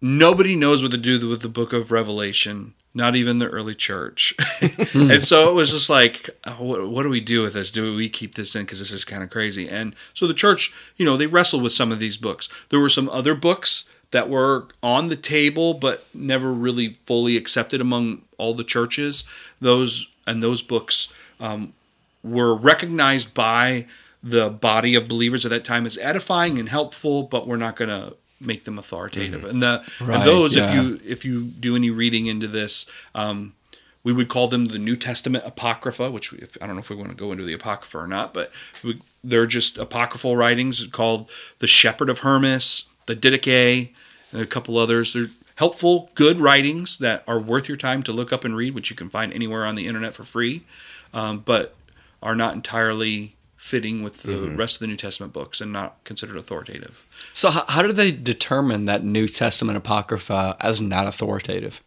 nobody 0.00 0.54
knows 0.54 0.82
what 0.82 0.92
to 0.92 0.98
do 0.98 1.28
with 1.28 1.42
the 1.42 1.48
Book 1.48 1.72
of 1.72 1.90
Revelation 1.90 2.74
not 2.96 3.14
even 3.14 3.38
the 3.38 3.48
early 3.48 3.74
church. 3.74 4.34
Hmm. 4.66 5.10
and 5.10 5.24
so 5.24 5.48
it 5.48 5.54
was 5.54 5.72
just 5.72 5.90
like, 5.90 6.30
what, 6.58 6.88
what, 6.88 7.02
do 7.02 7.08
we 7.08 7.20
do 7.20 7.42
with 7.42 7.54
this? 7.54 7.70
Do 7.70 7.94
we 7.94 8.08
keep 8.08 8.34
this 8.34 8.54
in? 8.54 8.62
Because 8.62 8.78
this 8.78 8.92
is 8.92 9.04
kind 9.04 9.22
of 9.22 9.30
crazy. 9.30 9.68
And 9.68 9.94
so 10.14 10.26
the 10.26 10.34
church, 10.34 10.74
you 10.96 11.04
know, 11.04 11.16
they 11.16 11.26
wrestled 11.26 11.62
with 11.62 11.72
some 11.72 11.92
of 11.92 11.98
these 11.98 12.16
books. 12.16 12.48
There 12.68 12.80
were 12.80 12.88
some 12.88 13.08
other 13.08 13.34
books 13.34 13.88
that 14.16 14.30
were 14.30 14.66
on 14.82 15.10
the 15.10 15.16
table, 15.16 15.74
but 15.74 16.06
never 16.14 16.50
really 16.50 16.94
fully 17.04 17.36
accepted 17.36 17.82
among 17.82 18.22
all 18.38 18.54
the 18.54 18.64
churches. 18.64 19.24
Those 19.60 20.10
and 20.26 20.42
those 20.42 20.62
books 20.62 21.12
um, 21.38 21.74
were 22.22 22.54
recognized 22.54 23.34
by 23.34 23.84
the 24.22 24.48
body 24.48 24.94
of 24.94 25.06
believers 25.06 25.44
at 25.44 25.50
that 25.50 25.64
time 25.64 25.84
as 25.84 25.98
edifying 25.98 26.58
and 26.58 26.70
helpful, 26.70 27.24
but 27.24 27.46
we're 27.46 27.58
not 27.58 27.76
going 27.76 27.90
to 27.90 28.16
make 28.40 28.64
them 28.64 28.78
authoritative. 28.78 29.42
Mm-hmm. 29.42 29.50
And 29.50 29.62
the 29.62 29.84
right, 30.00 30.16
and 30.16 30.24
those, 30.24 30.56
yeah. 30.56 30.70
if 30.70 30.74
you 30.74 31.00
if 31.04 31.24
you 31.26 31.44
do 31.44 31.76
any 31.76 31.90
reading 31.90 32.24
into 32.24 32.48
this, 32.48 32.90
um, 33.14 33.52
we 34.02 34.14
would 34.14 34.28
call 34.28 34.48
them 34.48 34.64
the 34.64 34.78
New 34.78 34.96
Testament 34.96 35.44
apocrypha. 35.46 36.10
Which 36.10 36.32
if, 36.32 36.56
I 36.62 36.66
don't 36.66 36.76
know 36.76 36.80
if 36.80 36.88
we 36.88 36.96
want 36.96 37.10
to 37.10 37.14
go 37.14 37.32
into 37.32 37.44
the 37.44 37.52
apocrypha 37.52 37.98
or 37.98 38.06
not, 38.06 38.32
but 38.32 38.50
we, 38.82 38.98
they're 39.22 39.44
just 39.44 39.76
apocryphal 39.76 40.38
writings 40.38 40.86
called 40.86 41.28
the 41.58 41.66
Shepherd 41.66 42.08
of 42.08 42.20
Hermas, 42.20 42.86
the 43.04 43.14
Didache, 43.14 43.90
a 44.42 44.46
couple 44.46 44.78
others. 44.78 45.12
They're 45.12 45.26
helpful, 45.56 46.10
good 46.14 46.38
writings 46.38 46.98
that 46.98 47.24
are 47.26 47.40
worth 47.40 47.68
your 47.68 47.76
time 47.76 48.02
to 48.04 48.12
look 48.12 48.32
up 48.32 48.44
and 48.44 48.54
read, 48.56 48.74
which 48.74 48.90
you 48.90 48.96
can 48.96 49.10
find 49.10 49.32
anywhere 49.32 49.64
on 49.64 49.74
the 49.74 49.86
internet 49.86 50.14
for 50.14 50.24
free, 50.24 50.64
um, 51.12 51.38
but 51.38 51.74
are 52.22 52.34
not 52.34 52.54
entirely 52.54 53.36
fitting 53.56 54.02
with 54.02 54.22
the 54.22 54.32
mm-hmm. 54.32 54.56
rest 54.56 54.76
of 54.76 54.80
the 54.80 54.86
New 54.86 54.96
Testament 54.96 55.32
books 55.32 55.60
and 55.60 55.72
not 55.72 56.02
considered 56.04 56.36
authoritative. 56.36 57.04
So, 57.32 57.50
how, 57.50 57.64
how 57.68 57.82
did 57.82 57.96
they 57.96 58.12
determine 58.12 58.84
that 58.84 59.02
New 59.02 59.26
Testament 59.26 59.76
Apocrypha 59.76 60.56
as 60.60 60.80
not 60.80 61.06
authoritative? 61.06 61.82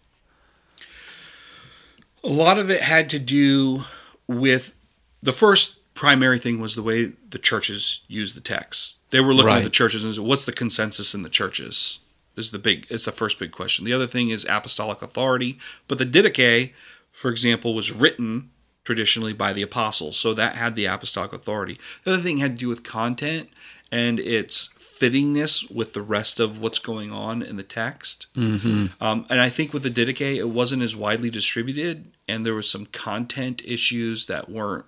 A 2.24 2.28
lot 2.28 2.58
of 2.58 2.70
it 2.70 2.82
had 2.82 3.10
to 3.12 3.20
do 3.20 3.84
with 4.28 4.78
the 5.24 5.32
first 5.32 5.80
primary 5.94 6.40
thing 6.40 6.60
was 6.60 6.76
the 6.76 6.84
way 6.84 7.14
the 7.30 7.38
churches 7.38 8.02
use 8.08 8.34
the 8.34 8.42
text. 8.42 9.00
They 9.12 9.20
were 9.20 9.34
looking 9.34 9.48
right. 9.48 9.58
at 9.58 9.64
the 9.64 9.70
churches 9.70 10.04
and 10.04 10.14
said, 10.14 10.24
what's 10.24 10.46
the 10.46 10.52
consensus 10.52 11.14
in 11.14 11.24
the 11.24 11.30
churches? 11.30 12.00
Is 12.36 12.52
the 12.52 12.60
big 12.60 12.88
it's 12.90 13.06
the 13.06 13.12
first 13.12 13.38
big 13.40 13.52
question. 13.52 13.86
The 13.86 13.94
other 13.94 14.08
thing 14.08 14.30
is 14.30 14.46
apostolic 14.50 15.02
authority. 15.02 15.58
But 15.88 15.98
the 15.98 16.06
Didache, 16.06 16.74
for 17.12 17.30
example, 17.30 17.74
was 17.74 17.92
written 17.92 18.52
traditionally 18.86 19.34
by 19.34 19.54
the 19.54 19.62
apostles. 19.62 20.18
So 20.18 20.34
that 20.34 20.56
had 20.56 20.76
the 20.76 20.86
apostolic 20.86 21.34
authority. 21.34 21.78
The 22.04 22.14
other 22.14 22.22
thing 22.22 22.38
had 22.38 22.54
to 22.54 22.58
do 22.58 22.70
with 22.70 22.84
content 22.84 23.50
and 23.92 24.20
its 24.20 24.70
fittingness 25.00 25.70
with 25.72 25.94
the 25.94 26.02
rest 26.02 26.40
of 26.40 26.60
what's 26.60 26.80
going 26.80 27.12
on 27.12 27.42
in 27.42 27.56
the 27.56 27.64
text. 27.64 28.28
Mm-hmm. 28.36 29.02
Um, 29.04 29.26
and 29.30 29.40
I 29.40 29.50
think 29.50 29.74
with 29.74 29.84
the 29.84 29.90
Didache, 29.90 30.36
it 30.36 30.50
wasn't 30.50 30.84
as 30.84 30.96
widely 30.96 31.30
distributed, 31.30 32.12
and 32.28 32.46
there 32.46 32.54
was 32.54 32.70
some 32.70 32.86
content 32.88 33.62
issues 33.66 34.26
that 34.26 34.50
weren't 34.50 34.86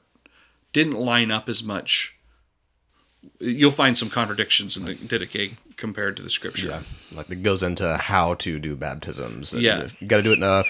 didn't 0.73 0.93
line 0.93 1.31
up 1.31 1.49
as 1.49 1.63
much. 1.63 2.17
You'll 3.39 3.71
find 3.71 3.97
some 3.97 4.09
contradictions 4.09 4.77
in 4.77 4.85
the 4.85 4.95
Didache 4.95 5.57
compared 5.81 6.15
to 6.15 6.23
the 6.23 6.29
Scripture. 6.29 6.67
Yeah, 6.67 6.81
like 7.13 7.29
it 7.29 7.43
goes 7.43 7.61
into 7.61 7.97
how 7.97 8.35
to 8.35 8.57
do 8.57 8.77
baptisms. 8.77 9.53
Yeah, 9.53 9.89
you 9.99 10.07
got 10.07 10.17
to 10.17 10.23
do 10.23 10.31
it 10.31 10.37
in 10.37 10.43
a 10.43 10.63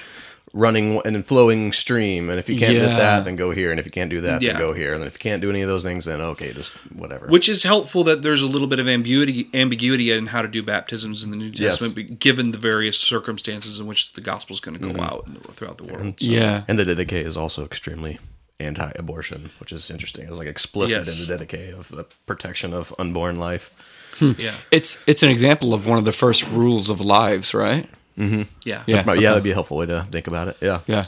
running 0.53 1.01
and 1.05 1.25
flowing 1.25 1.71
stream. 1.71 2.29
And 2.29 2.37
if 2.37 2.49
you 2.49 2.57
can't 2.57 2.73
yeah. 2.73 2.79
do 2.79 2.85
that, 2.87 3.25
then 3.25 3.35
go 3.35 3.51
here. 3.51 3.71
And 3.71 3.79
if 3.79 3.85
you 3.85 3.91
can't 3.91 4.09
do 4.09 4.21
that, 4.21 4.41
yeah. 4.41 4.53
then 4.53 4.61
go 4.61 4.73
here. 4.73 4.93
And 4.93 5.03
if 5.03 5.13
you 5.13 5.19
can't 5.19 5.41
do 5.41 5.49
any 5.49 5.61
of 5.61 5.69
those 5.69 5.83
things, 5.83 6.05
then 6.05 6.19
okay, 6.19 6.51
just 6.51 6.71
whatever. 6.93 7.27
Which 7.27 7.47
is 7.47 7.63
helpful 7.63 8.03
that 8.05 8.21
there's 8.21 8.41
a 8.41 8.47
little 8.47 8.67
bit 8.67 8.79
of 8.79 8.87
ambiguity 8.87 9.49
ambiguity 9.53 10.11
in 10.11 10.27
how 10.27 10.41
to 10.41 10.47
do 10.47 10.63
baptisms 10.63 11.23
in 11.23 11.31
the 11.31 11.37
New 11.37 11.51
Testament, 11.51 11.97
yes. 11.97 12.17
given 12.19 12.51
the 12.51 12.57
various 12.57 12.97
circumstances 12.97 13.79
in 13.79 13.85
which 13.85 14.13
the 14.13 14.21
gospel 14.21 14.53
is 14.53 14.59
going 14.59 14.77
to 14.77 14.83
go 14.83 14.93
mm-hmm. 14.93 15.01
out 15.01 15.53
throughout 15.53 15.77
the 15.77 15.85
world. 15.85 16.01
And 16.01 16.19
so. 16.19 16.29
Yeah, 16.29 16.63
and 16.67 16.79
the 16.79 16.85
Didache 16.85 17.23
is 17.23 17.37
also 17.37 17.63
extremely 17.63 18.17
anti-abortion, 18.59 19.51
which 19.59 19.71
is 19.71 19.89
interesting. 19.89 20.25
It 20.25 20.29
was 20.29 20.39
like 20.39 20.47
explicit 20.47 21.05
yes. 21.05 21.29
in 21.29 21.37
the 21.37 21.45
Didache 21.45 21.77
of 21.77 21.89
the 21.89 22.05
protection 22.25 22.73
of 22.73 22.93
unborn 22.99 23.39
life. 23.39 23.73
Hmm. 24.15 24.31
Yeah, 24.37 24.55
it's 24.71 25.03
it's 25.07 25.23
an 25.23 25.29
example 25.29 25.73
of 25.73 25.87
one 25.87 25.97
of 25.97 26.05
the 26.05 26.11
first 26.11 26.47
rules 26.49 26.89
of 26.89 27.01
lives, 27.01 27.53
right? 27.53 27.89
Mm-hmm. 28.17 28.43
Yeah. 28.63 28.83
Yeah. 28.85 29.13
yeah, 29.13 29.29
that'd 29.29 29.43
be 29.43 29.51
a 29.51 29.53
helpful 29.53 29.77
way 29.77 29.85
to 29.87 30.03
think 30.03 30.27
about 30.27 30.47
it. 30.47 30.57
Yeah. 30.61 30.81
Yeah. 30.87 31.07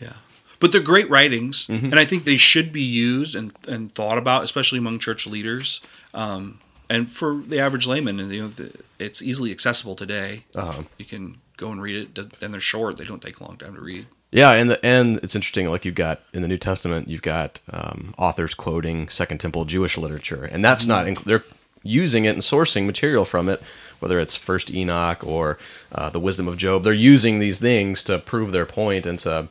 Yeah. 0.00 0.12
But 0.60 0.72
they're 0.72 0.80
great 0.80 1.10
writings, 1.10 1.66
mm-hmm. 1.66 1.86
and 1.86 1.98
I 1.98 2.04
think 2.04 2.24
they 2.24 2.36
should 2.36 2.72
be 2.72 2.82
used 2.82 3.34
and, 3.34 3.52
and 3.68 3.92
thought 3.92 4.18
about, 4.18 4.44
especially 4.44 4.78
among 4.78 5.00
church 5.00 5.26
leaders, 5.26 5.80
um, 6.14 6.60
and 6.88 7.10
for 7.10 7.42
the 7.46 7.58
average 7.58 7.86
layman. 7.86 8.20
And 8.20 8.32
you 8.32 8.42
know, 8.42 8.48
the, 8.48 8.72
it's 8.98 9.22
easily 9.22 9.50
accessible 9.50 9.96
today. 9.96 10.44
Uh-huh. 10.54 10.84
You 10.98 11.04
can 11.04 11.38
go 11.56 11.70
and 11.70 11.82
read 11.82 12.16
it, 12.16 12.42
and 12.42 12.54
they're 12.54 12.60
short; 12.60 12.96
they 12.96 13.04
don't 13.04 13.22
take 13.22 13.40
a 13.40 13.44
long 13.44 13.56
time 13.56 13.74
to 13.74 13.80
read. 13.80 14.06
Yeah, 14.32 14.52
and 14.52 14.70
the 14.70 14.84
and 14.84 15.18
it's 15.18 15.34
interesting. 15.34 15.68
Like 15.68 15.84
you've 15.84 15.94
got 15.94 16.22
in 16.32 16.42
the 16.42 16.48
New 16.48 16.58
Testament, 16.58 17.08
you've 17.08 17.22
got 17.22 17.60
um, 17.70 18.14
authors 18.16 18.54
quoting 18.54 19.08
Second 19.08 19.38
Temple 19.38 19.64
Jewish 19.66 19.98
literature, 19.98 20.44
and 20.44 20.64
that's 20.64 20.86
mm-hmm. 20.86 21.14
not 21.14 21.24
they're 21.24 21.44
using 21.86 22.24
it 22.24 22.30
and 22.34 22.42
sourcing 22.42 22.86
material 22.86 23.24
from 23.24 23.48
it 23.48 23.62
whether 24.00 24.20
it's 24.20 24.36
First 24.36 24.72
Enoch 24.72 25.24
or 25.24 25.58
uh, 25.92 26.10
the 26.10 26.20
Wisdom 26.20 26.48
of 26.48 26.56
Job. 26.56 26.84
They're 26.84 26.92
using 26.92 27.38
these 27.38 27.58
things 27.58 28.02
to 28.04 28.18
prove 28.18 28.52
their 28.52 28.66
point 28.66 29.06
and 29.06 29.18
to 29.20 29.48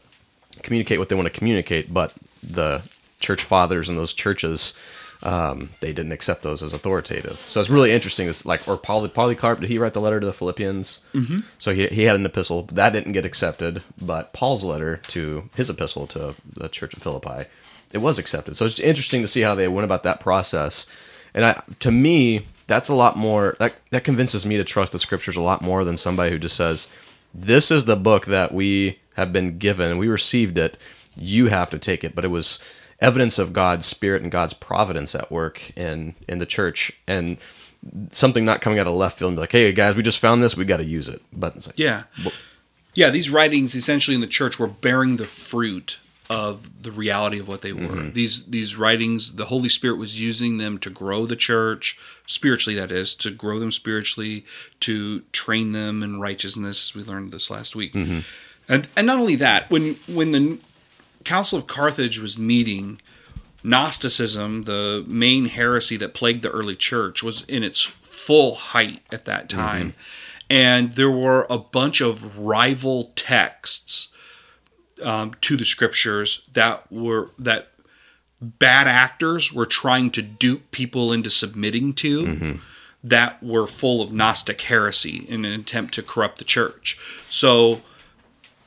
communicate 0.62 1.00
what 1.00 1.10
they 1.10 1.16
want 1.16 1.28
to 1.28 1.38
communicate. 1.38 1.94
But 1.94 2.14
the 2.44 2.90
church 3.20 3.44
fathers 3.44 3.90
and 3.90 3.98
those 3.98 4.14
churches, 4.14 4.78
um, 5.24 5.70
they 5.80 5.94
didn't 5.94 6.12
accept 6.12 6.44
those 6.44 6.62
as 6.62 6.74
authoritative. 6.74 7.44
So 7.48 7.60
it's 7.60 7.70
really 7.70 7.92
interesting. 7.92 8.28
It's 8.28 8.46
like, 8.46 8.68
or 8.68 8.78
Poly, 8.78 9.10
Polycarp, 9.10 9.60
did 9.60 9.70
he 9.70 9.78
write 9.78 9.94
the 9.94 10.02
letter 10.02 10.20
to 10.20 10.26
the 10.26 10.34
Philippians? 10.34 11.02
Mm-hmm. 11.14 11.40
So 11.60 11.74
he, 11.74 11.88
he 11.88 12.04
had 12.04 12.16
an 12.16 12.26
epistle 12.26 12.64
that 12.64 12.94
didn't 12.94 13.14
get 13.14 13.26
accepted, 13.26 13.82
but 14.00 14.34
Paul's 14.34 14.64
letter 14.64 14.98
to 15.08 15.50
his 15.56 15.70
epistle 15.70 16.08
to 16.08 16.36
the 16.54 16.70
church 16.70 16.94
of 16.94 17.02
Philippi, 17.02 17.50
it 17.94 18.00
was 18.00 18.20
accepted. 18.20 18.58
So 18.58 18.66
it's 18.66 18.80
interesting 18.80 19.22
to 19.22 19.28
see 19.28 19.42
how 19.42 19.56
they 19.56 19.68
went 19.68 19.86
about 19.86 20.04
that 20.04 20.20
process. 20.20 20.86
And 21.36 21.46
I, 21.46 21.62
to 21.82 21.92
me, 21.92 22.48
that's 22.66 22.90
a 22.90 22.96
lot 22.96 23.18
more 23.18 23.56
that 23.60 23.76
that 23.92 24.04
convinces 24.04 24.46
me 24.46 24.58
to 24.58 24.64
trust 24.64 24.94
the 24.94 25.00
scriptures 25.00 25.36
a 25.36 25.42
lot 25.42 25.62
more 25.62 25.84
than 25.84 25.98
somebody 25.98 26.32
who 26.32 26.40
just 26.40 26.56
says 26.56 26.90
this 27.34 27.70
is 27.70 27.86
the 27.86 27.98
book 27.98 28.26
that 28.26 28.54
we 28.54 29.00
have 29.16 29.32
been 29.32 29.60
given. 29.60 29.98
We 29.98 30.08
received 30.08 30.58
it. 30.58 30.78
You 31.16 31.48
have 31.48 31.70
to 31.72 31.78
take 31.78 32.04
it. 32.04 32.16
But 32.16 32.26
it 32.26 32.30
was 32.30 32.64
evidence 33.02 33.38
of 33.38 33.54
God's 33.54 33.86
spirit 33.86 34.24
and 34.24 34.32
God's 34.32 34.54
providence 34.54 35.14
at 35.14 35.32
work 35.32 35.78
in 35.78 36.16
in 36.28 36.40
the 36.40 36.46
church. 36.46 36.94
And 37.06 37.38
something 38.12 38.46
not 38.46 38.62
coming 38.62 38.80
out 38.80 38.88
of 38.88 38.94
left 38.94 39.20
field 39.20 39.30
and 39.30 39.38
be 39.38 39.42
like 39.42 39.52
hey 39.52 39.72
guys 39.72 39.96
we 39.96 40.02
just 40.02 40.20
found 40.20 40.42
this. 40.42 40.58
We 40.58 40.66
got 40.66 40.78
to 40.78 40.86
use 40.86 41.10
it. 41.10 41.22
But 41.34 41.68
like, 41.68 41.78
yeah. 41.78 42.04
Well, 42.24 42.34
yeah 42.94 43.10
these 43.10 43.30
writings 43.30 43.76
essentially 43.76 44.16
in 44.16 44.22
the 44.22 44.28
church 44.28 44.58
were 44.58 44.68
bearing 44.68 45.18
the 45.18 45.26
fruit 45.28 46.00
of 46.30 46.84
the 46.84 46.92
reality 46.92 47.40
of 47.40 47.48
what 47.48 47.62
they 47.62 47.74
were. 47.74 47.82
Mm-hmm. 47.82 48.14
These 48.14 48.48
these 48.48 48.76
writings, 48.76 49.36
the 49.36 49.46
Holy 49.46 49.70
Spirit 49.70 49.98
was 49.98 50.20
using 50.20 50.58
them 50.58 50.78
to 50.80 50.90
grow 50.90 51.26
the 51.26 51.36
church 51.36 52.00
spiritually. 52.26 52.80
That 52.80 52.92
is 52.92 53.16
to 53.16 53.32
grow 53.32 53.60
them 53.60 53.72
spiritually, 53.72 54.46
to 54.82 55.22
train 55.32 55.72
them 55.72 56.02
in 56.02 56.20
righteousness, 56.20 56.90
as 56.90 56.96
we 56.96 57.04
learned 57.04 57.32
this 57.32 57.50
last 57.50 57.76
week. 57.76 57.94
Mm-hmm. 57.94 58.20
And 58.68 58.88
and 58.96 59.08
not 59.08 59.20
only 59.20 59.36
that, 59.36 59.70
when 59.70 59.96
when 60.08 60.32
the 60.32 60.58
Council 61.24 61.58
of 61.58 61.68
Carthage 61.68 62.20
was 62.20 62.38
meeting, 62.38 63.00
Gnosticism, 63.64 64.64
the 64.64 65.04
main 65.08 65.46
heresy 65.46 65.98
that 65.98 66.14
plagued 66.14 66.42
the 66.42 66.52
early 66.52 66.76
church, 66.76 67.22
was 67.24 67.44
in 67.46 67.64
its 67.64 67.82
full 67.82 68.56
height 68.56 69.02
at 69.12 69.26
that 69.26 69.50
time. 69.50 69.90
Mm-hmm. 69.90 70.00
And 70.48 70.94
there 70.94 71.12
were 71.12 71.48
a 71.50 71.58
bunch 71.58 72.02
of 72.02 72.38
rival 72.38 73.12
texts 73.16 74.14
um, 75.04 75.34
to 75.42 75.58
the 75.58 75.66
scriptures 75.66 76.48
that 76.54 76.92
were 76.92 77.30
that 77.38 77.70
bad 78.42 78.88
actors 78.88 79.54
were 79.54 79.66
trying 79.66 80.12
to 80.12 80.22
dupe 80.22 80.72
people 80.72 81.12
into 81.12 81.30
submitting 81.30 81.94
to 81.94 82.26
mm-hmm. 82.26 82.52
that 83.04 83.42
were 83.42 83.66
full 83.66 84.02
of 84.02 84.12
gnostic 84.12 84.62
heresy 84.62 85.26
in 85.28 85.46
an 85.46 85.60
attempt 85.60 85.94
to 85.94 86.04
corrupt 86.04 86.38
the 86.38 86.44
church. 86.44 87.00
So 87.30 87.82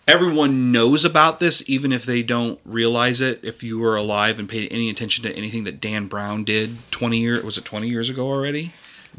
everyone 0.07 0.73
knows 0.73 1.05
about 1.05 1.39
this 1.39 1.69
even 1.69 1.93
if 1.93 2.05
they 2.05 2.23
don't 2.23 2.59
realize 2.65 3.21
it. 3.21 3.41
If 3.43 3.63
you 3.63 3.79
were 3.79 3.97
alive 3.97 4.39
and 4.39 4.49
paid 4.49 4.73
any 4.73 4.89
attention 4.91 5.23
to 5.25 5.37
anything 5.37 5.65
that 5.65 5.81
dan 5.81 6.07
brown 6.07 6.45
did 6.45 6.91
20 6.91 7.19
years 7.19 7.43
was 7.43 7.59
it 7.59 7.65
20 7.65 7.89
years 7.89 8.09
ago 8.11 8.27
already 8.27 8.73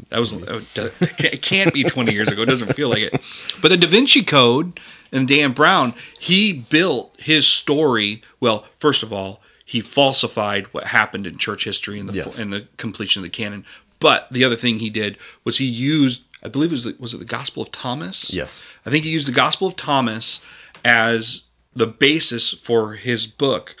That 0.08 0.18
was 0.20 0.32
it 1.18 1.42
can't 1.42 1.72
be 1.72 1.84
20 1.84 2.12
years 2.12 2.28
ago. 2.28 2.42
It 2.42 2.46
doesn't 2.46 2.74
feel 2.74 2.88
like 2.88 3.00
it. 3.12 3.20
But 3.60 3.70
the 3.70 3.76
Da 3.76 3.86
Vinci 3.88 4.22
Code 4.22 4.80
and 5.12 5.28
Dan 5.28 5.52
Brown, 5.52 5.94
he 6.18 6.52
built 6.52 7.14
his 7.18 7.46
story. 7.46 8.22
Well, 8.40 8.66
first 8.78 9.02
of 9.02 9.12
all, 9.12 9.40
he 9.64 9.80
falsified 9.80 10.66
what 10.74 10.88
happened 10.88 11.26
in 11.26 11.38
church 11.38 11.64
history 11.64 12.00
and 12.00 12.08
the 12.08 12.14
Yes. 12.14 12.38
in 12.38 12.50
the 12.50 12.66
completion 12.76 13.20
of 13.20 13.24
the 13.24 13.28
canon. 13.30 13.64
But 14.00 14.28
the 14.30 14.44
other 14.44 14.56
thing 14.56 14.78
he 14.78 14.90
did 14.90 15.16
was 15.44 15.58
he 15.58 15.66
used, 15.66 16.24
I 16.42 16.48
believe, 16.48 16.70
it 16.70 16.72
was 16.72 16.84
the, 16.84 16.96
was 16.98 17.14
it 17.14 17.18
the 17.18 17.24
Gospel 17.24 17.62
of 17.62 17.70
Thomas? 17.70 18.32
Yes. 18.32 18.62
I 18.86 18.90
think 18.90 19.04
he 19.04 19.10
used 19.10 19.28
the 19.28 19.32
Gospel 19.32 19.68
of 19.68 19.76
Thomas 19.76 20.44
as 20.84 21.44
the 21.76 21.86
basis 21.86 22.50
for 22.52 22.94
his 22.94 23.26
book. 23.26 23.76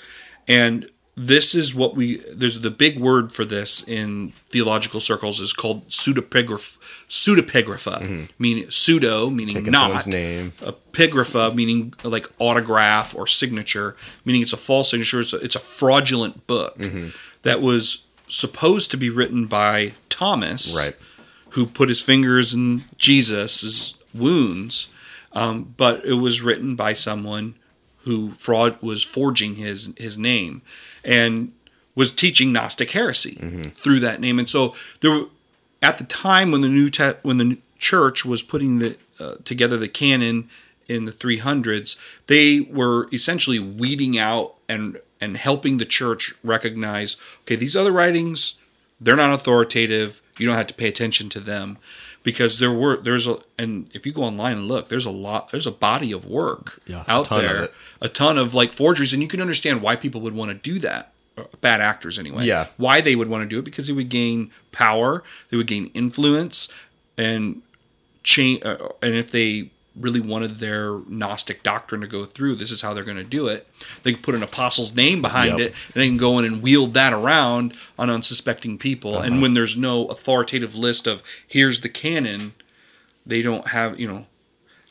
And 0.46 0.88
this 1.22 1.54
is 1.54 1.74
what 1.74 1.94
we 1.94 2.16
there's 2.32 2.60
the 2.60 2.70
big 2.70 2.98
word 2.98 3.30
for 3.32 3.44
this 3.44 3.82
in 3.86 4.32
theological 4.48 5.00
circles 5.00 5.40
is 5.40 5.52
called 5.52 5.86
pseudepigraph 5.88 6.78
pseudepigrapha 7.08 8.28
meaning 8.38 8.70
pseudo 8.70 9.28
meaning 9.28 9.56
Taking 9.56 9.72
not 9.72 10.06
name. 10.06 10.52
epigrapha 10.62 11.54
meaning 11.54 11.92
like 12.04 12.26
autograph 12.38 13.14
or 13.14 13.26
signature 13.26 13.96
meaning 14.24 14.42
it's 14.42 14.52
a 14.52 14.56
false 14.56 14.90
signature 14.90 15.20
it's 15.20 15.32
a, 15.32 15.36
it's 15.38 15.56
a 15.56 15.60
fraudulent 15.60 16.46
book 16.46 16.78
that 17.42 17.60
was 17.60 18.04
supposed 18.28 18.90
to 18.92 18.96
be 18.96 19.10
written 19.10 19.46
by 19.46 19.92
Thomas 20.08 20.76
Right. 20.76 20.96
who 21.50 21.66
put 21.66 21.88
his 21.88 22.00
fingers 22.00 22.54
in 22.54 22.84
Jesus' 22.96 23.98
wounds, 24.14 24.88
um, 25.32 25.74
but 25.76 26.04
it 26.04 26.14
was 26.14 26.40
written 26.40 26.76
by 26.76 26.92
someone 26.92 27.54
who 28.04 28.30
fraud 28.32 28.76
was 28.82 29.02
forging 29.02 29.56
his 29.56 29.92
his 29.96 30.16
name 30.18 30.62
and 31.04 31.52
was 31.94 32.12
teaching 32.12 32.52
Gnostic 32.52 32.92
heresy 32.92 33.70
through 33.74 34.00
that 34.00 34.20
name. 34.20 34.38
And 34.38 34.48
so 34.48 34.74
there, 35.00 35.10
were- 35.10 35.26
at 35.82 35.98
the 35.98 36.04
time 36.04 36.50
when 36.50 36.60
the 36.60 36.68
new 36.68 36.88
te- 36.90 37.18
when 37.22 37.38
the 37.38 37.58
church 37.78 38.24
was 38.24 38.42
putting 38.42 38.78
the 38.78 38.96
uh, 39.18 39.34
together 39.44 39.76
the 39.76 39.88
canon 39.88 40.48
in 40.88 41.04
the 41.04 41.12
300s, 41.12 41.98
they 42.26 42.60
were 42.60 43.08
essentially 43.12 43.58
weeding 43.58 44.18
out 44.18 44.54
and 44.68 44.98
and 45.20 45.36
helping 45.36 45.76
the 45.78 45.84
church 45.84 46.32
recognize 46.42 47.16
okay 47.42 47.56
these 47.56 47.76
other 47.76 47.92
writings 47.92 48.56
they're 49.02 49.16
not 49.16 49.32
authoritative. 49.32 50.20
You 50.38 50.46
don't 50.46 50.56
have 50.56 50.66
to 50.66 50.74
pay 50.74 50.88
attention 50.88 51.28
to 51.30 51.40
them 51.40 51.78
because 52.22 52.58
there 52.58 52.72
were 52.72 52.96
there's 52.98 53.26
a 53.26 53.38
and 53.58 53.88
if 53.94 54.04
you 54.06 54.12
go 54.12 54.22
online 54.24 54.58
and 54.58 54.68
look 54.68 54.88
there's 54.88 55.06
a 55.06 55.10
lot 55.10 55.50
there's 55.50 55.66
a 55.66 55.70
body 55.72 56.12
of 56.12 56.24
work 56.26 56.80
Yeah, 56.86 57.04
out 57.08 57.28
there 57.30 57.68
a 58.00 58.08
ton 58.08 58.36
of 58.38 58.52
like 58.54 58.72
forgeries 58.72 59.12
and 59.12 59.22
you 59.22 59.28
can 59.28 59.40
understand 59.40 59.80
why 59.82 59.96
people 59.96 60.20
would 60.22 60.34
want 60.34 60.50
to 60.50 60.54
do 60.54 60.78
that 60.80 61.12
uh, 61.38 61.44
bad 61.60 61.80
actors 61.80 62.18
anyway 62.18 62.44
Yeah. 62.44 62.66
why 62.76 63.00
they 63.00 63.16
would 63.16 63.28
want 63.28 63.42
to 63.42 63.48
do 63.48 63.58
it 63.58 63.64
because 63.64 63.86
they 63.86 63.92
would 63.94 64.08
gain 64.10 64.50
power 64.72 65.22
they 65.50 65.56
would 65.56 65.66
gain 65.66 65.90
influence 65.94 66.72
and 67.16 67.62
change 68.22 68.62
uh, 68.64 68.76
and 69.02 69.14
if 69.14 69.30
they 69.30 69.70
really 69.96 70.20
wanted 70.20 70.58
their 70.58 71.00
gnostic 71.08 71.62
doctrine 71.62 72.00
to 72.00 72.06
go 72.06 72.24
through. 72.24 72.54
This 72.54 72.70
is 72.70 72.80
how 72.82 72.94
they're 72.94 73.04
going 73.04 73.16
to 73.16 73.24
do 73.24 73.48
it. 73.48 73.66
They 74.04 74.12
can 74.12 74.22
put 74.22 74.34
an 74.36 74.42
apostle's 74.42 74.94
name 74.94 75.20
behind 75.20 75.58
Yep. 75.58 75.68
it 75.70 75.74
and 75.86 75.94
they 75.94 76.06
can 76.06 76.16
go 76.16 76.38
in 76.38 76.44
and 76.44 76.62
wield 76.62 76.94
that 76.94 77.12
around 77.12 77.76
on 77.98 78.08
unsuspecting 78.08 78.78
people. 78.78 79.16
Uh-huh. 79.16 79.24
and 79.24 79.42
when 79.42 79.54
there's 79.54 79.76
no 79.76 80.06
authoritative 80.06 80.74
list 80.74 81.06
of 81.06 81.22
here's 81.46 81.80
the 81.80 81.88
canon 81.88 82.52
they 83.26 83.42
don't 83.42 83.68
have 83.68 83.98
you 83.98 84.06
know 84.08 84.26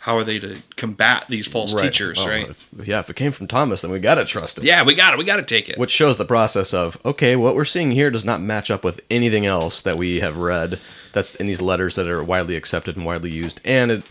how 0.03 0.15
are 0.15 0.23
they 0.23 0.39
to 0.39 0.57
combat 0.77 1.25
these 1.27 1.47
false 1.47 1.73
teachers 1.73 2.17
Oh, 2.21 2.27
right? 2.29 2.47
if- 2.49 2.67
yeah, 2.85 2.99
if 2.99 3.09
it 3.09 3.15
came 3.17 3.31
from 3.33 3.47
Thomas, 3.47 3.81
then 3.81 3.91
we 3.91 3.99
gotta 3.99 4.23
trust 4.25 4.57
it. 4.57 4.63
yeah 4.63 4.83
we 4.83 4.95
got 4.95 5.13
it 5.13 5.17
we 5.17 5.23
got 5.25 5.37
to 5.37 5.43
take 5.43 5.67
it. 5.69 5.77
Which 5.77 5.91
shows 5.91 6.17
the 6.17 6.25
process 6.25 6.73
of 6.73 6.97
okay, 7.05 7.35
what 7.35 7.55
we're 7.55 7.65
seeing 7.65 7.91
here 7.91 8.09
does 8.11 8.23
not 8.25 8.41
match 8.41 8.69
up 8.71 8.83
with 8.83 8.99
anything 9.09 9.45
else 9.45 9.81
that 9.81 9.97
we 9.97 10.19
have 10.19 10.37
read 10.37 10.79
that's 11.13 11.35
in 11.35 11.47
these 11.47 11.61
letters 11.61 11.95
that 11.95 12.07
are 12.07 12.23
widely 12.23 12.55
accepted 12.55 12.95
and 12.95 13.05
widely 13.05 13.31
used, 13.31 13.59
and 13.65 13.91
it, 13.91 14.03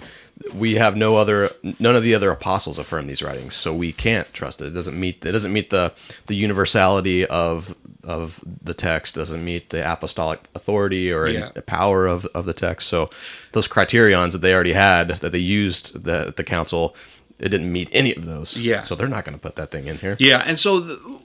we 0.54 0.76
have 0.76 0.96
no 0.96 1.16
other 1.16 1.50
none 1.80 1.96
of 1.96 2.02
the 2.02 2.14
other 2.14 2.30
apostles 2.30 2.78
affirm 2.78 3.06
these 3.06 3.22
writings, 3.22 3.54
so 3.54 3.74
we 3.74 3.92
can't 3.92 4.32
trust 4.32 4.60
it. 4.62 4.66
It 4.68 4.70
doesn't 4.74 4.98
meet 4.98 5.24
it 5.24 5.32
doesn't 5.32 5.52
meet 5.52 5.70
the 5.70 5.92
the 6.26 6.34
universality 6.36 7.26
of 7.26 7.74
of 8.04 8.40
the 8.62 8.72
text 8.74 9.16
doesn't 9.16 9.44
meet 9.44 9.70
the 9.70 9.90
apostolic 9.92 10.40
authority 10.54 11.12
or 11.12 11.28
Yeah. 11.28 11.50
the 11.54 11.60
power 11.62 12.06
of, 12.06 12.24
of 12.34 12.46
the 12.46 12.54
text. 12.54 12.88
So 12.88 13.08
those 13.52 13.68
criterions 13.68 14.32
that 14.32 14.38
they 14.40 14.54
already 14.54 14.72
had 14.72 15.08
that 15.20 15.32
they 15.32 15.38
used 15.38 16.04
the 16.04 16.32
the 16.36 16.44
council, 16.44 16.94
it 17.38 17.48
didn't 17.50 17.72
meet 17.72 17.88
any 17.92 18.14
of 18.14 18.24
those. 18.24 18.56
Yeah. 18.56 18.84
So 18.84 18.94
they're 18.94 19.08
not 19.08 19.24
going 19.24 19.36
to 19.36 19.42
put 19.42 19.56
that 19.56 19.70
thing 19.70 19.86
in 19.88 19.98
here. 19.98 20.16
Yeah, 20.18 20.42
and 20.46 20.58
so 20.58 20.80
the, 20.80 21.20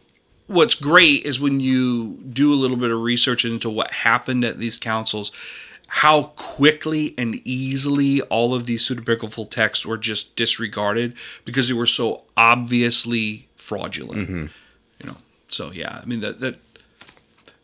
what's 0.47 0.75
great 0.75 1.23
is 1.25 1.39
when 1.39 1.59
you 1.59 2.17
do 2.29 2.51
a 2.53 2.55
little 2.55 2.77
bit 2.77 2.91
of 2.91 2.99
research 2.99 3.45
into 3.45 3.69
what 3.69 3.91
happened 3.93 4.43
at 4.43 4.59
these 4.59 4.77
councils, 4.77 5.31
how 5.97 6.23
quickly 6.35 7.13
and 7.19 7.39
easily 7.45 8.19
all 8.23 8.55
of 8.55 8.65
these 8.65 8.83
pseudepigraphal 8.83 9.47
texts 9.51 9.85
were 9.85 9.97
just 9.97 10.35
disregarded 10.35 11.13
because 11.45 11.67
they 11.67 11.73
were 11.75 11.85
so 11.85 12.23
obviously 12.35 13.47
fraudulent. 13.55 14.27
Mm-hmm. 14.27 14.45
You 14.99 15.05
know, 15.05 15.17
so 15.49 15.71
yeah, 15.71 15.99
I 16.01 16.05
mean 16.05 16.21
that 16.21 16.39
that 16.39 16.55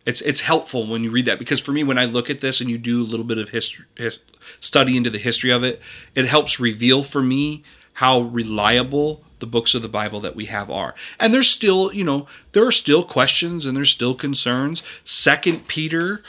it's 0.05 0.21
it's 0.21 0.41
helpful 0.41 0.85
when 0.85 1.03
you 1.03 1.09
read 1.09 1.25
that 1.25 1.39
because 1.39 1.59
for 1.59 1.71
me 1.71 1.83
when 1.83 1.97
I 1.97 2.05
look 2.05 2.29
at 2.29 2.39
this 2.39 2.61
and 2.61 2.69
you 2.69 2.77
do 2.77 3.01
a 3.01 3.07
little 3.07 3.25
bit 3.25 3.39
of 3.39 3.49
history 3.49 3.85
his, 3.95 4.19
study 4.59 4.95
into 4.95 5.09
the 5.09 5.17
history 5.17 5.49
of 5.49 5.63
it, 5.63 5.81
it 6.13 6.27
helps 6.27 6.59
reveal 6.59 7.01
for 7.01 7.23
me 7.23 7.63
how 7.93 8.21
reliable 8.21 9.23
the 9.39 9.47
books 9.47 9.73
of 9.73 9.81
the 9.81 9.89
Bible 9.89 10.19
that 10.19 10.35
we 10.35 10.45
have 10.45 10.69
are. 10.69 10.93
And 11.19 11.33
there's 11.33 11.49
still, 11.49 11.91
you 11.91 12.03
know, 12.03 12.27
there 12.51 12.65
are 12.65 12.71
still 12.71 13.03
questions 13.03 13.65
and 13.65 13.75
there's 13.75 13.89
still 13.89 14.13
concerns. 14.13 14.83
Second 15.03 15.67
Peter 15.67 16.21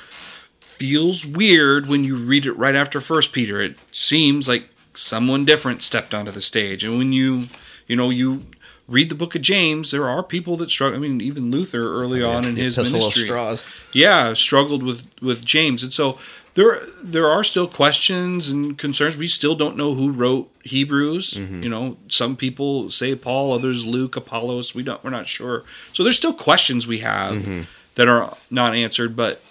feels 0.81 1.27
weird 1.27 1.87
when 1.87 2.05
you 2.05 2.17
read 2.17 2.47
it 2.47 2.53
right 2.57 2.75
after 2.75 3.03
First 3.03 3.35
Peter. 3.35 3.61
It 3.61 3.79
seems 3.93 4.49
like 4.49 4.71
someone 4.95 5.45
different 5.45 5.83
stepped 5.83 6.15
onto 6.15 6.33
the 6.33 6.41
stage. 6.41 6.85
And 6.85 6.97
when 6.97 7.13
you, 7.13 7.45
you 7.87 7.97
know, 7.97 8.09
you 8.09 8.47
read 8.89 9.11
the 9.11 9.15
book 9.15 9.35
of 9.35 9.43
James, 9.43 9.91
there 9.91 10.09
are 10.09 10.23
people 10.23 10.57
that 10.57 10.71
struggle. 10.71 10.97
I 10.97 11.01
mean, 11.01 11.21
even 11.21 11.51
Luther 11.51 11.93
early 11.93 12.23
on 12.23 12.47
in 12.47 12.57
his 12.57 12.79
ministry, 12.79 13.25
Straws. 13.25 13.63
yeah, 13.93 14.33
struggled 14.33 14.83
with 14.83 15.03
with 15.21 15.45
James, 15.45 15.83
and 15.83 15.93
so 15.93 16.19
there 16.55 16.81
there 17.03 17.29
are 17.29 17.45
still 17.45 17.69
questions 17.69 18.49
and 18.49 18.79
concerns. 18.79 19.19
We 19.19 19.29
still 19.29 19.55
don't 19.55 19.77
know 19.77 19.93
who 19.95 20.11
wrote 20.11 20.51
Hebrews. 20.65 21.35
Mm-hmm. 21.35 21.63
You 21.63 21.69
know, 21.69 21.97
some 22.09 22.37
people 22.37 22.91
say 22.91 23.15
Paul, 23.15 23.53
others 23.53 23.85
Luke, 23.85 24.17
Apollos. 24.17 24.75
We 24.75 24.83
don't. 24.83 25.05
We're 25.05 25.11
not 25.11 25.29
sure. 25.29 25.63
So 25.93 26.03
there's 26.03 26.17
still 26.17 26.33
questions 26.35 26.87
we 26.87 27.01
have 27.01 27.35
Mm-hmm. 27.35 27.61
that 27.97 28.09
are 28.09 28.35
not 28.51 28.75
answered, 28.75 29.15
but 29.15 29.43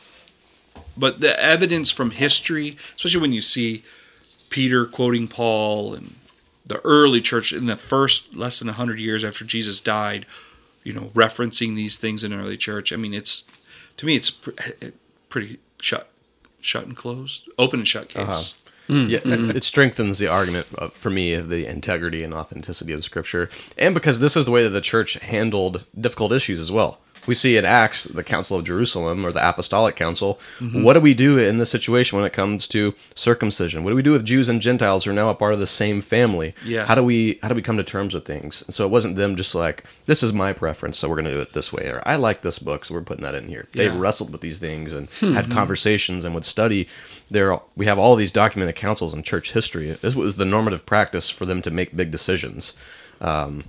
but 1.00 1.22
the 1.22 1.42
evidence 1.42 1.92
from 1.92 2.12
history, 2.12 2.78
especially 2.96 3.22
when 3.22 3.34
you 3.34 3.42
see 3.42 3.84
Peter 4.50 4.86
quoting 4.86 5.28
Paul 5.28 5.94
and 5.94 6.16
the 6.66 6.80
early 6.82 7.22
church 7.22 7.52
in 7.54 7.66
the 7.66 7.78
first 7.78 8.36
less 8.36 8.60
than 8.60 8.68
100 8.68 9.00
years 9.00 9.24
after 9.24 9.46
Jesus 9.46 9.82
died, 9.82 10.26
you 10.84 10.94
know, 10.94 11.12
referencing 11.14 11.76
these 11.76 11.98
things 11.98 12.24
in 12.24 12.34
early 12.34 12.58
church. 12.58 12.94
I 12.94 12.96
mean, 12.96 13.14
it's 13.14 13.46
to 13.98 14.06
me 14.06 14.16
it's 14.16 14.30
pretty 15.30 15.60
shut 15.82 16.10
shut 16.62 16.86
and 16.86 16.96
closed, 16.96 17.48
open 17.58 17.80
and 17.80 17.88
shut 17.88 18.16
uh-huh. 18.16 18.34
case. 18.34 18.56
Mm, 18.90 19.08
yeah, 19.08 19.20
mm. 19.20 19.54
it 19.54 19.64
strengthens 19.64 20.18
the 20.18 20.28
argument 20.28 20.68
uh, 20.80 20.88
for 20.88 21.12
me 21.12 21.34
of 21.34 21.50
the 21.50 21.68
integrity 21.68 22.24
and 22.24 22.34
authenticity 22.34 22.92
of 22.92 23.04
Scripture, 23.04 23.50
and 23.78 23.94
because 23.94 24.20
this 24.20 24.36
is 24.36 24.46
the 24.46 24.52
way 24.52 24.64
that 24.64 24.70
the 24.70 24.82
church 24.82 25.14
handled 25.20 25.86
difficult 26.00 26.32
issues 26.34 26.60
as 26.60 26.72
well. 26.72 27.00
We 27.30 27.36
see 27.36 27.58
in 27.58 27.64
Acts 27.64 28.06
the 28.06 28.24
Council 28.24 28.58
of 28.58 28.66
Jerusalem 28.66 29.24
or 29.24 29.32
the 29.32 29.48
Apostolic 29.48 29.96
Council. 29.96 30.40
What 30.74 30.94
do 30.94 31.00
we 31.00 31.14
do 31.14 31.38
in 31.38 31.60
this 31.60 31.70
situation 31.70 32.18
when 32.18 32.26
it 32.26 32.34
comes 32.34 32.68
to 32.70 32.96
circumcision? 33.14 33.84
What 33.84 33.92
do 33.92 33.96
we 33.96 34.02
do 34.02 34.14
with 34.14 34.26
Jews 34.26 34.50
and 34.50 34.60
Gentiles 34.60 35.04
who 35.06 35.12
are 35.12 35.14
now 35.14 35.30
a 35.30 35.36
part 35.36 35.54
of 35.54 35.60
the 35.60 35.68
same 35.68 36.02
family? 36.02 36.56
Yeah. 36.66 36.86
How 36.88 36.96
do 36.96 37.04
we 37.04 37.38
how 37.44 37.48
do 37.50 37.54
we 37.54 37.62
come 37.62 37.78
to 37.78 37.84
terms 37.84 38.16
with 38.16 38.26
things? 38.26 38.64
And 38.64 38.74
so 38.74 38.84
it 38.84 38.90
wasn't 38.90 39.16
them 39.16 39.36
just 39.36 39.54
like 39.54 39.84
this 40.08 40.24
is 40.24 40.34
my 40.34 40.54
preference, 40.54 40.98
so 40.98 41.08
we're 41.08 41.16
going 41.22 41.26
to 41.26 41.34
do 41.36 41.40
it 41.40 41.54
this 41.54 41.72
way, 41.72 41.86
or 41.88 42.02
I 42.04 42.16
like 42.16 42.42
this 42.42 42.58
book, 42.58 42.84
so 42.84 42.96
we're 42.96 43.02
putting 43.02 43.24
that 43.24 43.36
in 43.36 43.48
here. 43.48 43.68
They 43.74 43.86
Yeah. 43.86 44.00
wrestled 44.00 44.32
with 44.32 44.42
these 44.42 44.58
things 44.58 44.92
and 44.92 45.08
had 45.36 45.52
conversations 45.52 46.26
and 46.26 46.34
would 46.34 46.46
study. 46.46 46.88
There, 47.30 47.60
we 47.76 47.86
have 47.86 48.00
all 48.00 48.16
these 48.16 48.32
documented 48.32 48.76
councils 48.76 49.14
in 49.14 49.22
church 49.22 49.52
history. 49.52 49.92
This 49.92 50.16
was 50.16 50.36
the 50.38 50.46
normative 50.46 50.88
practice 50.88 51.30
for 51.30 51.46
them 51.46 51.62
to 51.62 51.70
make 51.70 51.96
big 51.96 52.10
decisions. 52.10 52.76
Um, 53.22 53.66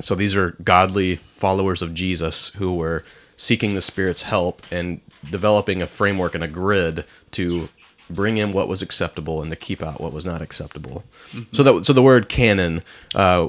so 0.00 0.14
these 0.14 0.36
are 0.36 0.52
godly 0.62 1.16
followers 1.16 1.82
of 1.82 1.94
Jesus 1.94 2.48
who 2.54 2.74
were 2.74 3.04
seeking 3.36 3.74
the 3.74 3.80
Spirit's 3.80 4.24
help 4.24 4.62
and 4.70 5.00
developing 5.30 5.82
a 5.82 5.86
framework 5.86 6.34
and 6.34 6.44
a 6.44 6.48
grid 6.48 7.04
to 7.32 7.68
bring 8.10 8.36
in 8.36 8.52
what 8.52 8.68
was 8.68 8.82
acceptable 8.82 9.42
and 9.42 9.50
to 9.50 9.56
keep 9.56 9.82
out 9.82 10.00
what 10.00 10.12
was 10.12 10.26
not 10.26 10.42
acceptable. 10.42 11.04
So 11.52 11.62
that 11.62 11.86
so 11.86 11.92
the 11.92 12.02
word 12.02 12.28
canon. 12.28 12.82
Uh, 13.14 13.48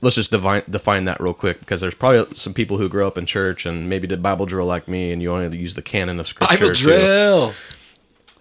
let's 0.00 0.14
just 0.14 0.30
define 0.30 0.62
define 0.70 1.06
that 1.06 1.20
real 1.20 1.34
quick 1.34 1.58
because 1.60 1.80
there's 1.80 1.94
probably 1.94 2.36
some 2.36 2.54
people 2.54 2.78
who 2.78 2.88
grew 2.88 3.06
up 3.06 3.18
in 3.18 3.26
church 3.26 3.66
and 3.66 3.88
maybe 3.88 4.06
did 4.06 4.22
Bible 4.22 4.46
drill 4.46 4.66
like 4.66 4.86
me, 4.86 5.12
and 5.12 5.20
you 5.20 5.32
only 5.32 5.58
use 5.58 5.74
the 5.74 5.82
canon 5.82 6.20
of 6.20 6.28
Scripture. 6.28 6.56
Bible 6.56 6.74
to- 6.74 6.82
drill. 6.82 7.54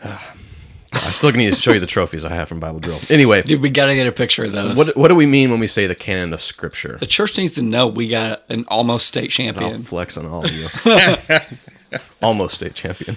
I 0.93 1.11
still 1.11 1.31
need 1.31 1.53
to 1.53 1.59
show 1.59 1.73
you 1.73 1.79
the 1.79 1.85
trophies 1.85 2.25
I 2.25 2.33
have 2.33 2.47
from 2.47 2.59
Bible 2.59 2.79
drill. 2.79 2.99
Anyway, 3.09 3.41
Dude, 3.43 3.61
we 3.61 3.69
got 3.69 3.87
to 3.87 3.95
get 3.95 4.07
a 4.07 4.11
picture 4.11 4.45
of 4.45 4.51
those. 4.53 4.77
what 4.77 4.95
what 4.95 5.07
do 5.09 5.15
we 5.15 5.25
mean 5.25 5.51
when 5.51 5.59
we 5.59 5.67
say 5.67 5.87
the 5.87 5.95
canon 5.95 6.33
of 6.33 6.41
Scripture? 6.41 6.97
the 6.99 7.05
church 7.05 7.37
needs 7.37 7.53
to 7.53 7.61
know 7.61 7.87
we 7.87 8.07
got 8.07 8.43
an 8.49 8.65
almost 8.67 9.07
state 9.07 9.25
I'll 9.25 9.29
champion. 9.29 9.81
flex 9.81 10.17
on 10.17 10.25
all 10.25 10.45
of 10.45 10.51
you. 10.51 10.67
Almost 12.21 12.55
state 12.55 12.73
champion. 12.73 13.15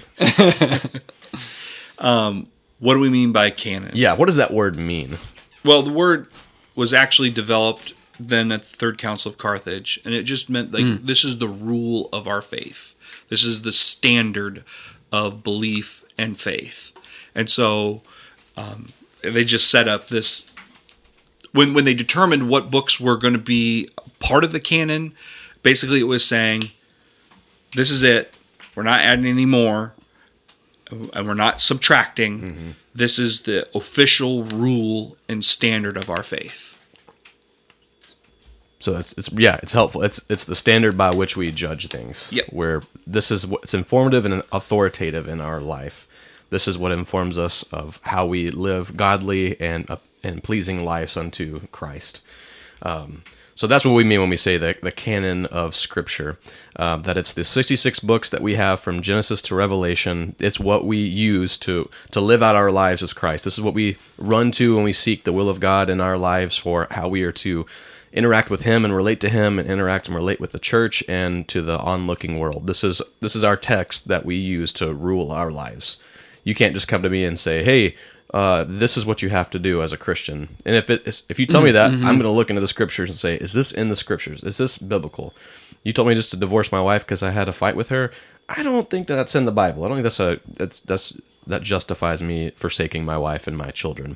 Um, 1.99 2.47
what 2.79 2.93
do 2.93 2.99
we 2.99 3.09
mean 3.09 3.31
by 3.31 3.49
canon? 3.49 3.91
Yeah, 3.93 4.13
what 4.13 4.25
does 4.25 4.37
that 4.37 4.51
word 4.51 4.77
mean? 4.77 5.17
Well, 5.63 5.81
the 5.81 5.91
word 5.91 6.27
was 6.75 6.93
actually 6.93 7.29
developed 7.29 7.93
then 8.19 8.51
at 8.51 8.61
the 8.61 8.75
Third 8.75 8.97
Council 8.97 9.29
of 9.29 9.37
Carthage, 9.37 9.99
and 10.05 10.13
it 10.13 10.23
just 10.23 10.49
meant 10.49 10.71
like 10.71 10.83
hmm. 10.83 11.05
this 11.05 11.23
is 11.23 11.39
the 11.39 11.47
rule 11.47 12.09
of 12.11 12.27
our 12.27 12.41
faith. 12.41 12.95
This 13.29 13.43
is 13.43 13.61
the 13.61 13.71
standard 13.71 14.63
of 15.11 15.43
belief 15.43 16.05
and 16.17 16.39
faith. 16.39 16.91
And 17.39 17.49
so 17.49 18.01
um, 18.57 18.87
they 19.21 19.45
just 19.45 19.71
set 19.71 19.87
up 19.87 20.07
this 20.07 20.51
when 21.53 21.73
when 21.73 21.85
they 21.85 21.93
determined 21.93 22.49
what 22.49 22.69
books 22.69 22.99
were 22.99 23.15
going 23.15 23.33
to 23.33 23.39
be 23.39 23.87
part 24.19 24.43
of 24.43 24.51
the 24.51 24.59
canon. 24.59 25.13
Basically, 25.63 26.01
it 26.01 26.07
was 26.07 26.25
saying, 26.25 26.63
"This 27.75 27.91
is 27.91 28.03
it. 28.03 28.33
We're 28.75 28.83
not 28.83 28.99
adding 28.99 29.25
any 29.25 29.45
more, 29.45 29.93
and 30.91 31.25
we're 31.25 31.33
not 31.33 31.61
subtracting. 31.61 32.75
This 32.93 33.17
is 33.17 33.43
the 33.43 33.65
official 33.73 34.43
rule 34.43 35.15
and 35.29 35.43
standard 35.45 35.95
of 35.95 36.09
our 36.09 36.23
faith." 36.23 36.77
So 38.81 38.97
it's, 38.97 39.13
it's 39.13 39.31
yeah, 39.31 39.61
it's 39.63 39.71
helpful. 39.71 40.03
It's 40.03 40.25
it's 40.29 40.43
the 40.43 40.55
standard 40.55 40.97
by 40.97 41.15
which 41.15 41.37
we 41.37 41.51
judge 41.51 41.87
things. 41.87 42.29
Yep. 42.33 42.47
Where 42.49 42.83
this 43.07 43.31
is 43.31 43.47
what 43.47 43.63
it's 43.63 43.73
informative 43.73 44.25
and 44.25 44.43
authoritative 44.51 45.29
in 45.29 45.39
our 45.39 45.61
life. 45.61 46.05
This 46.49 46.67
is 46.67 46.77
what 46.77 46.91
informs 46.91 47.37
us 47.37 47.63
of 47.71 47.99
how 48.03 48.25
we 48.25 48.49
live 48.49 48.97
godly 48.97 49.59
and 49.59 49.89
uh, 49.89 49.97
and 50.23 50.43
pleasing 50.43 50.83
lives 50.83 51.15
unto 51.15 51.67
Christ. 51.67 52.21
Um, 52.81 53.23
so 53.59 53.67
that's 53.67 53.83
what 53.83 53.93
we 53.93 54.05
mean 54.05 54.21
when 54.21 54.29
we 54.29 54.37
say 54.37 54.57
the, 54.57 54.77
the 54.81 54.91
canon 54.91 55.45
of 55.47 55.75
Scripture. 55.75 56.37
Uh, 56.77 56.95
that 56.99 57.17
it's 57.17 57.33
the 57.33 57.43
66 57.43 57.99
books 57.99 58.29
that 58.29 58.41
we 58.41 58.55
have 58.55 58.79
from 58.79 59.01
Genesis 59.01 59.41
to 59.41 59.55
Revelation. 59.55 60.33
It's 60.39 60.61
what 60.61 60.85
we 60.85 60.97
use 60.97 61.57
to 61.59 61.89
to 62.11 62.21
live 62.21 62.41
out 62.41 62.55
our 62.55 62.71
lives 62.71 63.03
as 63.03 63.11
Christ. 63.11 63.43
This 63.43 63.57
is 63.57 63.63
what 63.63 63.73
we 63.73 63.97
run 64.17 64.51
to 64.53 64.75
when 64.75 64.85
we 64.85 64.93
seek 64.93 65.25
the 65.25 65.33
will 65.33 65.49
of 65.49 65.59
God 65.59 65.89
in 65.89 65.99
our 65.99 66.17
lives 66.17 66.57
for 66.57 66.87
how 66.91 67.09
we 67.09 67.23
are 67.23 67.33
to 67.33 67.65
interact 68.13 68.49
with 68.49 68.61
Him 68.61 68.85
and 68.85 68.95
relate 68.95 69.19
to 69.21 69.29
Him 69.29 69.59
and 69.59 69.69
interact 69.69 70.07
and 70.07 70.15
relate 70.15 70.39
with 70.39 70.53
the 70.53 70.59
church 70.59 71.03
and 71.09 71.45
to 71.49 71.61
the 71.61 71.79
onlooking 71.79 72.39
world. 72.39 72.65
This 72.65 72.83
is 72.83 73.01
this 73.19 73.35
is 73.35 73.43
our 73.43 73.57
text 73.57 74.07
that 74.07 74.25
we 74.25 74.35
use 74.35 74.71
to 74.73 74.93
rule 74.93 75.33
our 75.33 75.51
lives. 75.51 76.01
You 76.49 76.55
can't 76.55 76.73
just 76.73 76.87
come 76.87 77.03
to 77.03 77.09
me 77.09 77.23
and 77.25 77.39
say, 77.39 77.63
"Hey." 77.63 77.95
Uh, 78.31 78.63
this 78.67 78.95
is 78.95 79.07
what 79.07 79.23
you 79.23 79.29
have 79.29 79.49
to 79.49 79.57
do 79.57 79.81
as 79.81 79.91
a 79.91 79.97
Christian, 79.97 80.49
and 80.63 80.75
if 80.75 80.91
it 80.91 81.01
is, 81.07 81.23
if 81.29 81.39
you 81.39 81.47
tell 81.47 81.63
me 81.63 81.71
that, 81.71 81.89
I'm 81.89 82.19
going 82.19 82.19
to 82.19 82.29
look 82.29 82.51
into 82.51 82.61
the 82.61 82.67
scriptures 82.67 83.09
and 83.09 83.17
say, 83.17 83.33
is 83.33 83.53
this 83.53 83.71
in 83.71 83.89
the 83.89 83.95
scriptures? 83.95 84.43
Is 84.43 84.57
this 84.57 84.77
biblical? 84.77 85.33
You 85.83 85.93
told 85.93 86.07
me 86.07 86.13
just 86.13 86.29
to 86.29 86.37
divorce 86.37 86.71
my 86.71 86.79
wife 86.79 87.03
because 87.05 87.23
I 87.23 87.31
had 87.31 87.49
a 87.49 87.53
fight 87.53 87.75
with 87.75 87.89
her. 87.89 88.11
I 88.47 88.61
don't 88.61 88.87
think 88.87 89.07
that 89.07 89.15
that's 89.15 89.33
in 89.33 89.45
the 89.45 89.51
Bible. 89.51 89.83
I 89.83 89.87
don't 89.87 89.97
think 89.97 90.03
that's 90.03 90.19
a 90.19 90.39
that's 90.47 90.79
that's 90.81 91.19
that 91.47 91.63
justifies 91.63 92.21
me 92.21 92.51
forsaking 92.51 93.03
my 93.03 93.17
wife 93.17 93.47
and 93.47 93.57
my 93.57 93.71
children. 93.71 94.15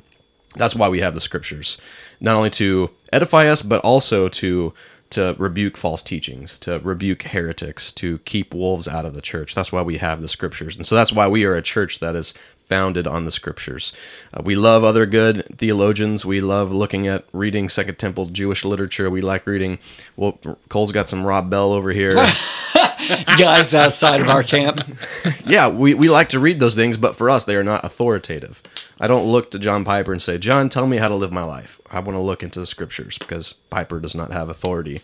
That's 0.56 0.76
why 0.76 0.88
we 0.88 1.00
have 1.00 1.14
the 1.14 1.20
scriptures, 1.20 1.80
not 2.20 2.36
only 2.36 2.50
to 2.50 2.90
edify 3.12 3.48
us, 3.48 3.62
but 3.62 3.80
also 3.80 4.28
to 4.28 4.72
to 5.14 5.34
rebuke 5.38 5.76
false 5.76 6.02
teachings, 6.02 6.58
to 6.60 6.78
rebuke 6.80 7.22
heretics, 7.22 7.92
to 7.92 8.18
keep 8.18 8.52
wolves 8.52 8.86
out 8.86 9.04
of 9.04 9.14
the 9.14 9.20
church. 9.20 9.54
That's 9.54 9.72
why 9.72 9.82
we 9.82 9.98
have 9.98 10.20
the 10.20 10.28
scriptures, 10.28 10.76
and 10.76 10.84
so 10.84 10.94
that's 10.94 11.12
why 11.12 11.28
we 11.28 11.44
are 11.44 11.54
a 11.54 11.62
church 11.62 12.00
that 12.00 12.14
is 12.14 12.34
founded 12.64 13.06
on 13.06 13.24
the 13.24 13.30
scriptures. 13.30 13.92
Uh, 14.32 14.42
we 14.44 14.54
love 14.54 14.84
other 14.84 15.06
good 15.06 15.44
theologians. 15.58 16.24
We 16.24 16.40
love 16.40 16.72
looking 16.72 17.06
at 17.06 17.24
reading 17.32 17.68
Second 17.68 17.98
Temple 17.98 18.26
Jewish 18.26 18.64
literature. 18.64 19.10
We 19.10 19.20
like 19.20 19.46
reading. 19.46 19.78
Well, 20.16 20.38
Cole's 20.68 20.92
got 20.92 21.06
some 21.06 21.24
Rob 21.24 21.50
Bell 21.50 21.72
over 21.72 21.90
here. 21.90 22.10
Guys 23.38 23.74
outside 23.74 24.20
of 24.20 24.28
our 24.28 24.42
camp. 24.42 24.80
yeah, 25.46 25.68
we, 25.68 25.94
we 25.94 26.08
like 26.08 26.30
to 26.30 26.40
read 26.40 26.58
those 26.58 26.74
things, 26.74 26.96
but 26.96 27.14
for 27.14 27.28
us, 27.28 27.44
they 27.44 27.54
are 27.54 27.64
not 27.64 27.84
authoritative. 27.84 28.62
I 29.00 29.06
don't 29.06 29.26
look 29.26 29.50
to 29.50 29.58
John 29.58 29.84
Piper 29.84 30.12
and 30.12 30.22
say, 30.22 30.38
John, 30.38 30.68
tell 30.68 30.86
me 30.86 30.98
how 30.98 31.08
to 31.08 31.14
live 31.14 31.32
my 31.32 31.42
life. 31.42 31.80
I 31.90 31.98
want 32.00 32.16
to 32.16 32.22
look 32.22 32.42
into 32.42 32.60
the 32.60 32.66
scriptures 32.66 33.18
because 33.18 33.54
Piper 33.70 34.00
does 34.00 34.14
not 34.14 34.32
have 34.32 34.48
authority 34.48 35.00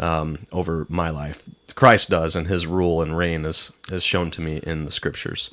um, 0.00 0.46
over 0.52 0.86
my 0.88 1.10
life. 1.10 1.44
Christ 1.74 2.10
does, 2.10 2.34
and 2.34 2.48
his 2.48 2.66
rule 2.66 3.00
and 3.02 3.16
reign 3.16 3.44
is, 3.44 3.72
is 3.90 4.02
shown 4.02 4.30
to 4.32 4.40
me 4.40 4.58
in 4.58 4.84
the 4.84 4.90
scriptures. 4.90 5.50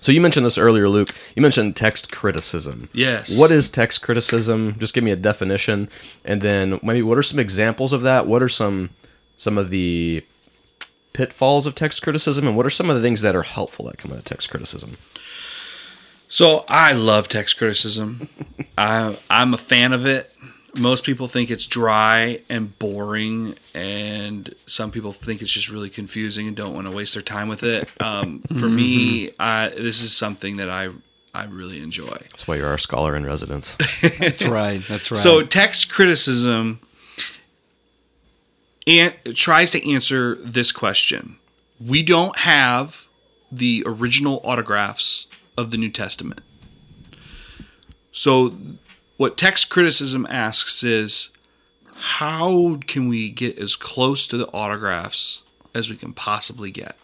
So 0.00 0.12
you 0.12 0.20
mentioned 0.20 0.44
this 0.44 0.58
earlier, 0.58 0.88
Luke. 0.88 1.10
You 1.36 1.42
mentioned 1.42 1.76
text 1.76 2.10
criticism. 2.10 2.88
Yes. 2.92 3.38
What 3.38 3.50
is 3.50 3.70
text 3.70 4.02
criticism? 4.02 4.76
Just 4.78 4.94
give 4.94 5.04
me 5.04 5.12
a 5.12 5.16
definition, 5.16 5.88
and 6.24 6.40
then 6.40 6.80
maybe 6.82 7.02
what 7.02 7.18
are 7.18 7.22
some 7.22 7.38
examples 7.38 7.92
of 7.92 8.02
that? 8.02 8.26
What 8.26 8.42
are 8.42 8.48
some 8.48 8.90
some 9.36 9.58
of 9.58 9.70
the 9.70 10.24
pitfalls 11.12 11.66
of 11.66 11.74
text 11.74 12.02
criticism, 12.02 12.46
and 12.46 12.56
what 12.56 12.66
are 12.66 12.70
some 12.70 12.90
of 12.90 12.96
the 12.96 13.02
things 13.02 13.22
that 13.22 13.36
are 13.36 13.42
helpful 13.42 13.86
that 13.86 13.98
come 13.98 14.12
out 14.12 14.18
of 14.18 14.24
text 14.24 14.50
criticism? 14.50 14.96
So 16.34 16.64
I 16.66 16.94
love 16.94 17.28
text 17.28 17.58
criticism. 17.58 18.28
I 18.76 19.16
I'm 19.30 19.54
a 19.54 19.56
fan 19.56 19.92
of 19.92 20.04
it. 20.04 20.34
Most 20.76 21.04
people 21.04 21.28
think 21.28 21.48
it's 21.48 21.64
dry 21.64 22.40
and 22.48 22.76
boring, 22.76 23.54
and 23.72 24.52
some 24.66 24.90
people 24.90 25.12
think 25.12 25.42
it's 25.42 25.50
just 25.52 25.70
really 25.70 25.90
confusing 25.90 26.48
and 26.48 26.56
don't 26.56 26.74
want 26.74 26.88
to 26.88 26.92
waste 26.92 27.14
their 27.14 27.22
time 27.22 27.46
with 27.46 27.62
it. 27.62 27.88
Um, 28.02 28.40
for 28.58 28.68
me, 28.68 29.30
I, 29.38 29.68
this 29.68 30.02
is 30.02 30.12
something 30.12 30.56
that 30.56 30.68
I 30.68 30.88
I 31.32 31.44
really 31.44 31.80
enjoy. 31.80 32.16
That's 32.32 32.48
why 32.48 32.56
you're 32.56 32.66
our 32.66 32.78
scholar 32.78 33.14
in 33.14 33.24
residence. 33.24 33.76
That's 34.18 34.44
right. 34.44 34.82
That's 34.88 35.12
right. 35.12 35.20
So 35.20 35.44
text 35.44 35.92
criticism 35.92 36.80
and 38.88 39.14
tries 39.36 39.70
to 39.70 39.88
answer 39.88 40.34
this 40.34 40.72
question. 40.72 41.36
We 41.78 42.02
don't 42.02 42.36
have 42.38 43.06
the 43.52 43.84
original 43.86 44.40
autographs 44.42 45.28
of 45.56 45.70
the 45.70 45.76
New 45.76 45.90
Testament. 45.90 46.40
So 48.12 48.56
what 49.16 49.36
text 49.36 49.70
criticism 49.70 50.26
asks 50.30 50.82
is 50.84 51.30
how 51.94 52.78
can 52.86 53.08
we 53.08 53.30
get 53.30 53.58
as 53.58 53.76
close 53.76 54.26
to 54.28 54.36
the 54.36 54.48
autographs 54.48 55.42
as 55.74 55.90
we 55.90 55.96
can 55.96 56.12
possibly 56.12 56.70
get? 56.70 56.96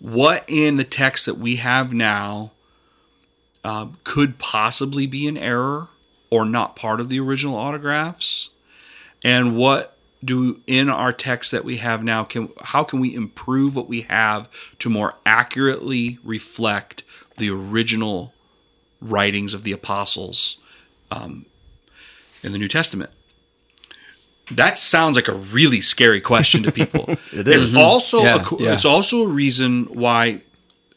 What 0.00 0.44
in 0.48 0.76
the 0.76 0.84
text 0.84 1.26
that 1.26 1.38
we 1.38 1.56
have 1.56 1.92
now 1.92 2.52
uh, 3.62 3.86
could 4.02 4.38
possibly 4.38 5.06
be 5.06 5.28
an 5.28 5.36
error 5.36 5.88
or 6.30 6.44
not 6.44 6.76
part 6.76 7.00
of 7.00 7.08
the 7.08 7.20
original 7.20 7.56
autographs? 7.56 8.50
And 9.22 9.56
what 9.56 9.96
do 10.24 10.60
in 10.66 10.88
our 10.88 11.12
text 11.12 11.50
that 11.52 11.64
we 11.64 11.76
have 11.76 12.02
now 12.02 12.24
can 12.24 12.48
how 12.62 12.82
can 12.82 12.98
we 12.98 13.14
improve 13.14 13.76
what 13.76 13.88
we 13.88 14.02
have 14.02 14.48
to 14.78 14.90
more 14.90 15.14
accurately 15.24 16.18
reflect 16.24 17.03
the 17.36 17.50
original 17.50 18.32
writings 19.00 19.54
of 19.54 19.62
the 19.62 19.72
apostles 19.72 20.58
um, 21.10 21.46
in 22.42 22.52
the 22.52 22.58
New 22.58 22.68
Testament? 22.68 23.10
That 24.50 24.76
sounds 24.76 25.16
like 25.16 25.28
a 25.28 25.34
really 25.34 25.80
scary 25.80 26.20
question 26.20 26.62
to 26.64 26.72
people. 26.72 27.06
It 27.32 27.48
It's 27.48 27.74
also 27.76 28.22
Yeah, 28.22 28.46
a, 28.50 28.62
yeah. 28.62 28.72
it's 28.72 28.84
also 28.84 29.22
a 29.22 29.26
reason 29.28 29.84
why 29.86 30.42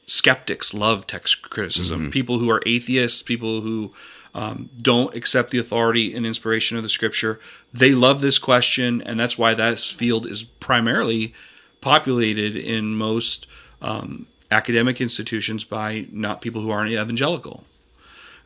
skeptics 0.06 0.74
love 0.74 1.08
text 1.08 1.42
criticism. 1.42 2.12
People 2.12 2.40
who 2.40 2.50
are 2.50 2.62
atheists, 2.66 3.22
people 3.22 3.62
who 3.62 3.94
um, 4.36 4.70
don't 4.82 5.16
accept 5.16 5.52
the 5.52 5.58
authority 5.58 6.14
and 6.14 6.26
inspiration 6.26 6.78
of 6.78 6.84
the 6.84 6.90
scripture, 6.90 7.40
they 7.74 7.92
love 7.94 8.22
this 8.22 8.38
question, 8.38 9.02
and 9.02 9.20
that's 9.20 9.38
why 9.38 9.54
that 9.54 9.80
field 9.80 10.26
is 10.28 10.44
primarily 10.44 11.34
populated 11.82 12.56
in 12.56 12.96
most 12.96 13.48
um, 13.82 14.28
academic 14.52 15.02
institutions 15.02 15.64
by 15.64 16.06
not 16.12 16.42
people 16.42 16.62
who 16.62 16.72
aren't 16.72 16.92
evangelical. 16.92 17.64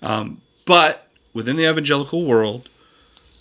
Um, 0.02 0.42
but 0.66 1.08
within 1.34 1.56
the 1.56 1.70
evangelical 1.70 2.26
world, 2.26 2.70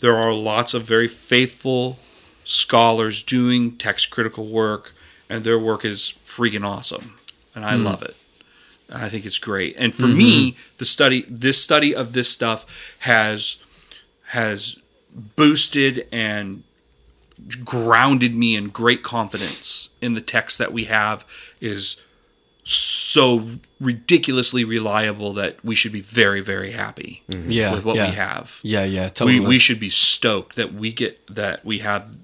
there 0.00 0.16
are 0.16 0.32
lots 0.32 0.74
of 0.74 0.82
very 0.82 1.08
faithful 1.08 1.98
scholars 2.44 3.22
doing 3.22 3.76
text 3.76 4.10
critical 4.10 4.46
work, 4.46 4.92
and 5.28 5.44
their 5.44 5.58
work 5.58 5.84
is 5.84 6.14
freaking 6.24 6.66
awesome, 6.66 7.18
and 7.54 7.64
I 7.64 7.74
love 7.74 8.02
it. 8.02 8.16
I 8.92 9.08
think 9.08 9.24
it's 9.24 9.38
great. 9.38 9.76
And 9.78 9.94
for 9.94 10.06
me, 10.06 10.56
the 10.78 10.84
study, 10.84 11.24
this 11.28 11.62
study 11.62 11.94
of 11.94 12.12
this 12.12 12.28
stuff 12.28 12.94
has 13.00 13.56
has 14.28 14.78
boosted 15.36 16.06
and 16.12 16.62
grounded 17.64 18.34
me 18.34 18.56
in 18.56 18.68
great 18.68 19.02
confidence 19.02 19.90
in 20.00 20.14
the 20.14 20.20
text 20.20 20.58
that 20.58 20.72
we 20.72 20.84
have 20.84 21.24
is 21.60 22.00
so 22.70 23.48
ridiculously 23.80 24.64
reliable 24.64 25.32
that 25.32 25.62
we 25.64 25.74
should 25.74 25.92
be 25.92 26.00
very 26.00 26.40
very 26.40 26.70
happy 26.70 27.22
mm-hmm. 27.30 27.50
yeah, 27.50 27.72
with 27.72 27.84
what 27.84 27.96
yeah. 27.96 28.08
we 28.08 28.14
have 28.14 28.60
Yeah, 28.62 28.84
yeah, 28.84 29.08
totally. 29.08 29.40
we, 29.40 29.46
we 29.46 29.58
should 29.58 29.80
be 29.80 29.90
stoked 29.90 30.56
that 30.56 30.72
we 30.72 30.92
get 30.92 31.26
that 31.26 31.64
we 31.64 31.78
have 31.78 32.16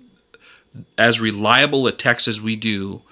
as 0.96 1.20
reliable 1.20 1.86
a 1.86 1.92
text 1.92 2.28
as 2.28 2.40
we 2.40 2.54
do 2.54 3.02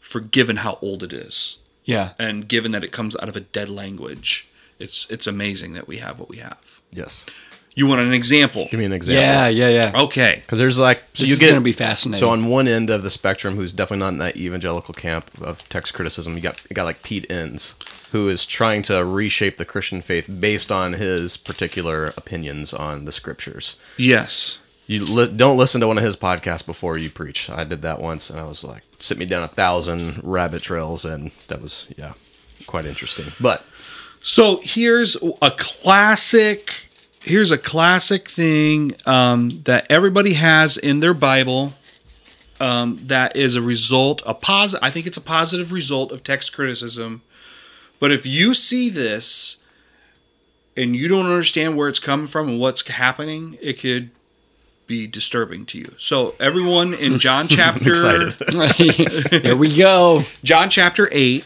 for 0.00 0.18
given 0.20 0.56
how 0.56 0.78
old 0.82 1.02
it 1.02 1.12
is 1.12 1.58
yeah. 1.84 2.12
and 2.18 2.48
given 2.48 2.72
that 2.72 2.82
it 2.82 2.90
comes 2.90 3.14
out 3.16 3.28
of 3.28 3.36
a 3.36 3.40
dead 3.40 3.68
language 3.68 4.48
it's 4.80 5.08
it's 5.08 5.26
amazing 5.26 5.74
that 5.74 5.86
we 5.86 5.98
have 5.98 6.18
what 6.18 6.28
we 6.28 6.38
have 6.38 6.80
yes. 6.90 7.24
You 7.74 7.86
want 7.86 8.00
an 8.00 8.12
example 8.12 8.66
Give 8.70 8.78
me 8.80 8.86
an 8.86 8.92
example. 8.92 9.22
Yeah, 9.22 9.48
yeah, 9.48 9.68
yeah. 9.92 10.02
okay 10.02 10.38
Because 10.42 10.58
there's 10.58 10.78
like 10.78 10.98
so 11.14 11.22
This 11.22 11.28
you 11.28 11.34
is 11.34 11.40
get 11.40 11.48
gonna 11.50 11.60
be 11.60 11.72
fascinating. 11.72 12.20
So 12.20 12.30
on 12.30 12.46
one 12.46 12.66
end 12.68 12.90
of 12.90 13.02
the 13.02 13.10
spectrum, 13.10 13.54
who's 13.56 13.72
definitely 13.72 14.00
not 14.00 14.12
in 14.12 14.18
that 14.18 14.36
evangelical 14.36 14.94
camp 14.94 15.30
of 15.40 15.66
text 15.68 15.94
criticism, 15.94 16.36
you 16.36 16.42
got 16.42 16.60
you 16.68 16.74
got 16.74 16.84
like 16.84 17.02
Pete 17.02 17.30
Enns. 17.30 17.74
who 18.12 18.28
is 18.28 18.44
trying 18.46 18.82
to 18.82 19.04
reshape 19.04 19.56
the 19.56 19.64
Christian 19.64 20.02
faith 20.02 20.28
based 20.40 20.72
on 20.72 20.94
his 20.94 21.36
particular 21.36 22.06
opinions 22.16 22.74
on 22.74 23.04
the 23.04 23.12
scriptures. 23.12 23.78
Yes. 23.96 24.58
You 24.88 25.04
li- 25.04 25.32
don't 25.34 25.56
listen 25.56 25.80
to 25.82 25.86
one 25.86 25.98
of 25.98 26.02
his 26.04 26.16
podcasts 26.16 26.66
before 26.66 26.98
you 26.98 27.08
preach. 27.10 27.48
I 27.48 27.62
did 27.62 27.82
that 27.82 28.00
once, 28.00 28.28
and 28.28 28.40
I 28.40 28.44
was 28.44 28.64
like, 28.64 28.82
sit 28.98 29.18
me 29.18 29.24
down 29.24 29.44
a 29.44 29.48
thousand 29.48 30.18
rabbit 30.24 30.62
trails, 30.64 31.04
and 31.04 31.30
that 31.46 31.62
was 31.62 31.86
yeah, 31.96 32.14
quite 32.66 32.84
interesting. 32.86 33.26
But 33.40 33.64
So 34.20 34.58
here's 34.64 35.16
a 35.40 35.52
classic. 35.52 36.89
Here's 37.22 37.50
a 37.50 37.58
classic 37.58 38.28
thing 38.28 38.92
um, 39.06 39.50
that 39.64 39.86
everybody 39.90 40.34
has 40.34 40.76
in 40.76 41.00
their 41.00 41.14
Bible. 41.14 41.74
Um, 42.58 43.00
that 43.06 43.36
is 43.36 43.56
a 43.56 43.62
result, 43.62 44.22
a 44.26 44.34
positive. 44.34 44.84
I 44.84 44.90
think 44.90 45.06
it's 45.06 45.16
a 45.16 45.20
positive 45.22 45.72
result 45.72 46.12
of 46.12 46.22
text 46.22 46.52
criticism. 46.54 47.22
But 47.98 48.12
if 48.12 48.26
you 48.26 48.52
see 48.54 48.88
this 48.90 49.58
and 50.76 50.94
you 50.94 51.08
don't 51.08 51.26
understand 51.26 51.76
where 51.76 51.88
it's 51.88 51.98
coming 51.98 52.26
from 52.26 52.48
and 52.48 52.60
what's 52.60 52.86
happening, 52.86 53.56
it 53.62 53.74
could 53.80 54.10
be 54.86 55.06
disturbing 55.06 55.64
to 55.66 55.78
you. 55.78 55.94
So 55.98 56.34
everyone 56.40 56.92
in 56.94 57.18
John 57.18 57.48
chapter 57.48 57.90
excited. 57.90 58.34
Here 59.42 59.56
we 59.56 59.74
go. 59.74 60.22
John 60.44 60.68
chapter 60.68 61.08
eight. 61.12 61.44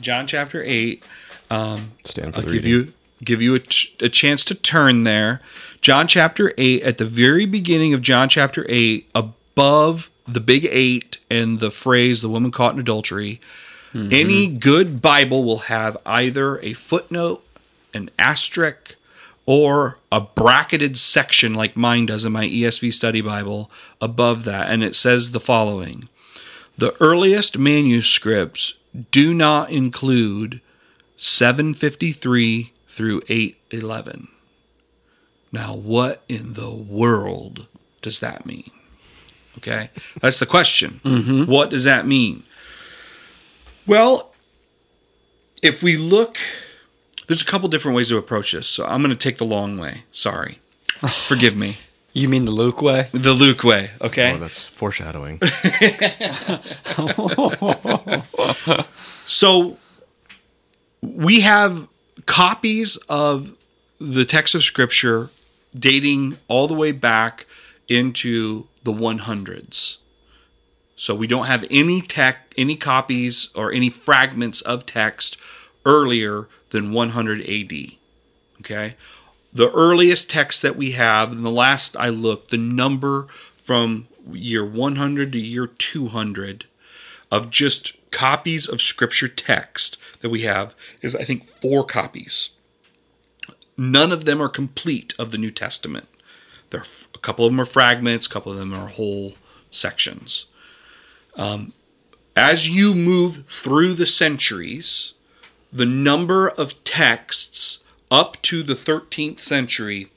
John 0.00 0.26
chapter 0.26 0.62
eight. 0.64 1.04
Stand 1.48 1.86
for 2.04 2.18
I'll 2.18 2.30
the 2.30 2.40
give 2.42 2.52
reading. 2.64 2.70
you 2.70 2.92
give 3.24 3.40
you 3.40 3.54
a, 3.54 3.60
ch- 3.60 3.94
a 4.00 4.08
chance 4.08 4.44
to 4.46 4.54
turn 4.54 5.04
there. 5.04 5.40
John 5.80 6.06
chapter 6.06 6.52
8 6.58 6.82
at 6.82 6.98
the 6.98 7.04
very 7.04 7.46
beginning 7.46 7.94
of 7.94 8.02
John 8.02 8.28
chapter 8.28 8.66
8 8.68 9.08
above 9.14 10.10
the 10.26 10.40
big 10.40 10.66
8 10.70 11.18
and 11.30 11.60
the 11.60 11.70
phrase 11.70 12.20
the 12.20 12.28
woman 12.28 12.50
caught 12.50 12.74
in 12.74 12.80
adultery. 12.80 13.40
Mm-hmm. 13.94 14.08
Any 14.12 14.48
good 14.48 15.00
Bible 15.00 15.44
will 15.44 15.58
have 15.58 15.96
either 16.04 16.58
a 16.58 16.72
footnote, 16.72 17.44
an 17.94 18.10
asterisk, 18.18 18.96
or 19.46 19.98
a 20.10 20.20
bracketed 20.20 20.98
section 20.98 21.54
like 21.54 21.76
mine 21.76 22.06
does 22.06 22.24
in 22.24 22.32
my 22.32 22.46
ESV 22.46 22.92
study 22.92 23.20
Bible 23.20 23.70
above 24.00 24.44
that 24.44 24.68
and 24.68 24.82
it 24.82 24.94
says 24.94 25.30
the 25.30 25.40
following. 25.40 26.08
The 26.76 26.94
earliest 27.00 27.56
manuscripts 27.56 28.74
do 29.12 29.32
not 29.32 29.70
include 29.70 30.60
753 31.16 32.72
through 32.96 33.20
811. 33.28 34.28
Now, 35.52 35.76
what 35.76 36.22
in 36.30 36.54
the 36.54 36.70
world 36.70 37.66
does 38.00 38.20
that 38.20 38.46
mean? 38.46 38.70
Okay, 39.58 39.90
that's 40.20 40.38
the 40.38 40.46
question. 40.46 41.00
Mm-hmm. 41.04 41.50
What 41.50 41.68
does 41.68 41.84
that 41.84 42.06
mean? 42.06 42.42
Well, 43.86 44.32
if 45.62 45.82
we 45.82 45.98
look, 45.98 46.38
there's 47.26 47.42
a 47.42 47.44
couple 47.44 47.68
different 47.68 47.96
ways 47.96 48.08
to 48.08 48.16
approach 48.16 48.52
this. 48.52 48.66
So 48.66 48.86
I'm 48.86 49.02
going 49.02 49.10
to 49.10 49.16
take 49.16 49.36
the 49.36 49.44
long 49.44 49.76
way. 49.76 50.04
Sorry. 50.10 50.58
Forgive 51.28 51.54
me. 51.54 51.76
You 52.14 52.30
mean 52.30 52.46
the 52.46 52.50
Luke 52.50 52.80
way? 52.80 53.08
The 53.12 53.34
Luke 53.34 53.62
way. 53.62 53.90
Okay. 54.00 54.32
Oh, 54.32 54.38
that's 54.38 54.66
foreshadowing. 54.66 55.40
So 59.28 59.76
we 61.02 61.40
have 61.40 61.88
copies 62.26 62.96
of 63.08 63.56
the 64.00 64.24
text 64.24 64.54
of 64.54 64.62
scripture 64.62 65.30
dating 65.76 66.38
all 66.48 66.68
the 66.68 66.74
way 66.74 66.92
back 66.92 67.46
into 67.88 68.66
the 68.82 68.92
100s. 68.92 69.96
So 70.96 71.14
we 71.14 71.26
don't 71.26 71.46
have 71.46 71.66
any 71.70 72.00
tech 72.00 72.42
any 72.56 72.76
copies 72.76 73.50
or 73.54 73.70
any 73.70 73.90
fragments 73.90 74.62
of 74.62 74.86
text 74.86 75.36
earlier 75.84 76.48
than 76.70 76.92
100 76.92 77.42
AD. 77.42 77.72
Okay? 78.60 78.96
The 79.52 79.70
earliest 79.70 80.30
text 80.30 80.62
that 80.62 80.76
we 80.76 80.92
have, 80.92 81.32
and 81.32 81.44
the 81.44 81.50
last 81.50 81.96
I 81.96 82.08
looked, 82.08 82.50
the 82.50 82.58
number 82.58 83.24
from 83.56 84.08
year 84.32 84.64
100 84.64 85.32
to 85.32 85.38
year 85.38 85.66
200 85.66 86.64
of 87.30 87.50
just 87.50 87.92
copies 88.10 88.68
of 88.68 88.80
scripture 88.80 89.28
text 89.28 89.98
that 90.20 90.30
we 90.30 90.42
have 90.42 90.74
is 91.02 91.14
I 91.14 91.24
think 91.24 91.44
four 91.44 91.84
copies. 91.84 92.50
None 93.76 94.12
of 94.12 94.24
them 94.24 94.40
are 94.40 94.48
complete 94.48 95.14
of 95.18 95.30
the 95.30 95.38
New 95.38 95.50
Testament. 95.50 96.08
There, 96.70 96.80
are, 96.80 96.86
a 97.14 97.18
couple 97.18 97.44
of 97.44 97.52
them 97.52 97.60
are 97.60 97.66
fragments, 97.66 98.26
a 98.26 98.30
couple 98.30 98.52
of 98.52 98.58
them 98.58 98.74
are 98.74 98.88
whole 98.88 99.34
sections. 99.70 100.46
Um, 101.36 101.72
as 102.34 102.68
you 102.68 102.94
move 102.94 103.46
through 103.46 103.94
the 103.94 104.06
centuries, 104.06 105.14
the 105.72 105.86
number 105.86 106.48
of 106.48 106.82
texts 106.84 107.84
up 108.10 108.40
to 108.42 108.62
the 108.62 108.74
13th 108.74 109.40
century 109.40 110.08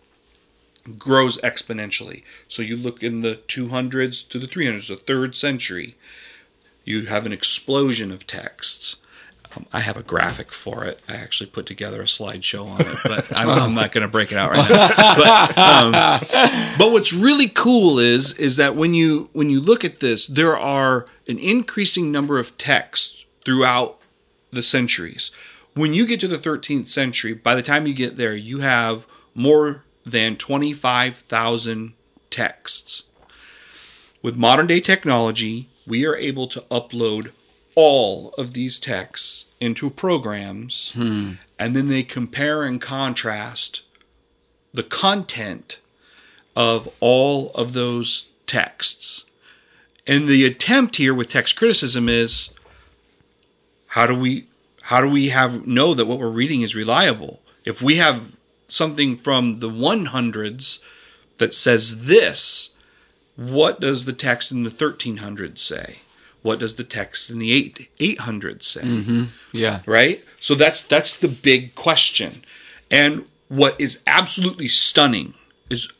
grows 0.97 1.38
exponentially. 1.39 2.24
So 2.47 2.62
you 2.62 2.78
look 2.78 3.04
in 3.04 3.22
the 3.22 3.39
200s 3.47 4.28
to 4.30 4.39
the 4.39 4.47
300s, 4.47 4.88
the 4.88 4.95
third 4.95 5.36
century, 5.36 5.95
you 6.84 7.06
have 7.06 7.26
an 7.26 7.34
explosion 7.34 8.12
of 8.12 8.26
texts. 8.26 8.97
Um, 9.56 9.66
I 9.74 9.80
have 9.80 9.97
a 9.97 10.04
graphic 10.04 10.52
for 10.52 10.86
it. 10.86 11.02
I 11.08 11.16
actually 11.16 11.50
put 11.50 11.66
together 11.66 12.02
a 12.02 12.06
slideshow 12.06 12.68
on 12.68 12.82
it, 12.82 12.97
but 13.04 13.38
I'm, 13.38 13.50
I'm 13.50 13.74
not 13.74 13.91
going 13.91 14.04
to 14.04 14.08
break 14.08 14.32
it 14.32 14.38
out 14.38 14.52
right 14.52 14.70
now. 14.70 14.89
But, 15.20 15.58
um, 15.58 15.91
but 16.78 16.91
what's 16.91 17.12
really 17.14 17.47
cool 17.47 18.00
is 18.00 18.34
is 18.34 18.58
that 18.58 18.76
when 18.76 18.93
you 18.93 19.30
when 19.34 19.50
you 19.50 19.60
look 19.60 19.84
at 19.84 20.00
this, 20.00 20.28
there 20.28 20.58
are 20.58 21.08
an 21.28 21.39
increasing 21.39 22.12
number 22.12 22.38
of 22.38 22.58
texts 22.58 23.26
throughout 23.43 24.00
the 24.52 24.62
centuries. 24.62 25.32
When 25.74 25.93
you 25.93 26.06
get 26.06 26.20
to 26.22 26.28
the 26.28 26.38
13th 26.38 26.88
century, 26.88 27.34
by 27.34 27.56
the 27.56 27.62
time 27.62 27.88
you 27.88 27.93
get 27.93 28.18
there, 28.18 28.36
you 28.36 28.60
have 28.60 29.08
more 29.34 29.84
than 30.06 30.36
25,000 30.36 31.93
texts. 32.30 33.04
With 34.22 34.36
modern 34.36 34.68
day 34.68 34.82
technology, 34.82 35.70
we 35.88 36.06
are 36.06 36.16
able 36.16 36.47
to 36.47 36.62
upload 36.72 37.32
all 37.82 38.34
of 38.38 38.51
these 38.51 38.77
texts 38.77 39.45
into 39.61 39.89
programs 39.89 40.91
hmm. 40.95 41.32
and 41.57 41.73
then 41.73 41.88
they 41.88 42.03
compare 42.03 42.63
and 42.63 42.82
contrast 42.82 43.84
the 44.73 44.84
content 44.84 45.80
of 46.57 46.93
all 46.99 47.51
of 47.51 47.71
those 47.71 48.32
texts. 48.45 49.23
And 50.05 50.27
the 50.27 50.45
attempt 50.45 50.97
here 50.97 51.13
with 51.13 51.30
text 51.30 51.55
criticism 51.55 52.09
is 52.09 52.53
how 53.95 54.05
do 54.05 54.13
we 54.13 54.47
how 54.82 54.99
do 54.99 55.09
we 55.09 55.30
have 55.30 55.65
know 55.65 55.93
that 55.93 56.05
what 56.05 56.19
we're 56.19 56.27
reading 56.27 56.61
is 56.61 56.75
reliable? 56.75 57.39
If 57.63 57.82
we 57.82 57.95
have 57.95 58.36
something 58.67 59.15
from 59.15 59.59
the 59.59 59.69
100s 59.69 60.84
that 61.38 61.53
says 61.53 62.07
this, 62.07 62.75
what 63.38 63.80
does 63.80 64.03
the 64.03 64.11
text 64.11 64.51
in 64.51 64.63
the 64.63 64.69
1300s 64.69 65.59
say? 65.59 65.99
What 66.41 66.59
does 66.59 66.75
the 66.75 66.83
text 66.83 67.29
in 67.29 67.39
the 67.39 67.51
8 67.51 67.89
800s 67.99 68.63
say? 68.63 68.81
Mm-hmm. 68.81 69.23
Yeah. 69.51 69.81
right? 69.85 70.23
So 70.39 70.55
that's 70.55 70.81
that's 70.81 71.17
the 71.17 71.27
big 71.27 71.75
question. 71.75 72.33
And 72.89 73.25
what 73.49 73.79
is 73.79 74.01
absolutely 74.07 74.67
stunning 74.67 75.33
is 75.69 75.91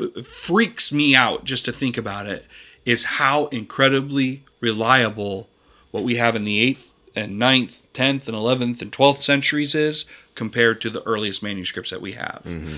uh, 0.00 0.22
freaks 0.22 0.92
me 0.92 1.14
out 1.14 1.44
just 1.44 1.64
to 1.66 1.72
think 1.72 1.96
about 1.96 2.26
it 2.26 2.46
is 2.84 3.04
how 3.04 3.46
incredibly 3.46 4.42
reliable 4.60 5.48
what 5.90 6.02
we 6.02 6.16
have 6.16 6.34
in 6.34 6.44
the 6.44 6.74
8th 6.74 6.90
and 7.14 7.40
9th 7.40 7.80
10th 7.92 8.26
and 8.26 8.36
11th 8.36 8.80
and 8.82 8.90
12th 8.90 9.22
centuries 9.22 9.74
is 9.74 10.06
compared 10.34 10.80
to 10.80 10.90
the 10.90 11.02
earliest 11.02 11.42
manuscripts 11.42 11.90
that 11.90 12.00
we 12.00 12.12
have. 12.12 12.42
Mm-hmm. 12.44 12.76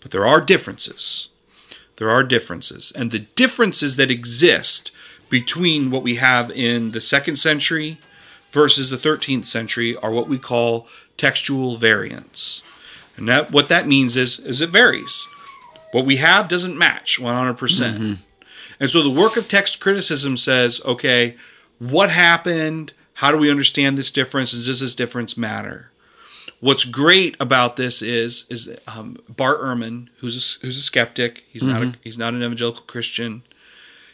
But 0.00 0.12
there 0.12 0.26
are 0.26 0.40
differences. 0.40 1.28
There 1.96 2.10
are 2.10 2.22
differences. 2.22 2.92
And 2.94 3.10
the 3.10 3.20
differences 3.20 3.96
that 3.96 4.10
exist 4.10 4.90
between 5.32 5.90
what 5.90 6.02
we 6.02 6.16
have 6.16 6.50
in 6.50 6.90
the 6.90 7.00
second 7.00 7.36
century 7.36 7.96
versus 8.50 8.90
the 8.90 8.98
13th 8.98 9.46
century 9.46 9.96
are 9.96 10.12
what 10.12 10.28
we 10.28 10.38
call 10.38 10.86
textual 11.16 11.78
variants. 11.78 12.62
And 13.16 13.26
that 13.28 13.50
what 13.50 13.70
that 13.70 13.88
means 13.88 14.14
is 14.18 14.38
is 14.38 14.60
it 14.60 14.68
varies. 14.68 15.26
What 15.90 16.04
we 16.04 16.16
have 16.16 16.48
doesn't 16.48 16.76
match 16.76 17.18
100%. 17.18 17.56
percent 17.56 18.26
And 18.78 18.90
so 18.90 19.02
the 19.02 19.20
work 19.20 19.38
of 19.38 19.48
text 19.48 19.80
criticism 19.80 20.36
says, 20.36 20.82
okay, 20.84 21.36
what 21.78 22.10
happened? 22.10 22.92
How 23.14 23.32
do 23.32 23.38
we 23.38 23.50
understand 23.50 23.96
this 23.96 24.10
difference? 24.10 24.52
And 24.52 24.62
does 24.62 24.80
this 24.80 24.94
difference 24.94 25.38
matter? 25.38 25.90
What's 26.60 26.84
great 26.84 27.36
about 27.40 27.76
this 27.76 28.02
is 28.02 28.44
is 28.50 28.76
um, 28.86 29.16
Bart 29.30 29.62
Ehrman, 29.62 30.08
who's 30.18 30.36
a, 30.36 30.60
who's 30.60 30.76
a 30.76 30.82
skeptic. 30.82 31.46
He's 31.48 31.64
not 31.64 31.82
a, 31.82 31.94
he's 32.04 32.18
not 32.18 32.34
an 32.34 32.42
evangelical 32.42 32.84
Christian. 32.84 33.44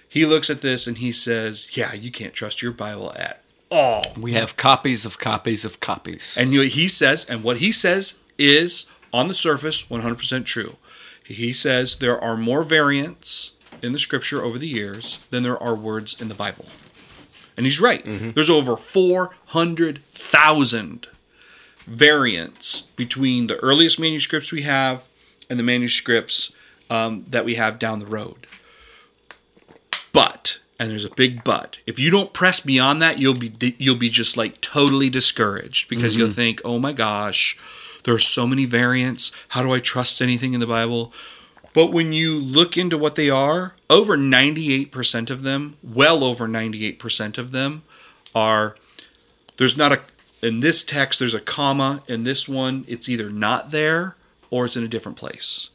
He 0.09 0.25
looks 0.25 0.51
at 0.51 0.63
this 0.63 0.87
and 0.87 0.99
he 0.99 1.13
says, 1.13 1.77
"Yeah, 1.77 1.93
you 1.93 2.11
can't 2.11 2.35
trust 2.35 2.63
your 2.63 2.73
Bible 2.73 3.13
at 3.17 3.43
all." 3.71 4.05
We 4.17 4.33
have 4.33 4.57
copies 4.57 5.05
of 5.05 5.19
copies 5.19 5.65
of 5.65 5.81
copies. 5.81 6.37
And 6.39 6.53
he 6.53 6.89
says, 6.89 7.27
and 7.29 7.43
what 7.43 7.59
he 7.59 7.73
says 7.73 8.21
is 8.39 8.87
on 9.13 9.29
the 9.29 9.35
surface 9.35 9.83
100% 9.85 10.45
true. 10.45 10.77
He 11.25 11.53
says 11.53 11.97
there 11.97 12.19
are 12.19 12.37
more 12.37 12.63
variants 12.63 13.53
in 13.83 13.93
the 13.93 13.99
scripture 13.99 14.43
over 14.43 14.59
the 14.59 14.67
years 14.67 15.27
than 15.31 15.43
there 15.43 15.63
are 15.63 15.75
words 15.75 16.21
in 16.21 16.29
the 16.29 16.35
Bible. 16.35 16.67
And 17.57 17.67
he's 17.67 17.81
right. 17.81 18.03
There's 18.35 18.51
over 18.51 18.77
400,000 18.77 21.07
variants 21.87 22.83
between 22.97 23.47
the 23.49 23.57
earliest 23.57 23.99
manuscripts 23.99 24.53
we 24.53 24.63
have 24.63 25.07
and 25.51 25.59
the 25.59 25.65
manuscripts 25.65 26.53
um, 26.91 27.25
that 27.29 27.45
we 27.45 27.57
have 27.57 27.79
down 27.79 27.99
the 27.99 28.07
road. 28.07 28.47
But, 30.19 30.59
and 30.81 30.91
there's 30.91 31.05
a 31.05 31.15
big 31.15 31.45
but. 31.45 31.79
If 31.87 32.01
you 32.01 32.11
don't 32.11 32.33
press 32.33 32.59
beyond 32.59 33.01
that, 33.03 33.19
you'll 33.19 33.35
be 33.35 33.77
you'll 33.79 33.95
be 33.95 34.11
just 34.11 34.37
like 34.37 34.61
totally 34.61 35.09
discouraged 35.09 35.89
because 35.89 36.17
you'll 36.17 36.27
mm-hmm. 36.27 36.35
think, 36.35 36.61
"Oh 36.65 36.81
my 36.81 36.93
gosh, 36.93 37.57
there 38.03 38.15
are 38.15 38.19
so 38.19 38.45
many 38.45 38.65
variants. 38.65 39.31
How 39.51 39.63
do 39.63 39.73
I 39.73 39.79
trust 39.79 40.21
anything 40.21 40.55
in 40.55 40.61
the 40.61 40.67
Bible?" 40.67 41.13
But 41.73 41.93
when 41.93 42.13
you 42.13 42.37
look 42.37 42.77
into 42.77 42.99
what 42.99 43.15
they 43.15 43.31
are, 43.31 43.77
over 43.89 44.17
98% 44.17 45.31
of 45.31 45.45
them, 45.45 45.77
well 45.81 46.25
over 46.25 46.49
98% 46.49 47.39
of 47.39 47.53
them 47.53 47.83
are 48.35 48.75
there's 49.59 49.77
not 49.77 49.93
a 49.93 50.01
in 50.43 50.61
this 50.61 50.83
text 50.83 51.19
there's 51.19 51.35
a 51.35 51.41
comma 51.41 52.03
in 52.09 52.25
this 52.25 52.49
one 52.49 52.85
it's 52.89 53.09
either 53.09 53.29
not 53.31 53.71
there 53.71 54.17
or 54.51 54.65
it's 54.65 54.77
in 54.77 54.85
a 54.85 54.89
different 54.89 55.19
place 55.19 55.71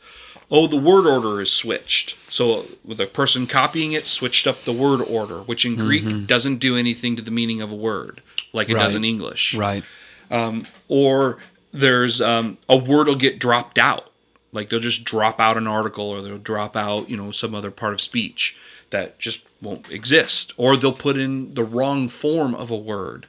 oh 0.53 0.67
the 0.67 0.77
word 0.77 1.05
order 1.05 1.41
is 1.41 1.51
switched. 1.51 2.15
So 2.31 2.65
the 2.85 3.07
person 3.07 3.47
copying 3.47 3.91
it 3.91 4.05
switched 4.05 4.47
up 4.47 4.61
the 4.61 4.71
word 4.71 5.01
order 5.01 5.39
which 5.39 5.65
in 5.65 5.75
greek 5.75 6.27
doesn't 6.27 6.57
do 6.57 6.77
anything 6.77 7.17
to 7.17 7.21
the 7.21 7.31
meaning 7.31 7.61
of 7.61 7.71
a 7.71 7.75
word 7.75 8.21
like 8.53 8.69
it 8.69 8.75
does 8.75 8.95
in 8.95 9.03
english. 9.03 9.55
Right. 9.55 9.83
or 10.87 11.39
there's 11.73 12.21
um, 12.21 12.59
a 12.69 12.77
word 12.77 13.07
will 13.07 13.15
get 13.15 13.39
dropped 13.39 13.77
out. 13.79 14.11
Like 14.51 14.69
they'll 14.69 14.79
just 14.79 15.03
drop 15.03 15.39
out 15.39 15.57
an 15.57 15.67
article 15.67 16.07
or 16.07 16.21
they'll 16.21 16.37
drop 16.37 16.77
out 16.77 17.09
you 17.09 17.17
know 17.17 17.31
some 17.31 17.55
other 17.55 17.71
part 17.71 17.93
of 17.93 17.99
speech 18.01 18.57
that 18.91 19.17
just 19.17 19.49
won't 19.61 19.91
exist. 19.91 20.53
Or 20.55 20.77
they'll 20.77 20.93
put 20.93 21.17
in 21.17 21.55
the 21.55 21.63
wrong 21.63 22.07
form 22.07 22.53
of 22.53 22.69
a 22.69 22.77
word. 22.77 23.25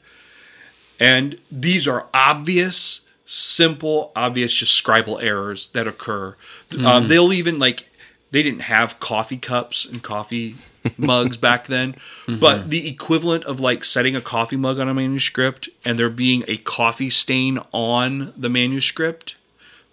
And 1.00 1.38
these 1.50 1.88
are 1.88 2.06
obvious 2.12 3.08
simple 3.26 4.12
obvious 4.14 4.52
just 4.52 4.84
scribal 4.84 5.22
errors 5.22 5.68
that 5.68 5.86
occur 5.86 6.36
um, 6.74 6.80
mm-hmm. 6.80 7.08
they'll 7.08 7.32
even 7.32 7.58
like 7.58 7.88
they 8.30 8.42
didn't 8.42 8.62
have 8.62 8.98
coffee 9.00 9.36
cups 9.36 9.84
and 9.84 10.02
coffee 10.02 10.56
mugs 10.96 11.36
back 11.36 11.66
then 11.66 11.92
mm-hmm. 12.26 12.38
but 12.38 12.70
the 12.70 12.88
equivalent 12.88 13.44
of 13.44 13.60
like 13.60 13.84
setting 13.84 14.14
a 14.14 14.20
coffee 14.20 14.56
mug 14.56 14.78
on 14.78 14.88
a 14.88 14.94
manuscript 14.94 15.68
and 15.84 15.98
there 15.98 16.10
being 16.10 16.44
a 16.48 16.56
coffee 16.58 17.10
stain 17.10 17.58
on 17.72 18.32
the 18.36 18.48
manuscript 18.48 19.36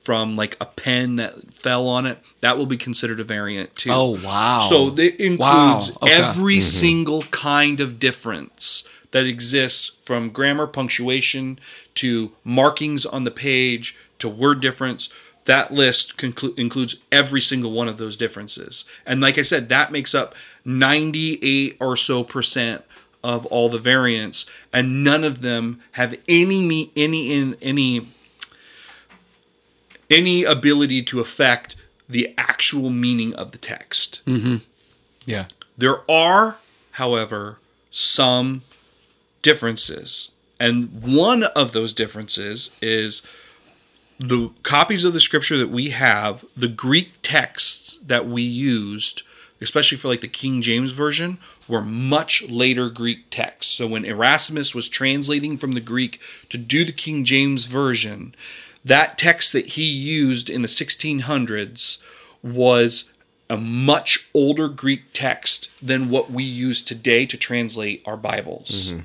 from 0.03 0.33
like 0.35 0.57
a 0.59 0.65
pen 0.65 1.15
that 1.15 1.53
fell 1.53 1.87
on 1.87 2.05
it 2.05 2.19
that 2.41 2.57
will 2.57 2.65
be 2.65 2.77
considered 2.77 3.19
a 3.19 3.23
variant 3.23 3.73
too 3.75 3.91
Oh, 3.91 4.19
wow. 4.19 4.59
so 4.61 4.87
it 4.97 5.19
includes 5.19 5.39
Wow, 5.39 5.97
okay. 6.01 6.11
every 6.11 6.55
mm-hmm. 6.55 6.61
single 6.61 7.21
kind 7.23 7.79
of 7.79 7.99
difference 7.99 8.87
that 9.11 9.25
exists 9.25 9.97
from 10.03 10.29
grammar, 10.29 10.67
punctuation 10.67 11.59
to 11.95 12.31
markings 12.43 13.05
on 13.05 13.23
the 13.23 13.31
page 13.31 13.97
to 14.19 14.29
word 14.29 14.61
difference. 14.61 15.13
That 15.45 15.71
list 15.73 16.17
conclu- 16.17 16.57
includes 16.57 16.97
every 17.11 17.41
single 17.41 17.71
one 17.71 17.87
of 17.87 17.97
those 17.97 18.15
differences. 18.15 18.85
And 19.05 19.21
like 19.21 19.37
I 19.37 19.41
said, 19.41 19.69
that 19.69 19.91
makes 19.91 20.13
up 20.13 20.35
98 20.65 21.77
or 21.79 21.97
so 21.97 22.23
percent 22.23 22.83
of 23.23 23.45
all 23.47 23.69
the 23.69 23.77
variants 23.79 24.45
and 24.73 25.03
none 25.03 25.23
of 25.23 25.41
them 25.41 25.79
have 25.91 26.15
any 26.27 26.91
any 26.95 27.55
any 27.61 28.01
any 30.09 30.43
ability 30.43 31.03
to 31.03 31.19
affect 31.19 31.75
the 32.09 32.33
actual 32.37 32.89
meaning 32.89 33.33
of 33.35 33.51
the 33.51 33.57
text. 33.57 34.21
Mhm. 34.25 34.61
Yeah. 35.25 35.45
There 35.77 36.09
are, 36.09 36.57
however, 36.91 37.59
some 37.89 38.63
differences. 39.41 40.31
And 40.59 41.01
one 41.01 41.43
of 41.43 41.71
those 41.71 41.93
differences 41.93 42.71
is 42.81 43.21
the 44.21 44.51
copies 44.61 45.03
of 45.03 45.13
the 45.13 45.19
scripture 45.19 45.57
that 45.57 45.69
we 45.69 45.89
have, 45.89 46.45
the 46.55 46.67
Greek 46.67 47.13
texts 47.23 47.99
that 48.05 48.27
we 48.27 48.43
used, 48.43 49.23
especially 49.59 49.97
for 49.97 50.09
like 50.09 50.21
the 50.21 50.27
King 50.27 50.61
James 50.61 50.91
Version, 50.91 51.39
were 51.67 51.81
much 51.81 52.43
later 52.47 52.89
Greek 52.89 53.31
texts. 53.31 53.73
So 53.73 53.87
when 53.87 54.05
Erasmus 54.05 54.75
was 54.75 54.89
translating 54.89 55.57
from 55.57 55.73
the 55.73 55.81
Greek 55.81 56.21
to 56.49 56.57
do 56.59 56.85
the 56.85 56.91
King 56.91 57.25
James 57.25 57.65
Version, 57.65 58.35
that 58.85 59.17
text 59.17 59.53
that 59.53 59.67
he 59.69 59.83
used 59.83 60.51
in 60.51 60.61
the 60.61 60.67
1600s 60.67 61.97
was 62.43 63.11
a 63.49 63.57
much 63.57 64.29
older 64.35 64.67
Greek 64.67 65.13
text 65.13 65.69
than 65.85 66.11
what 66.11 66.29
we 66.29 66.43
use 66.43 66.83
today 66.83 67.25
to 67.25 67.37
translate 67.37 68.03
our 68.05 68.17
Bibles. 68.17 68.91
Mm-hmm. 68.91 68.99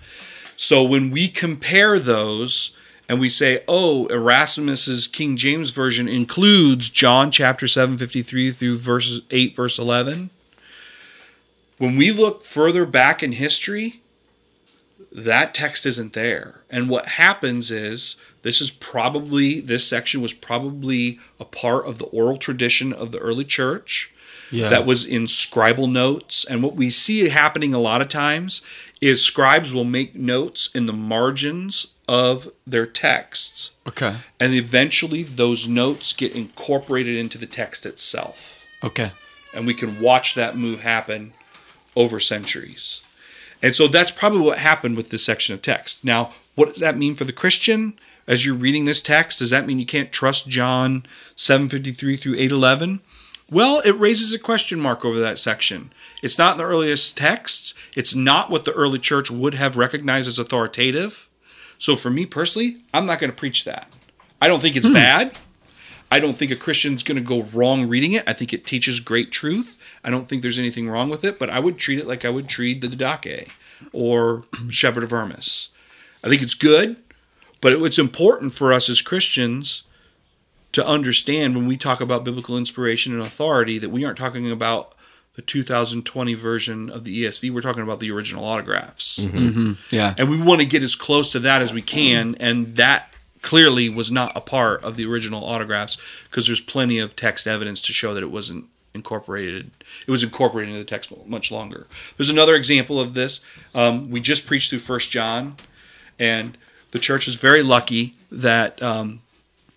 So 0.59 0.85
when 0.85 1.11
we 1.11 1.29
compare 1.29 1.99
those 1.99 2.76
and 3.09 3.21
we 3.21 3.29
say, 3.29 3.63
oh, 3.69 4.07
Erasmus's 4.07 5.07
King 5.07 5.37
James 5.37 5.71
Version 5.71 6.09
includes 6.09 6.91
John 6.91 7.31
chapter 7.31 7.69
7, 7.69 7.99
53 7.99 8.51
through 8.51 8.79
verses 8.79 9.23
8, 9.31 9.55
verse 9.55 9.79
11, 9.79 10.31
when 11.79 11.97
we 11.97 12.11
look 12.11 12.45
further 12.45 12.87
back 12.87 13.23
in 13.23 13.33
history, 13.33 14.01
that 15.13 15.55
text 15.55 15.87
isn't 15.87 16.15
there. 16.15 16.63
And 16.71 16.89
what 16.89 17.07
happens 17.11 17.71
is 17.71 18.17
this 18.43 18.61
is 18.61 18.71
probably, 18.71 19.61
this 19.61 19.87
section 19.87 20.21
was 20.21 20.33
probably 20.33 21.19
a 21.39 21.45
part 21.45 21.87
of 21.87 21.99
the 21.99 22.07
oral 22.07 22.39
tradition 22.39 22.93
of 22.93 23.13
the 23.13 23.19
early 23.19 23.45
church 23.45 24.13
Yeah. 24.51 24.69
that 24.69 24.87
was 24.87 25.05
in 25.05 25.25
scribal 25.25 25.91
notes. 25.91 26.45
And 26.45 26.63
what 26.63 26.75
we 26.77 26.91
see 26.91 27.29
happening 27.29 27.73
a 27.75 27.79
lot 27.79 28.01
of 28.01 28.09
times 28.09 28.63
is 29.01 29.23
scribes 29.23 29.75
will 29.75 29.85
make 29.85 30.15
notes 30.15 30.71
in 30.75 30.87
the 30.87 30.93
margins 30.93 31.89
of 32.09 32.49
their 32.67 32.87
texts. 32.87 33.73
Okay. 33.87 34.17
And 34.39 34.55
eventually 34.55 35.23
those 35.23 35.69
notes 35.69 36.13
get 36.13 36.35
incorporated 36.35 37.17
into 37.17 37.39
the 37.39 37.47
text 37.47 37.85
itself. 37.87 38.67
Okay. 38.83 39.13
And 39.55 39.67
we 39.67 39.75
can 39.75 40.01
watch 40.01 40.35
that 40.35 40.57
move 40.57 40.81
happen 40.81 41.33
over 41.97 42.21
centuries. 42.21 43.05
And 43.63 43.75
so 43.75 43.89
that's 43.89 44.11
probably 44.11 44.41
what 44.41 44.59
happened 44.59 44.97
with 44.97 45.11
this 45.11 45.25
section 45.25 45.55
of 45.55 45.63
text. 45.63 46.05
Now, 46.05 46.33
what 46.55 46.69
does 46.69 46.81
that 46.81 46.99
mean 46.99 47.15
for 47.15 47.25
the 47.25 47.33
Christian? 47.33 47.99
As 48.27 48.45
you're 48.45 48.55
reading 48.55 48.85
this 48.85 49.01
text, 49.01 49.39
does 49.39 49.51
that 49.51 49.67
mean 49.67 49.79
you 49.79 49.87
can't 49.87 50.13
trust 50.13 50.49
John 50.49 51.07
753 51.37 52.17
through 52.17 52.35
811? 52.35 53.01
Well, 53.51 53.81
it 53.85 53.93
raises 53.93 54.33
a 54.33 54.39
question 54.39 54.81
mark 54.81 55.05
over 55.05 55.21
that 55.21 55.39
section. 55.39 55.93
It's 56.23 56.39
not 56.39 56.53
in 56.53 56.59
the 56.59 56.65
earliest 56.65 57.17
texts. 57.17 57.75
It's 57.95 58.15
not 58.15 58.51
what 58.51 58.65
the 58.65 58.73
early 58.73 58.99
church 58.99 59.31
would 59.31 59.55
have 59.55 59.77
recognized 59.77 60.29
as 60.29 60.39
authoritative. 60.39 61.29
So 61.79 61.97
for 61.97 62.11
me 62.11 62.27
personally, 62.27 62.79
I'm 62.93 63.07
not 63.07 63.21
going 63.21 63.31
to 63.31 63.37
preach 63.37 63.65
that. 63.65 63.89
I 64.41 64.49
don't 64.49 64.61
think 64.61 64.77
it's 64.77 64.87
hmm. 64.87 64.93
bad. 64.93 65.37
I 66.11 66.21
don't 66.21 66.37
think 66.37 66.51
a 66.51 66.57
Christian's 66.57 67.03
going 67.03 67.17
to 67.17 67.23
go 67.23 67.43
wrong 67.53 67.89
reading 67.89 68.13
it. 68.13 68.25
I 68.27 68.33
think 68.33 68.53
it 68.53 68.67
teaches 68.67 69.01
great 69.01 69.33
truth. 69.33 69.81
I 70.05 70.11
don't 70.11 70.29
think 70.29 70.43
there's 70.43 70.59
anything 70.59 70.89
wrong 70.89 71.09
with 71.11 71.25
it, 71.25 71.39
but 71.39 71.51
I 71.51 71.59
would 71.59 71.79
treat 71.79 71.99
it 71.99 72.07
like 72.07 72.25
I 72.25 72.31
would 72.31 72.49
treat 72.49 72.81
the 72.81 72.87
Didache 72.89 73.51
or 73.93 74.45
Shepherd 74.71 75.03
of 75.03 75.11
Hermas. 75.11 75.71
I 76.23 76.29
think 76.29 76.43
it's 76.43 76.55
good, 76.55 76.97
but 77.61 77.73
it- 77.73 77.83
it's 77.83 77.99
important 77.99 78.53
for 78.53 78.73
us 78.73 78.89
as 78.89 79.03
Christians 79.03 79.83
to 80.73 80.87
understand 80.87 81.57
when 81.57 81.67
we 81.67 81.77
talk 81.77 82.01
about 82.01 82.25
biblical 82.25 82.59
inspiration 82.59 83.13
and 83.13 83.23
authority 83.23 83.79
that 83.79 83.89
we 83.89 84.05
aren't 84.05 84.19
talking 84.19 84.51
about 84.51 84.95
the 85.37 85.43
2020 85.43 86.35
version 86.35 86.91
of 86.91 87.05
the 87.05 87.25
ESV. 87.25 87.51
We're 87.53 87.61
talking 87.61 87.83
about 87.83 88.01
the 88.01 88.11
original 88.11 88.45
autographs 88.45 89.19
Yeah. 89.91 90.15
and 90.19 90.29
we 90.31 90.41
want 90.41 90.61
to 90.63 90.67
get 90.67 90.83
as 90.83 90.97
close 90.97 91.31
to 91.33 91.39
that 91.41 91.63
as 91.63 91.73
we 91.73 91.83
can 91.83 92.35
and 92.41 92.77
that 92.77 93.13
clearly 93.43 93.89
was 93.89 94.11
not 94.11 94.33
a 94.37 94.41
part 94.41 94.83
of 94.83 94.97
the 94.97 95.05
original 95.07 95.45
autographs 95.45 95.99
because 96.25 96.47
there's 96.47 96.61
plenty 96.61 96.99
of 96.99 97.15
text 97.15 97.47
evidence 97.47 97.81
to 97.83 97.93
show 97.93 98.13
that 98.15 98.23
it 98.23 98.31
wasn't 98.31 98.65
incorporated 98.95 99.71
it 100.07 100.11
was 100.11 100.23
incorporated 100.23 100.71
into 100.71 100.83
the 100.83 100.89
text 100.89 101.13
much 101.29 101.53
longer 101.53 101.87
there's 102.17 102.31
another 102.31 102.55
example 102.57 102.99
of 102.99 103.13
this 103.15 103.45
um, 103.75 104.11
we 104.11 104.21
just 104.21 104.47
preached 104.47 104.71
through 104.71 104.79
first 104.79 105.11
john 105.11 105.55
and 106.19 106.57
the 106.93 106.99
church 106.99 107.29
is 107.29 107.37
very 107.37 107.63
lucky 107.63 108.15
that 108.33 108.83
um, 108.83 109.21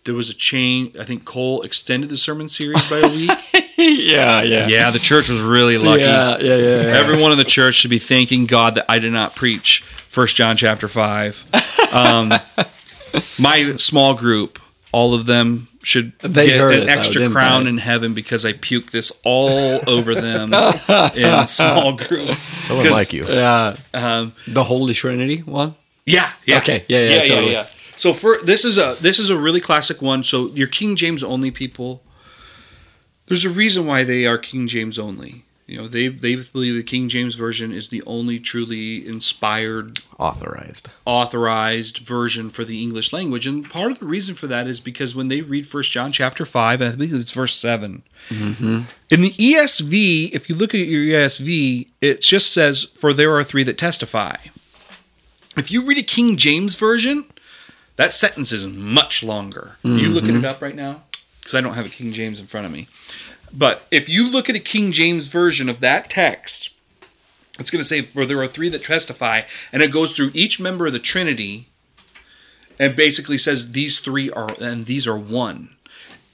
there 0.05 0.14
was 0.16 0.30
a 0.30 0.34
change. 0.34 0.95
i 0.97 1.03
think 1.03 1.26
cole 1.26 1.62
extended 1.64 2.10
the 2.10 2.18
sermon 2.18 2.47
series 2.47 2.89
by 2.89 2.97
a 2.97 3.10
week 3.10 3.30
yeah. 4.03 4.41
Yeah. 4.41 4.67
yeah 4.67 4.91
the 4.91 4.99
church 4.99 5.30
was 5.30 5.39
really 5.39 5.77
lucky 5.77 6.01
Yeah. 6.01 6.38
Yeah. 6.39 6.55
Yeah. 6.55 6.82
yeah. 6.84 6.97
Everyone 6.97 7.32
in 7.32 7.38
the 7.38 7.43
church 7.43 7.75
should 7.75 7.89
be 7.89 7.99
thanking 7.99 8.45
God 8.45 8.75
that 8.75 8.86
I 8.89 8.99
did 8.99 9.11
not 9.11 9.36
preach 9.36 9.82
First 9.84 10.36
John 10.36 10.55
chapter 10.57 10.88
five. 10.88 11.45
Um, 11.93 12.30
my 13.39 13.75
small 13.77 14.13
group, 14.15 14.59
all 14.91 15.13
of 15.13 15.25
them 15.25 15.67
should 15.84 16.11
They 16.19 16.47
get 16.47 16.59
heard 16.59 16.73
an 16.75 16.82
it, 16.84 16.89
extra 16.89 17.21
didn't 17.21 17.34
crown 17.34 17.63
they? 17.63 17.69
in 17.69 17.77
heaven 17.77 18.13
because 18.13 18.45
I 18.45 18.53
puked 18.53 18.91
this 18.91 19.11
all 19.23 19.80
over 19.88 20.13
them 20.15 20.51
in 21.15 21.47
small 21.47 21.93
group. 21.93 22.30
Someone 22.30 22.86
'Cause- 22.86 22.91
like 22.93 23.13
you. 23.13 23.25
Yeah. 23.27 23.75
Um, 23.93 24.34
the 24.47 24.63
Holy 24.63 24.93
Trinity 24.93 25.38
one. 25.39 25.75
yeah, 26.05 26.30
yeah. 26.45 26.57
Okay, 26.57 26.84
yeah, 26.88 26.99
yeah, 26.99 27.09
yeah, 27.09 27.25
totally. 27.25 27.51
yeah. 27.53 27.65
So 27.95 28.13
for 28.13 28.38
this 28.43 28.65
is 28.65 28.77
a 28.77 28.95
this 29.01 29.19
is 29.19 29.30
a 29.30 29.38
really 29.38 29.59
classic 29.61 30.01
one. 30.01 30.23
So 30.23 30.47
your 30.49 30.67
King 30.67 30.95
James 30.95 31.23
only 31.23 31.51
people, 31.51 32.01
there's 33.30 33.45
a 33.45 33.49
reason 33.49 33.86
why 33.86 34.03
they 34.03 34.25
are 34.25 34.38
King 34.38 34.67
James 34.67 34.99
only. 34.99 35.45
You 35.69 35.77
know, 35.77 35.88
they 35.88 36.07
they 36.07 36.34
believe 36.34 36.73
the 36.73 36.82
King 36.82 37.09
James 37.09 37.36
version 37.36 37.71
is 37.71 37.89
the 37.89 38.01
only 38.07 38.39
truly 38.39 39.07
inspired, 39.07 39.99
Authorized. 40.17 40.89
authorized 41.05 41.99
version 41.99 42.49
for 42.49 42.65
the 42.65 42.82
English 42.82 43.13
language, 43.13 43.45
and 43.45 43.69
part 43.69 43.91
of 43.91 43.99
the 43.99 44.07
reason 44.07 44.34
for 44.34 44.47
that 44.47 44.67
is 44.67 44.80
because 44.80 45.13
when 45.13 45.27
they 45.27 45.41
read 45.41 45.67
First 45.67 45.91
John 45.91 46.11
chapter 46.11 46.43
five, 46.43 46.82
I 46.82 46.89
believe 46.89 47.13
it's 47.13 47.30
verse 47.30 47.53
7 47.53 48.01
mm-hmm. 48.30 48.80
in 49.11 49.21
the 49.21 49.30
ESV, 49.34 50.32
if 50.32 50.49
you 50.49 50.55
look 50.55 50.73
at 50.73 50.88
your 50.88 51.03
ESV, 51.03 51.88
it 52.01 52.21
just 52.21 52.51
says, 52.51 52.86
"For 52.86 53.13
there 53.13 53.36
are 53.36 53.43
three 53.43 53.63
that 53.63 53.77
testify." 53.77 54.38
If 55.55 55.69
you 55.69 55.86
read 55.86 55.99
a 55.99 56.03
King 56.03 56.36
James 56.36 56.75
version, 56.77 57.25
that 57.95 58.11
sentence 58.11 58.51
is 58.51 58.65
much 58.65 59.21
longer. 59.21 59.77
Are 59.86 59.89
you 59.89 60.09
looking 60.09 60.30
it 60.30 60.34
mm-hmm. 60.38 60.45
up 60.45 60.63
right 60.63 60.75
now? 60.75 61.03
Because 61.50 61.58
I 61.58 61.62
don't 61.62 61.74
have 61.74 61.88
a 61.88 61.89
King 61.89 62.12
James 62.12 62.39
in 62.39 62.45
front 62.45 62.68
of 62.68 62.72
me. 62.72 62.88
But 63.52 63.88
if 63.89 64.08
you 64.08 64.30
look 64.30 64.52
at 64.52 64.56
a 64.56 64.60
King 64.60 64.91
James 64.91 65.30
version 65.30 65.68
of 65.68 65.80
that 65.80 66.08
text, 66.08 66.70
it's 67.58 67.72
going 67.72 67.82
to 67.82 67.88
say, 67.88 68.04
For 68.04 68.24
there 68.24 68.39
are 68.39 68.45
three 68.45 68.70
that 68.70 68.84
testify, 68.84 69.41
and 69.74 69.82
it 69.82 69.91
goes 69.91 70.16
through 70.16 70.30
each 70.36 70.60
member 70.60 70.86
of 70.86 70.93
the 70.93 71.00
Trinity 71.00 71.70
and 72.78 72.95
basically 72.95 73.39
says, 73.39 73.72
These 73.72 74.00
three 74.00 74.30
are, 74.30 74.54
and 74.62 74.86
these 74.86 75.08
are 75.08 75.18
one. 75.18 75.72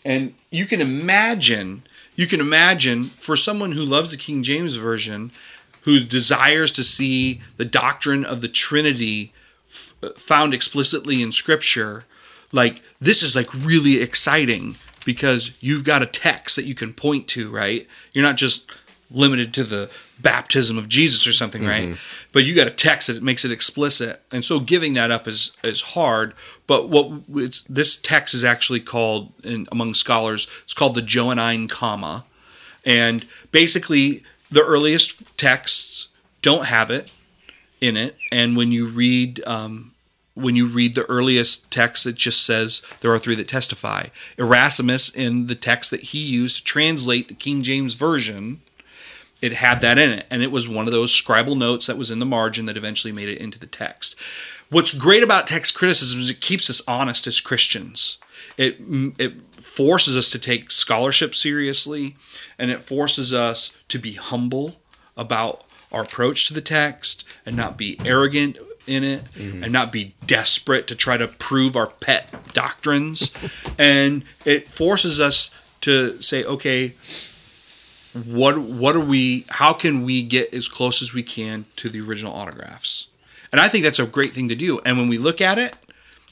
And 0.04 0.34
you 0.52 0.66
can 0.66 0.82
imagine, 0.82 1.84
you 2.18 2.28
can 2.28 2.42
imagine 2.42 3.06
for 3.18 3.38
someone 3.38 3.72
who 3.72 3.86
loves 3.86 4.12
the 4.12 4.18
King 4.18 4.44
James 4.44 4.76
Version, 4.76 5.32
who 5.84 6.02
desires 6.02 6.74
to 6.74 6.84
see 6.84 7.40
the 7.56 7.64
doctrine 7.64 8.26
of 8.26 8.42
the 8.42 8.50
Trinity 8.50 9.32
f- 9.70 9.94
uh, 10.04 10.10
found 10.18 10.54
explicitly 10.54 11.22
in 11.22 11.32
Scripture, 11.32 12.04
like 12.52 12.82
this 13.00 13.24
is 13.24 13.34
like 13.34 13.54
really 13.54 14.02
exciting 14.02 14.76
because 15.06 15.56
you've 15.62 15.84
got 15.86 16.02
a 16.02 16.06
text 16.08 16.56
that 16.58 16.66
you 16.66 16.76
can 16.76 16.94
point 16.94 17.28
to, 17.30 17.50
right? 17.50 17.88
You're 18.12 18.26
not 18.26 18.36
just 18.36 18.70
limited 19.12 19.54
to 19.54 19.64
the 19.64 19.90
baptism 20.20 20.78
of 20.78 20.90
Jesus 20.90 21.28
or 21.28 21.32
something, 21.34 21.64
right? 21.64 21.90
But 22.32 22.44
you 22.44 22.56
got 22.56 22.68
a 22.68 22.72
text 22.72 23.08
that 23.08 23.22
makes 23.22 23.46
it 23.46 23.52
explicit, 23.52 24.22
and 24.32 24.44
so 24.44 24.60
giving 24.60 24.96
that 24.96 25.12
up 25.12 25.28
is 25.28 25.52
is 25.64 25.82
hard. 25.82 26.34
But 26.68 26.90
what 26.90 27.22
it's, 27.36 27.62
this 27.64 27.96
text 27.98 28.34
is 28.34 28.44
actually 28.44 28.80
called, 28.82 29.32
in, 29.44 29.68
among 29.72 29.94
scholars, 29.94 30.48
it's 30.64 30.74
called 30.74 30.96
the 30.96 31.02
Johannine 31.04 31.68
comma, 31.68 32.26
and 32.84 33.26
basically 33.52 34.24
the 34.50 34.64
earliest 34.64 35.38
texts 35.38 36.08
don't 36.42 36.66
have 36.66 36.90
it 36.90 37.12
in 37.80 37.96
it, 37.96 38.18
and 38.32 38.58
when 38.58 38.72
you 38.72 38.88
read 38.88 39.46
um, 39.46 39.94
when 40.36 40.56
you 40.56 40.68
read 40.68 40.96
the 40.96 41.06
earliest 41.06 41.72
text, 41.72 42.06
it 42.06 42.16
just 42.16 42.46
says 42.46 42.86
there 43.00 43.14
are 43.14 43.20
three 43.20 43.36
that 43.36 43.48
testify. 43.48 44.08
Erasmus, 44.38 45.10
in 45.10 45.48
the 45.48 45.56
text 45.56 45.92
that 45.92 46.04
he 46.04 46.20
used 46.20 46.58
to 46.58 46.64
translate 46.64 47.30
the 47.30 47.34
King 47.34 47.64
James 47.64 47.94
Version, 47.94 48.62
it 49.42 49.54
had 49.54 49.82
that 49.82 49.98
in 49.98 50.12
it. 50.12 50.26
And 50.30 50.44
it 50.44 50.52
was 50.52 50.68
one 50.68 50.88
of 50.88 50.92
those 50.92 51.12
scribal 51.12 51.58
notes 51.58 51.88
that 51.88 51.98
was 51.98 52.12
in 52.12 52.20
the 52.20 52.26
margin 52.26 52.66
that 52.66 52.78
eventually 52.78 53.14
made 53.14 53.30
it 53.30 53.38
into 53.38 53.58
the 53.58 53.66
text. 53.66 54.16
What's 54.70 54.94
great 54.94 55.24
about 55.24 55.48
text 55.48 55.76
criticism 55.76 56.20
is 56.20 56.30
it 56.30 56.42
keeps 56.42 56.70
us 56.70 56.82
honest 56.88 57.28
as 57.28 57.40
Christians. 57.40 58.18
It, 58.58 58.78
it 59.18 59.34
forces 59.62 60.18
us 60.18 60.30
to 60.32 60.40
take 60.40 60.72
scholarship 60.72 61.36
seriously 61.36 62.16
and 62.58 62.72
it 62.72 62.84
forces 62.84 63.34
us 63.34 63.76
to 63.90 64.00
be 64.00 64.14
humble 64.14 64.76
about 65.16 65.64
our 65.92 66.04
approach 66.04 66.48
to 66.48 66.54
the 66.54 66.62
text 66.62 67.24
and 67.46 67.56
not 67.56 67.78
be 67.78 67.98
arrogant 68.04 68.58
in 68.88 69.04
it 69.04 69.24
and 69.36 69.72
not 69.72 69.92
be 69.92 70.16
desperate 70.26 70.88
to 70.88 70.96
try 70.96 71.18
to 71.18 71.28
prove 71.28 71.76
our 71.76 71.88
pet 71.88 72.30
doctrines. 72.54 73.34
and 73.78 74.24
it 74.46 74.68
forces 74.68 75.20
us 75.20 75.50
to 75.82 76.22
say, 76.22 76.44
okay, 76.44 76.94
what 78.14 78.58
what 78.58 78.96
are 78.96 79.02
we 79.02 79.46
how 79.50 79.74
can 79.74 80.04
we 80.04 80.22
get 80.24 80.54
as 80.54 80.68
close 80.68 81.02
as 81.02 81.14
we 81.14 81.22
can 81.22 81.66
to 81.76 81.90
the 81.90 82.02
original 82.02 82.34
autographs? 82.34 83.08
And 83.52 83.60
I 83.60 83.68
think 83.68 83.84
that's 83.84 84.00
a 84.00 84.06
great 84.06 84.34
thing 84.34 84.50
to 84.50 84.56
do. 84.56 84.80
And 84.86 84.98
when 84.98 85.10
we 85.10 85.18
look 85.18 85.42
at 85.42 85.58
it, 85.58 85.76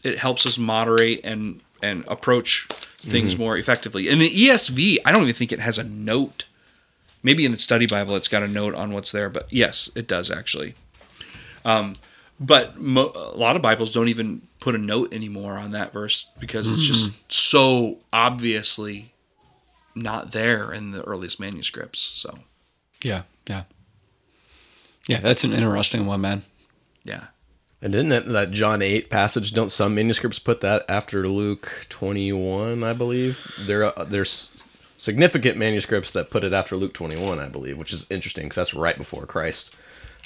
it 0.04 0.20
helps 0.20 0.46
us 0.46 0.58
moderate 0.58 1.22
and 1.24 1.62
and 1.82 2.06
approach 2.08 2.68
things 2.98 3.38
more 3.38 3.58
effectively. 3.58 4.08
In 4.08 4.20
the 4.20 4.30
ESV, 4.30 4.98
I 5.06 5.12
don't 5.12 5.24
even 5.24 5.34
think 5.34 5.52
it 5.52 5.60
has 5.60 5.78
a 5.78 5.84
note. 5.84 6.46
Maybe 7.22 7.46
in 7.46 7.52
the 7.52 7.60
study 7.60 7.86
Bible, 7.86 8.16
it's 8.16 8.30
got 8.30 8.44
a 8.44 8.48
note 8.48 8.74
on 8.76 8.94
what's 8.94 9.12
there, 9.12 9.30
but 9.30 9.52
yes, 9.52 9.90
it 9.96 10.08
does 10.08 10.32
actually. 10.32 10.76
Um, 11.66 11.96
but 12.40 12.80
mo- 12.80 13.12
a 13.16 13.38
lot 13.38 13.56
of 13.56 13.62
Bibles 13.62 13.92
don't 13.92 14.08
even 14.08 14.42
put 14.60 14.76
a 14.76 14.78
note 14.80 15.14
anymore 15.14 15.54
on 15.58 15.72
that 15.72 15.94
verse 15.94 16.30
because 16.40 16.68
it's 16.70 16.82
just 16.82 17.32
so 17.32 18.00
obviously 18.12 19.14
not 19.96 20.32
there 20.32 20.72
in 20.72 20.92
the 20.92 21.04
earliest 21.04 21.40
manuscripts. 21.40 22.00
So 22.00 22.34
Yeah, 23.04 23.24
yeah, 23.48 23.64
yeah. 25.08 25.20
That's 25.20 25.44
an 25.44 25.54
interesting 25.54 26.06
one, 26.06 26.22
man. 26.22 26.44
yeah, 27.04 27.26
And 27.82 27.94
didn't 27.94 28.10
that, 28.10 28.26
that 28.28 28.52
John 28.52 28.82
8 28.82 29.10
passage, 29.10 29.54
don't 29.54 29.72
some 29.72 29.94
manuscripts 29.96 30.40
put 30.40 30.62
that 30.62 30.84
after 30.90 31.28
Luke 31.28 31.86
21, 31.90 32.84
I 32.84 32.94
believe? 32.94 33.46
There, 33.60 33.84
uh, 33.86 34.04
there's 34.06 34.64
significant 34.98 35.58
manuscripts 35.58 36.10
that 36.12 36.32
put 36.32 36.44
it 36.46 36.54
after 36.54 36.76
Luke 36.78 36.94
21, 36.94 37.38
I 37.40 37.50
believe, 37.50 37.78
which 37.78 37.92
is 37.94 38.10
interesting 38.10 38.46
because 38.46 38.56
that's 38.56 38.74
right 38.74 38.98
before 38.98 39.26
Christ 39.26 39.76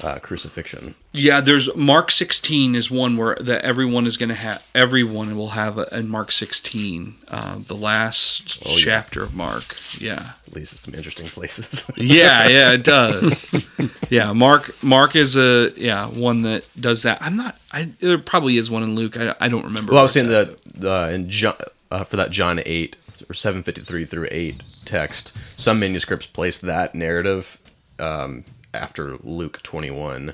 uh, 0.04 0.20
crucifixion. 0.20 0.96
yeah. 1.12 1.42
There's 1.42 1.74
Mark 1.76 2.12
16 2.12 2.76
is 2.76 2.92
one 2.92 3.18
where 3.18 3.36
that 3.36 3.64
everyone 3.64 4.06
is 4.06 4.18
going 4.18 4.30
to 4.30 4.36
have 4.36 4.70
everyone 4.76 5.36
will 5.36 5.50
have 5.50 5.78
a, 5.78 5.88
in 5.92 6.10
Mark 6.10 6.32
16, 6.32 7.16
uh, 7.30 7.58
the 7.60 7.76
last 7.76 8.64
yeah. 8.66 8.76
chapter 8.78 9.24
of 9.24 9.36
Mark. 9.36 9.76
Yeah. 10.00 10.34
leads 10.54 10.72
to 10.72 10.78
some 10.78 10.94
interesting 10.94 11.26
places. 11.26 11.90
yeah, 11.98 12.48
yeah, 12.48 12.74
it 12.74 12.84
does. 12.84 13.52
yeah, 14.10 14.34
Mark 14.34 14.84
Mark 14.84 15.16
is 15.16 15.36
a 15.36 15.74
yeah 15.76 16.08
one 16.08 16.44
that 16.44 16.70
does 16.80 17.04
that. 17.04 17.22
I'm 17.22 17.36
not. 17.36 17.58
I 17.72 17.92
there 18.00 18.18
probably 18.18 18.58
is 18.58 18.70
one 18.70 18.84
in 18.84 18.96
Luke. 18.96 19.18
I, 19.18 19.36
I 19.40 19.50
don't 19.50 19.66
remember. 19.66 19.92
well, 19.92 20.02
I 20.02 20.04
was 20.04 20.14
saying 20.14 20.28
that 20.28 20.58
uh, 20.84 21.12
in 21.12 21.30
John, 21.30 21.56
uh, 21.92 22.04
for 22.04 22.18
that 22.18 22.32
John 22.32 22.62
8 22.64 22.96
or 23.30 23.34
753 23.34 24.06
through 24.06 24.28
8 24.30 24.62
text, 24.86 25.36
some 25.56 25.80
manuscripts 25.80 26.28
place 26.28 26.60
that 26.60 26.96
narrative 26.96 27.60
um, 28.00 28.44
after 28.74 29.18
Luke 29.18 29.62
21, 29.64 30.34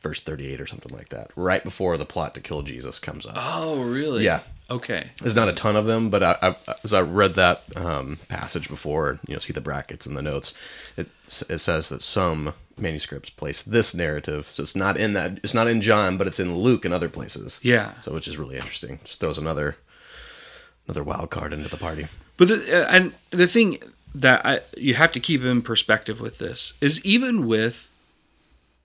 verse 0.00 0.20
38 0.20 0.60
or 0.60 0.66
something 0.66 0.94
like 0.94 1.08
that, 1.10 1.30
right 1.36 1.62
before 1.62 1.96
the 1.96 2.04
plot 2.04 2.34
to 2.34 2.40
kill 2.40 2.62
Jesus 2.62 2.98
comes 2.98 3.26
up. 3.26 3.34
Oh, 3.36 3.82
really? 3.82 4.24
Yeah. 4.24 4.40
Okay. 4.70 5.10
There's 5.20 5.36
not 5.36 5.48
a 5.48 5.52
ton 5.52 5.76
of 5.76 5.86
them, 5.86 6.08
but 6.08 6.22
I, 6.22 6.36
I, 6.40 6.56
as 6.82 6.94
I 6.94 7.02
read 7.02 7.34
that 7.34 7.62
um, 7.76 8.18
passage 8.28 8.68
before, 8.68 9.20
you 9.26 9.34
know, 9.34 9.38
see 9.38 9.52
the 9.52 9.60
brackets 9.60 10.06
and 10.06 10.16
the 10.16 10.22
notes, 10.22 10.54
it 10.96 11.08
it 11.48 11.58
says 11.58 11.90
that 11.90 12.02
some 12.02 12.54
manuscripts 12.78 13.30
place 13.30 13.62
this 13.62 13.94
narrative, 13.94 14.48
so 14.50 14.62
it's 14.62 14.74
not 14.76 14.96
in 14.96 15.12
that, 15.12 15.38
it's 15.42 15.54
not 15.54 15.68
in 15.68 15.82
John, 15.82 16.16
but 16.16 16.26
it's 16.26 16.40
in 16.40 16.56
Luke 16.56 16.84
and 16.84 16.94
other 16.94 17.10
places. 17.10 17.60
Yeah. 17.62 17.92
So 18.02 18.12
which 18.12 18.26
is 18.26 18.38
really 18.38 18.56
interesting. 18.56 19.00
Just 19.04 19.20
throws 19.20 19.38
another 19.38 19.76
another 20.86 21.04
wild 21.04 21.30
card 21.30 21.52
into 21.52 21.68
the 21.68 21.76
party. 21.76 22.06
But 22.36 22.48
the, 22.48 22.84
uh, 22.84 22.90
and 22.90 23.14
the 23.30 23.46
thing 23.46 23.78
that 24.14 24.44
I, 24.46 24.60
you 24.76 24.94
have 24.94 25.12
to 25.12 25.20
keep 25.20 25.42
in 25.42 25.62
perspective 25.62 26.20
with 26.20 26.38
this 26.38 26.74
is 26.80 27.04
even 27.04 27.46
with 27.46 27.90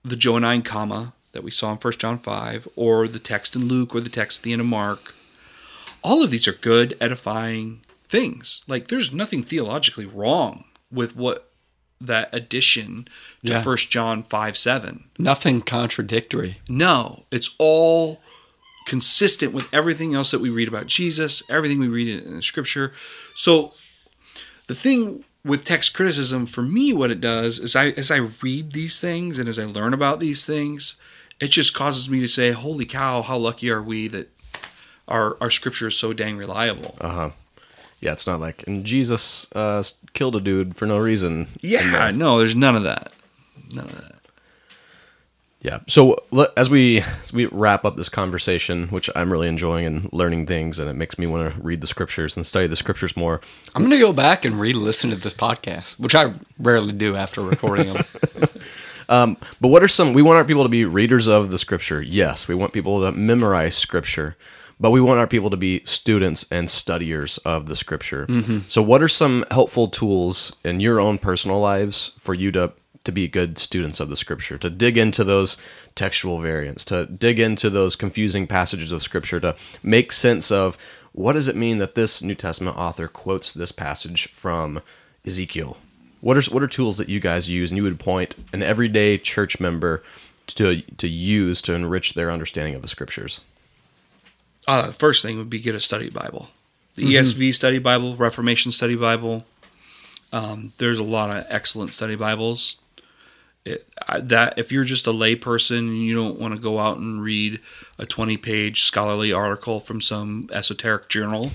the 0.02 0.16
Johannine 0.16 0.62
comma 0.62 1.12
that 1.32 1.44
we 1.44 1.50
saw 1.50 1.70
in 1.72 1.78
1 1.78 1.92
John 1.94 2.18
5 2.18 2.68
or 2.74 3.06
the 3.06 3.18
text 3.18 3.54
in 3.54 3.68
Luke 3.68 3.94
or 3.94 4.00
the 4.00 4.10
text 4.10 4.40
at 4.40 4.42
the 4.42 4.52
end 4.52 4.60
of 4.60 4.66
Mark, 4.66 5.14
all 6.02 6.24
of 6.24 6.30
these 6.30 6.48
are 6.48 6.52
good, 6.52 6.96
edifying 7.00 7.82
things. 8.04 8.64
Like 8.66 8.88
there's 8.88 9.12
nothing 9.14 9.44
theologically 9.44 10.06
wrong 10.06 10.64
with 10.90 11.14
what 11.14 11.46
that 12.00 12.30
addition 12.32 13.06
to 13.44 13.52
Yeah. 13.52 13.64
1 13.64 13.76
John 13.76 14.22
5 14.22 14.56
7. 14.56 15.04
Nothing 15.18 15.60
contradictory. 15.60 16.58
No, 16.68 17.24
it's 17.30 17.54
all 17.58 18.20
consistent 18.86 19.52
with 19.52 19.72
everything 19.72 20.14
else 20.14 20.30
that 20.30 20.40
we 20.40 20.48
read 20.50 20.66
about 20.66 20.86
Jesus, 20.86 21.42
everything 21.50 21.78
we 21.78 21.88
read 21.88 22.24
in 22.24 22.34
the 22.34 22.42
scripture. 22.42 22.92
So 23.34 23.74
the 24.70 24.76
thing 24.76 25.24
with 25.44 25.64
text 25.64 25.94
criticism 25.94 26.46
for 26.46 26.62
me 26.62 26.92
what 26.92 27.10
it 27.10 27.20
does 27.20 27.58
is 27.58 27.74
I 27.74 27.86
as 27.88 28.08
I 28.08 28.18
read 28.18 28.70
these 28.70 29.00
things 29.00 29.36
and 29.36 29.48
as 29.48 29.58
I 29.58 29.64
learn 29.64 29.92
about 29.92 30.20
these 30.20 30.46
things, 30.46 30.94
it 31.40 31.48
just 31.48 31.74
causes 31.74 32.08
me 32.08 32.20
to 32.20 32.28
say, 32.28 32.52
"Holy 32.52 32.86
cow, 32.86 33.20
how 33.20 33.36
lucky 33.36 33.68
are 33.68 33.82
we 33.82 34.06
that 34.06 34.30
our 35.08 35.36
our 35.40 35.50
scripture 35.50 35.88
is 35.88 35.96
so 35.96 36.12
dang 36.12 36.36
reliable." 36.36 36.94
Uh-huh. 37.00 37.30
Yeah, 38.00 38.12
it's 38.12 38.28
not 38.28 38.38
like 38.38 38.62
and 38.68 38.84
Jesus 38.84 39.48
uh, 39.52 39.82
killed 40.12 40.36
a 40.36 40.40
dude 40.40 40.76
for 40.76 40.86
no 40.86 40.98
reason. 40.98 41.48
yeah, 41.62 42.12
no, 42.14 42.38
there's 42.38 42.54
none 42.54 42.76
of 42.76 42.84
that. 42.84 43.10
None 43.74 43.86
of 43.86 44.00
that. 44.00 44.19
Yeah. 45.60 45.80
So 45.88 46.16
as 46.56 46.70
we 46.70 47.00
as 47.22 47.32
we 47.32 47.46
wrap 47.46 47.84
up 47.84 47.96
this 47.96 48.08
conversation, 48.08 48.88
which 48.88 49.10
I'm 49.14 49.30
really 49.30 49.48
enjoying 49.48 49.84
and 49.84 50.12
learning 50.12 50.46
things, 50.46 50.78
and 50.78 50.88
it 50.88 50.94
makes 50.94 51.18
me 51.18 51.26
want 51.26 51.54
to 51.54 51.60
read 51.60 51.80
the 51.80 51.86
scriptures 51.86 52.36
and 52.36 52.46
study 52.46 52.66
the 52.66 52.76
scriptures 52.76 53.16
more. 53.16 53.40
I'm 53.74 53.82
going 53.82 53.92
to 53.92 53.98
go 53.98 54.12
back 54.12 54.44
and 54.44 54.58
re-listen 54.58 55.10
to 55.10 55.16
this 55.16 55.34
podcast, 55.34 55.98
which 55.98 56.14
I 56.14 56.32
rarely 56.58 56.92
do 56.92 57.14
after 57.14 57.42
recording 57.42 57.92
them. 57.92 58.04
Um, 59.10 59.36
but 59.60 59.68
what 59.68 59.82
are 59.82 59.88
some? 59.88 60.14
We 60.14 60.22
want 60.22 60.36
our 60.36 60.44
people 60.44 60.62
to 60.62 60.68
be 60.68 60.84
readers 60.84 61.26
of 61.26 61.50
the 61.50 61.58
scripture. 61.58 62.00
Yes, 62.00 62.46
we 62.46 62.54
want 62.54 62.72
people 62.72 63.00
to 63.00 63.10
memorize 63.10 63.76
scripture, 63.76 64.36
but 64.78 64.92
we 64.92 65.00
want 65.00 65.18
our 65.18 65.26
people 65.26 65.50
to 65.50 65.56
be 65.56 65.82
students 65.84 66.46
and 66.50 66.70
studiers 66.70 67.38
of 67.38 67.66
the 67.66 67.74
scripture. 67.74 68.26
Mm-hmm. 68.26 68.60
So, 68.60 68.80
what 68.82 69.02
are 69.02 69.08
some 69.08 69.44
helpful 69.50 69.88
tools 69.88 70.54
in 70.64 70.78
your 70.78 71.00
own 71.00 71.18
personal 71.18 71.58
lives 71.58 72.12
for 72.20 72.34
you 72.34 72.52
to 72.52 72.72
to 73.04 73.12
be 73.12 73.28
good 73.28 73.58
students 73.58 74.00
of 74.00 74.08
the 74.08 74.16
scripture, 74.16 74.58
to 74.58 74.70
dig 74.70 74.98
into 74.98 75.24
those 75.24 75.56
textual 75.94 76.40
variants, 76.40 76.84
to 76.86 77.06
dig 77.06 77.38
into 77.38 77.70
those 77.70 77.96
confusing 77.96 78.46
passages 78.46 78.92
of 78.92 79.02
scripture, 79.02 79.40
to 79.40 79.56
make 79.82 80.12
sense 80.12 80.50
of 80.50 80.76
what 81.12 81.32
does 81.32 81.48
it 81.48 81.56
mean 81.56 81.78
that 81.78 81.94
this 81.94 82.22
New 82.22 82.34
Testament 82.34 82.76
author 82.76 83.08
quotes 83.08 83.52
this 83.52 83.72
passage 83.72 84.28
from 84.28 84.80
Ezekiel? 85.26 85.76
What 86.20 86.36
are 86.36 86.52
what 86.52 86.62
are 86.62 86.68
tools 86.68 86.98
that 86.98 87.08
you 87.08 87.18
guys 87.18 87.48
use 87.48 87.70
and 87.70 87.78
you 87.78 87.82
would 87.82 87.98
point 87.98 88.36
an 88.52 88.62
everyday 88.62 89.16
church 89.16 89.58
member 89.58 90.02
to 90.46 90.82
to 90.82 91.08
use 91.08 91.62
to 91.62 91.74
enrich 91.74 92.14
their 92.14 92.30
understanding 92.30 92.74
of 92.74 92.82
the 92.82 92.88
scriptures? 92.88 93.40
Uh, 94.68 94.88
the 94.88 94.92
first 94.92 95.22
thing 95.22 95.38
would 95.38 95.50
be 95.50 95.58
get 95.58 95.74
a 95.74 95.80
study 95.80 96.10
Bible, 96.10 96.50
the 96.94 97.04
ESV 97.04 97.54
study 97.54 97.78
Bible, 97.78 98.16
Reformation 98.16 98.70
study 98.70 98.94
Bible. 98.94 99.44
Um, 100.32 100.74
there's 100.76 100.98
a 100.98 101.02
lot 101.02 101.34
of 101.34 101.46
excellent 101.48 101.94
study 101.94 102.14
Bibles. 102.14 102.76
It, 103.64 103.86
that 104.18 104.58
if 104.58 104.72
you're 104.72 104.84
just 104.84 105.06
a 105.06 105.10
layperson 105.12 105.78
and 105.80 105.98
you 105.98 106.14
don't 106.14 106.40
want 106.40 106.54
to 106.54 106.60
go 106.60 106.78
out 106.78 106.96
and 106.96 107.22
read 107.22 107.60
a 107.98 108.06
20 108.06 108.38
page 108.38 108.84
scholarly 108.84 109.32
article 109.32 109.80
from 109.80 110.00
some 110.00 110.48
esoteric 110.50 111.08
journal, 111.08 111.50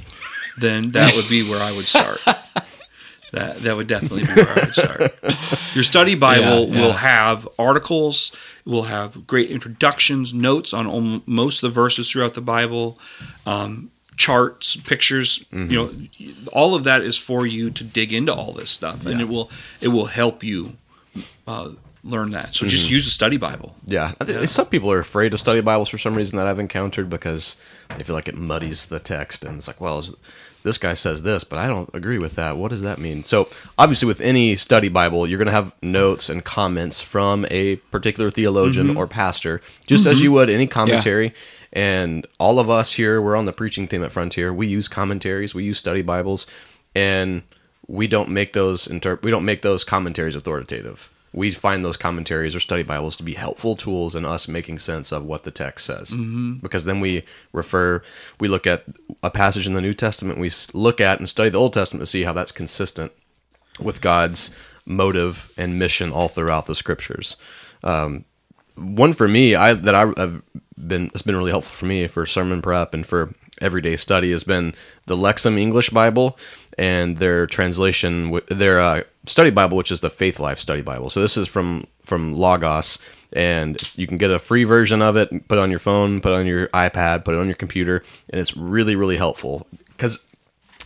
then 0.58 0.91
that 0.91 1.16
would 1.16 1.28
be 1.30 1.41
where 1.49 1.62
I 1.64 1.72
would 1.72 1.86
start. 1.88 2.20
that 3.32 3.58
that 3.58 3.76
would 3.76 3.88
definitely 3.88 4.24
be 4.24 4.34
where 4.34 4.49
I 4.49 4.53
would 4.66 4.76
start. 4.76 5.01
Your 5.74 5.84
study 5.84 6.14
Bible 6.16 6.68
Yeah, 6.68 6.76
yeah. 6.76 6.82
will 6.82 6.93
have 6.93 7.47
articles, 7.58 8.32
will 8.66 8.84
have 8.84 9.26
great 9.26 9.49
introductions, 9.49 10.34
notes 10.34 10.74
on 10.74 10.86
alm- 10.88 11.24
most 11.26 11.64
of 11.64 11.72
the 11.72 11.74
verses 11.74 12.10
throughout 12.12 12.36
the 12.36 12.41
Bible, 12.41 12.99
um, 13.47 13.89
charts, 14.16 14.76
pictures. 14.76 15.39
Mm-hmm. 15.51 15.72
You 15.72 15.78
know, 16.28 16.34
all 16.53 16.76
of 16.76 16.84
that 16.84 17.01
is 17.01 17.18
for 17.18 17.45
you 17.47 17.72
to 17.72 17.84
dig 17.84 18.14
into 18.14 18.34
all 18.34 18.53
this 18.53 18.70
stuff, 18.72 19.06
and 19.08 19.20
it 19.20 19.28
will 19.28 19.49
it 19.82 19.88
will 19.89 20.06
help 20.06 20.43
you 20.43 20.78
uh, 21.47 21.72
learn 22.06 22.30
that. 22.32 22.56
So 22.56 22.66
Mm-hmm. 22.66 22.70
just 22.70 22.89
use 22.89 23.08
a 23.08 23.10
study 23.10 23.38
Bible. 23.38 23.76
Yeah. 23.86 24.14
I 24.22 24.26
thi- 24.26 24.45
Some 24.45 24.68
people 24.68 24.91
are 24.91 24.99
afraid 24.99 25.30
to 25.32 25.38
study 25.38 25.60
Bibles 25.62 25.89
for 25.89 25.97
some 25.97 26.16
reason 26.16 26.38
that 26.38 26.47
I've 26.47 26.60
encountered 26.60 27.10
because 27.10 27.58
they 27.97 28.03
feel 28.03 28.16
like 28.16 28.28
it 28.30 28.38
muddies 28.38 28.86
the 28.86 28.99
text. 28.99 29.43
And 29.43 29.58
it's 29.58 29.68
like, 29.68 29.82
well, 29.82 30.03
this 30.64 30.78
guy 30.78 30.93
says 30.93 31.24
this, 31.24 31.43
but 31.43 31.58
I 31.60 31.68
don't 31.68 31.89
agree 31.93 32.18
with 32.18 32.36
that. 32.36 32.58
What 32.58 32.70
does 32.70 32.82
that 32.84 32.97
mean? 32.99 33.24
So, 33.24 33.49
obviously, 33.78 34.08
with 34.08 34.22
any 34.22 34.56
study 34.56 34.88
Bible, 34.89 35.28
you're 35.28 35.38
going 35.38 35.45
to 35.47 35.51
have 35.51 35.76
notes 35.82 36.30
and 36.30 36.43
comments 36.43 37.01
from 37.01 37.45
a 37.51 37.76
particular 37.91 38.32
theologian 38.32 38.95
or 38.97 39.06
pastor, 39.08 39.62
just 39.88 40.06
as 40.08 40.22
you 40.22 40.32
would 40.32 40.49
any 40.49 40.66
commentary. 40.68 41.34
And 41.74 42.26
all 42.39 42.58
of 42.60 42.70
us 42.70 42.93
here, 42.93 43.22
we're 43.22 43.36
on 43.36 43.45
the 43.45 43.51
preaching 43.53 43.88
team 43.88 44.03
at 44.03 44.12
Frontier. 44.12 44.53
We 44.53 44.66
use 44.68 44.88
commentaries, 44.88 45.53
we 45.53 45.64
use 45.66 45.78
study 45.78 46.01
Bibles, 46.01 46.47
and 46.95 47.41
we 47.88 48.08
don't 48.08 48.30
make 48.30 48.53
those 48.53 48.88
inter- 48.88 49.20
we 49.22 49.30
don't 49.30 49.45
make 49.45 49.62
those 49.62 49.84
commentaries 49.84 50.36
authoritative. 50.36 51.12
We 51.36 51.52
find 51.52 51.84
those 51.84 51.98
commentaries 51.98 52.56
or 52.56 52.62
study 52.62 52.84
Bibles 52.84 53.18
to 53.18 53.24
be 53.24 53.34
helpful 53.34 53.76
tools 53.76 54.16
in 54.16 54.24
us 54.24 54.48
making 54.48 54.80
sense 54.80 55.12
of 55.12 55.26
what 55.26 55.44
the 55.44 55.52
text 55.52 55.86
says. 55.86 56.12
Mm-hmm. 56.12 56.58
Because 56.58 56.86
then 56.86 57.02
we 57.02 57.24
refer, 57.52 58.02
we 58.40 58.48
look 58.48 58.66
at 58.66 58.86
a 59.22 59.30
passage 59.30 59.68
in 59.68 59.74
the 59.74 59.82
New 59.82 59.94
Testament, 59.94 60.40
we 60.40 60.50
look 60.74 61.02
at 61.02 61.20
and 61.20 61.28
study 61.28 61.50
the 61.50 61.60
Old 61.60 61.74
Testament 61.74 62.02
to 62.02 62.08
see 62.08 62.24
how 62.24 62.32
that's 62.32 62.54
consistent 62.54 63.12
with 63.80 64.02
God's 64.02 64.52
motive 64.86 65.52
and 65.58 65.78
mission 65.78 66.12
all 66.12 66.30
throughout 66.30 66.68
the 66.68 66.76
scriptures. 66.76 67.36
Um, 67.84 68.24
one 68.76 69.14
for 69.14 69.28
me, 69.28 69.56
I 69.56 69.74
that 69.74 69.96
I 69.96 70.06
have 70.18 70.42
been 70.78 71.08
it's 71.14 71.22
been 71.22 71.36
really 71.36 71.52
helpful 71.52 71.76
for 71.76 71.86
me 71.86 72.08
for 72.08 72.26
sermon 72.26 72.62
prep 72.62 72.94
and 72.94 73.06
for 73.06 73.34
everyday 73.62 73.96
study 73.96 74.32
has 74.32 74.44
been 74.44 74.74
the 75.06 75.16
Lexham 75.16 75.58
English 75.58 75.90
Bible 75.90 76.38
and 76.78 77.17
their 77.17 77.47
translation, 77.47 78.39
their 78.47 78.80
uh, 78.80 79.01
study 79.26 79.49
Bible, 79.49 79.78
which 79.78 79.91
is 79.91 80.01
the 80.01 80.09
Faithlife 80.09 80.57
Study 80.57 80.82
Bible. 80.82 81.09
So 81.09 81.21
this 81.21 81.38
is 81.38 81.47
from 81.47 81.88
from 82.03 82.34
Logos, 82.34 82.99
and 83.34 83.78
you 83.97 84.07
can 84.07 84.17
get 84.17 84.32
a 84.32 84.39
free 84.39 84.63
version 84.63 85.01
of 85.01 85.15
it, 85.15 85.47
put 85.47 85.57
it 85.57 85.61
on 85.61 85.69
your 85.69 85.80
phone, 85.80 86.21
put 86.21 86.34
it 86.34 86.36
on 86.36 86.45
your 86.45 86.67
iPad, 86.69 87.26
put 87.26 87.34
it 87.34 87.39
on 87.39 87.47
your 87.47 87.55
computer, 87.55 88.03
and 88.30 88.39
it's 88.39 88.55
really 88.55 88.95
really 88.95 89.17
helpful 89.17 89.67
because 89.89 90.23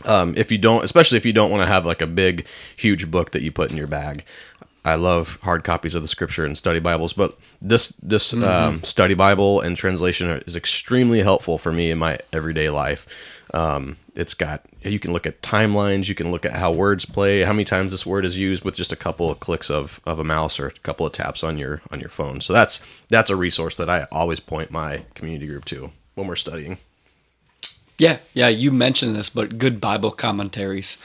um, 0.06 0.34
if 0.36 0.50
you 0.50 0.58
don't, 0.58 0.84
especially 0.84 1.18
if 1.18 1.26
you 1.26 1.32
don't 1.32 1.50
want 1.50 1.62
to 1.62 1.66
have 1.66 1.84
like 1.84 2.00
a 2.00 2.06
big, 2.06 2.46
huge 2.76 3.10
book 3.10 3.32
that 3.32 3.42
you 3.42 3.52
put 3.52 3.70
in 3.70 3.76
your 3.76 3.86
bag. 3.86 4.24
I 4.82 4.94
love 4.94 5.38
hard 5.42 5.62
copies 5.62 5.94
of 5.94 6.00
the 6.00 6.08
scripture 6.08 6.46
and 6.46 6.56
study 6.56 6.80
Bibles, 6.80 7.12
but 7.12 7.36
this 7.60 7.88
this 8.02 8.32
um, 8.32 8.82
study 8.82 9.12
Bible 9.12 9.60
and 9.60 9.76
translation 9.76 10.42
is 10.46 10.56
extremely 10.56 11.20
helpful 11.20 11.58
for 11.58 11.70
me 11.70 11.90
in 11.90 11.98
my 11.98 12.18
everyday 12.32 12.70
life. 12.70 13.06
Um, 13.52 13.96
it's 14.14 14.34
got 14.34 14.64
you 14.82 14.98
can 14.98 15.12
look 15.12 15.26
at 15.26 15.42
timelines, 15.42 16.08
you 16.08 16.14
can 16.14 16.30
look 16.30 16.44
at 16.44 16.52
how 16.52 16.72
words 16.72 17.04
play, 17.04 17.42
how 17.42 17.52
many 17.52 17.64
times 17.64 17.90
this 17.90 18.06
word 18.06 18.24
is 18.24 18.38
used 18.38 18.64
with 18.64 18.76
just 18.76 18.92
a 18.92 18.96
couple 18.96 19.30
of 19.30 19.40
clicks 19.40 19.70
of, 19.70 20.00
of 20.04 20.18
a 20.18 20.24
mouse 20.24 20.60
or 20.60 20.68
a 20.68 20.70
couple 20.70 21.06
of 21.06 21.12
taps 21.12 21.42
on 21.42 21.58
your 21.58 21.82
on 21.90 22.00
your 22.00 22.08
phone. 22.08 22.40
So 22.40 22.52
that's 22.52 22.84
that's 23.08 23.30
a 23.30 23.36
resource 23.36 23.76
that 23.76 23.90
I 23.90 24.06
always 24.12 24.40
point 24.40 24.70
my 24.70 25.04
community 25.14 25.46
group 25.46 25.64
to 25.66 25.90
when 26.14 26.26
we're 26.26 26.36
studying. 26.36 26.78
Yeah, 27.98 28.18
yeah, 28.32 28.48
you 28.48 28.72
mentioned 28.72 29.14
this, 29.14 29.28
but 29.28 29.58
good 29.58 29.80
Bible 29.80 30.10
commentaries. 30.10 30.96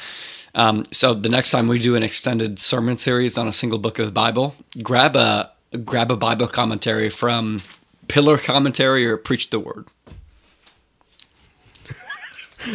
Um, 0.53 0.85
so 0.93 1.13
the 1.13 1.27
next 1.27 1.51
time 1.51 1.67
we 1.67 1.79
do 1.79 1.97
an 1.97 2.03
extended 2.03 2.59
sermon 2.59 2.97
series 2.97 3.37
on 3.37 3.47
a 3.47 3.53
single 3.53 3.79
book 3.79 3.99
of 3.99 4.05
the 4.05 4.13
Bible, 4.13 4.55
grab 4.81 5.17
a 5.17 5.51
grab 5.83 6.09
a 6.09 6.15
Bible 6.15 6.47
commentary 6.47 7.09
from 7.09 7.61
Pillar 8.07 8.37
Commentary 8.37 9.05
or 9.05 9.17
Preach 9.17 9.49
the 9.49 9.59
Word. 9.59 9.87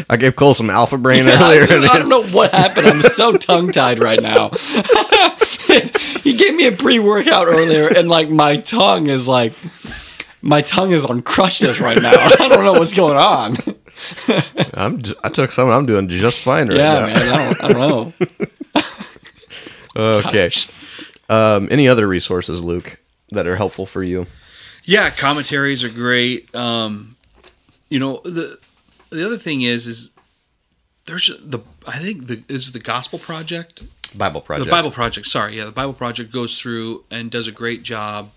I 0.08 0.16
gave 0.16 0.36
Cole 0.36 0.54
some 0.54 0.70
alpha 0.70 0.96
brain 0.98 1.26
I, 1.26 1.32
earlier. 1.32 1.62
I 1.64 1.98
don't 1.98 2.08
know 2.08 2.24
what 2.24 2.50
happened. 2.54 2.86
I'm 2.86 3.00
so 3.00 3.36
tongue 3.36 3.72
tied 3.72 3.98
right 3.98 4.20
now. 4.22 4.48
he 6.22 6.34
gave 6.34 6.54
me 6.54 6.66
a 6.66 6.72
pre 6.72 6.98
workout 6.98 7.46
earlier, 7.46 7.88
and 7.88 8.08
like 8.08 8.28
my 8.28 8.56
tongue 8.56 9.08
is 9.08 9.26
like 9.28 9.52
my 10.42 10.62
tongue 10.62 10.92
is 10.92 11.04
on 11.04 11.22
crutches 11.22 11.80
right 11.80 12.00
now. 12.00 12.12
I 12.12 12.48
don't 12.48 12.64
know 12.64 12.72
what's 12.74 12.94
going 12.94 13.16
on. 13.16 13.54
I'm 14.74 15.02
j- 15.02 15.14
I 15.22 15.28
took 15.28 15.52
some. 15.52 15.68
I'm 15.68 15.86
doing 15.86 16.08
just 16.08 16.42
fine 16.42 16.68
right 16.68 16.78
Yeah, 16.78 17.00
now. 17.00 17.06
Yeah, 17.06 17.14
man. 17.14 17.28
I 17.28 17.36
don't. 17.44 17.64
I 17.64 17.68
don't 17.72 17.80
know. 17.88 18.12
Okay. 19.96 20.50
Um, 21.28 21.68
any 21.70 21.88
other 21.88 22.06
resources, 22.08 22.62
Luke, 22.62 23.00
that 23.30 23.46
are 23.46 23.56
helpful 23.56 23.86
for 23.86 24.02
you? 24.02 24.26
Yeah, 24.84 25.10
commentaries 25.10 25.84
are 25.84 25.88
great. 25.90 26.52
Um, 26.54 27.16
you 27.90 27.98
know 27.98 28.20
the 28.24 28.58
the 29.10 29.24
other 29.24 29.38
thing 29.38 29.62
is 29.62 29.86
is 29.86 30.12
there's 31.06 31.30
the 31.40 31.60
I 31.86 31.98
think 31.98 32.26
the 32.26 32.42
is 32.48 32.72
the 32.72 32.80
Gospel 32.80 33.18
Project 33.18 33.82
Bible 34.16 34.40
project. 34.40 34.66
The 34.66 34.70
Bible 34.70 34.90
Project, 34.90 35.26
sorry, 35.26 35.56
yeah, 35.56 35.64
the 35.64 35.72
Bible 35.72 35.92
Project 35.92 36.32
goes 36.32 36.60
through 36.60 37.04
and 37.10 37.30
does 37.30 37.46
a 37.46 37.52
great 37.52 37.82
job 37.82 38.30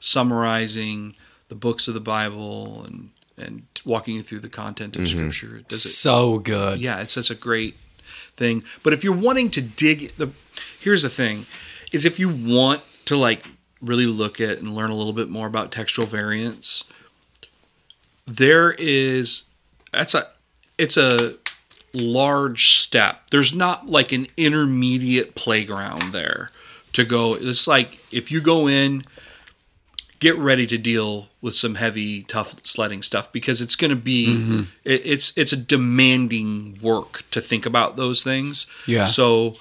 summarizing 0.00 1.14
the 1.48 1.54
books 1.54 1.88
of 1.88 1.94
the 1.94 2.00
Bible 2.00 2.84
and 2.84 3.10
and 3.36 3.64
walking 3.84 4.14
you 4.14 4.22
through 4.22 4.38
the 4.40 4.48
content 4.48 4.96
of 4.96 5.02
mm-hmm. 5.02 5.30
Scripture. 5.30 5.58
It 5.58 5.68
does 5.68 5.84
it, 5.84 5.88
So 5.88 6.38
good. 6.38 6.78
yeah, 6.78 7.00
it's 7.00 7.12
such 7.12 7.30
a 7.30 7.34
great 7.34 7.76
thing. 8.36 8.62
But 8.84 8.92
if 8.92 9.02
you're 9.02 9.12
wanting 9.12 9.50
to 9.50 9.60
dig, 9.62 10.14
the 10.16 10.30
here's 10.80 11.02
the 11.02 11.08
thing, 11.08 11.46
is 11.92 12.04
if 12.04 12.18
you 12.18 12.28
want 12.28 12.82
to 13.06 13.16
like 13.16 13.44
really 13.80 14.06
look 14.06 14.40
at 14.40 14.58
and 14.58 14.74
learn 14.74 14.90
a 14.90 14.94
little 14.94 15.12
bit 15.12 15.28
more 15.28 15.46
about 15.46 15.72
textual 15.72 16.06
variants, 16.06 16.84
there 18.26 18.72
is 18.78 19.44
that's 19.94 20.14
a 20.14 20.28
it's 20.78 20.96
a 20.96 21.36
large 21.92 22.72
step. 22.72 23.30
There's 23.30 23.54
not 23.54 23.86
like 23.86 24.12
an 24.12 24.26
intermediate 24.36 25.34
playground 25.34 26.12
there 26.12 26.50
to 26.92 27.04
go. 27.04 27.34
It's 27.34 27.66
like 27.66 27.98
if 28.12 28.30
you 28.30 28.40
go 28.40 28.68
in, 28.68 29.04
get 30.18 30.36
ready 30.38 30.66
to 30.66 30.78
deal 30.78 31.28
with 31.40 31.54
some 31.54 31.76
heavy, 31.76 32.22
tough 32.22 32.56
sledding 32.64 33.02
stuff 33.02 33.30
because 33.30 33.60
it's 33.60 33.76
going 33.76 33.90
to 33.90 33.96
be 33.96 34.64
it, 34.84 35.02
it's 35.04 35.36
it's 35.36 35.52
a 35.52 35.56
demanding 35.56 36.78
work 36.82 37.24
to 37.30 37.40
think 37.40 37.66
about 37.66 37.96
those 37.96 38.22
things. 38.22 38.66
Yeah. 38.86 39.06
So, 39.06 39.56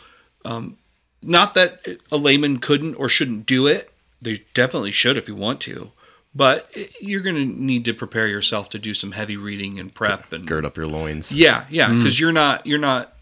um, 0.46 0.78
not 1.22 1.54
that 1.54 1.86
a 2.12 2.18
layman 2.18 2.58
couldn't 2.60 2.96
or 2.96 3.10
shouldn't 3.10 3.46
do 3.46 3.68
it. 3.68 3.92
They 4.22 4.44
definitely 4.54 4.92
should 4.92 5.18
if 5.18 5.28
you 5.28 5.36
want 5.36 5.60
to. 5.62 5.92
But 6.36 6.70
you're 7.00 7.22
going 7.22 7.36
to 7.36 7.46
need 7.46 7.86
to 7.86 7.94
prepare 7.94 8.28
yourself 8.28 8.70
to 8.72 8.80
do 8.80 8.94
some 8.96 9.12
heavy 9.12 9.38
reading 9.38 9.80
and 9.80 9.94
prep 9.94 10.34
and 10.34 10.48
Gird 10.48 10.66
up 10.66 10.76
your 10.78 10.88
loins. 10.88 11.32
yeah, 11.32 11.66
yeah, 11.70 11.90
because 11.94 12.20
you're 12.20 12.32
not 12.32 12.66
you're 12.66 12.80
not 12.80 13.14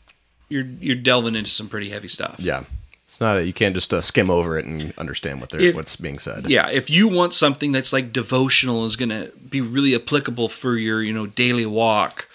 you're 0.47 0.63
you're 0.79 0.95
delving 0.95 1.35
into 1.35 1.49
some 1.49 1.67
pretty 1.67 1.89
heavy 1.89 2.07
stuff. 2.07 2.38
Yeah. 2.39 2.63
It's 3.05 3.19
not 3.19 3.35
a, 3.39 3.45
you 3.45 3.51
can't 3.51 3.75
just 3.75 3.93
uh, 3.93 3.99
skim 3.99 4.29
over 4.29 4.57
it 4.57 4.65
and 4.65 4.93
understand 4.97 5.41
what 5.41 5.49
they're, 5.49 5.61
If- 5.61 5.75
what's 5.75 5.97
being 5.97 6.17
said. 6.19 6.49
Yeah, 6.49 6.69
if 6.69 6.89
you 6.89 7.09
want 7.09 7.33
something 7.33 7.73
that's 7.73 7.91
like 7.91 8.13
devotional 8.13 8.85
is 8.85 8.95
going 8.95 9.09
to 9.09 9.33
be 9.49 9.59
really 9.59 9.93
applicable 9.93 10.47
for 10.47 10.77
your, 10.77 11.03
you 11.03 11.11
know, 11.11 11.25
daily 11.25 11.65
walk, 11.65 12.29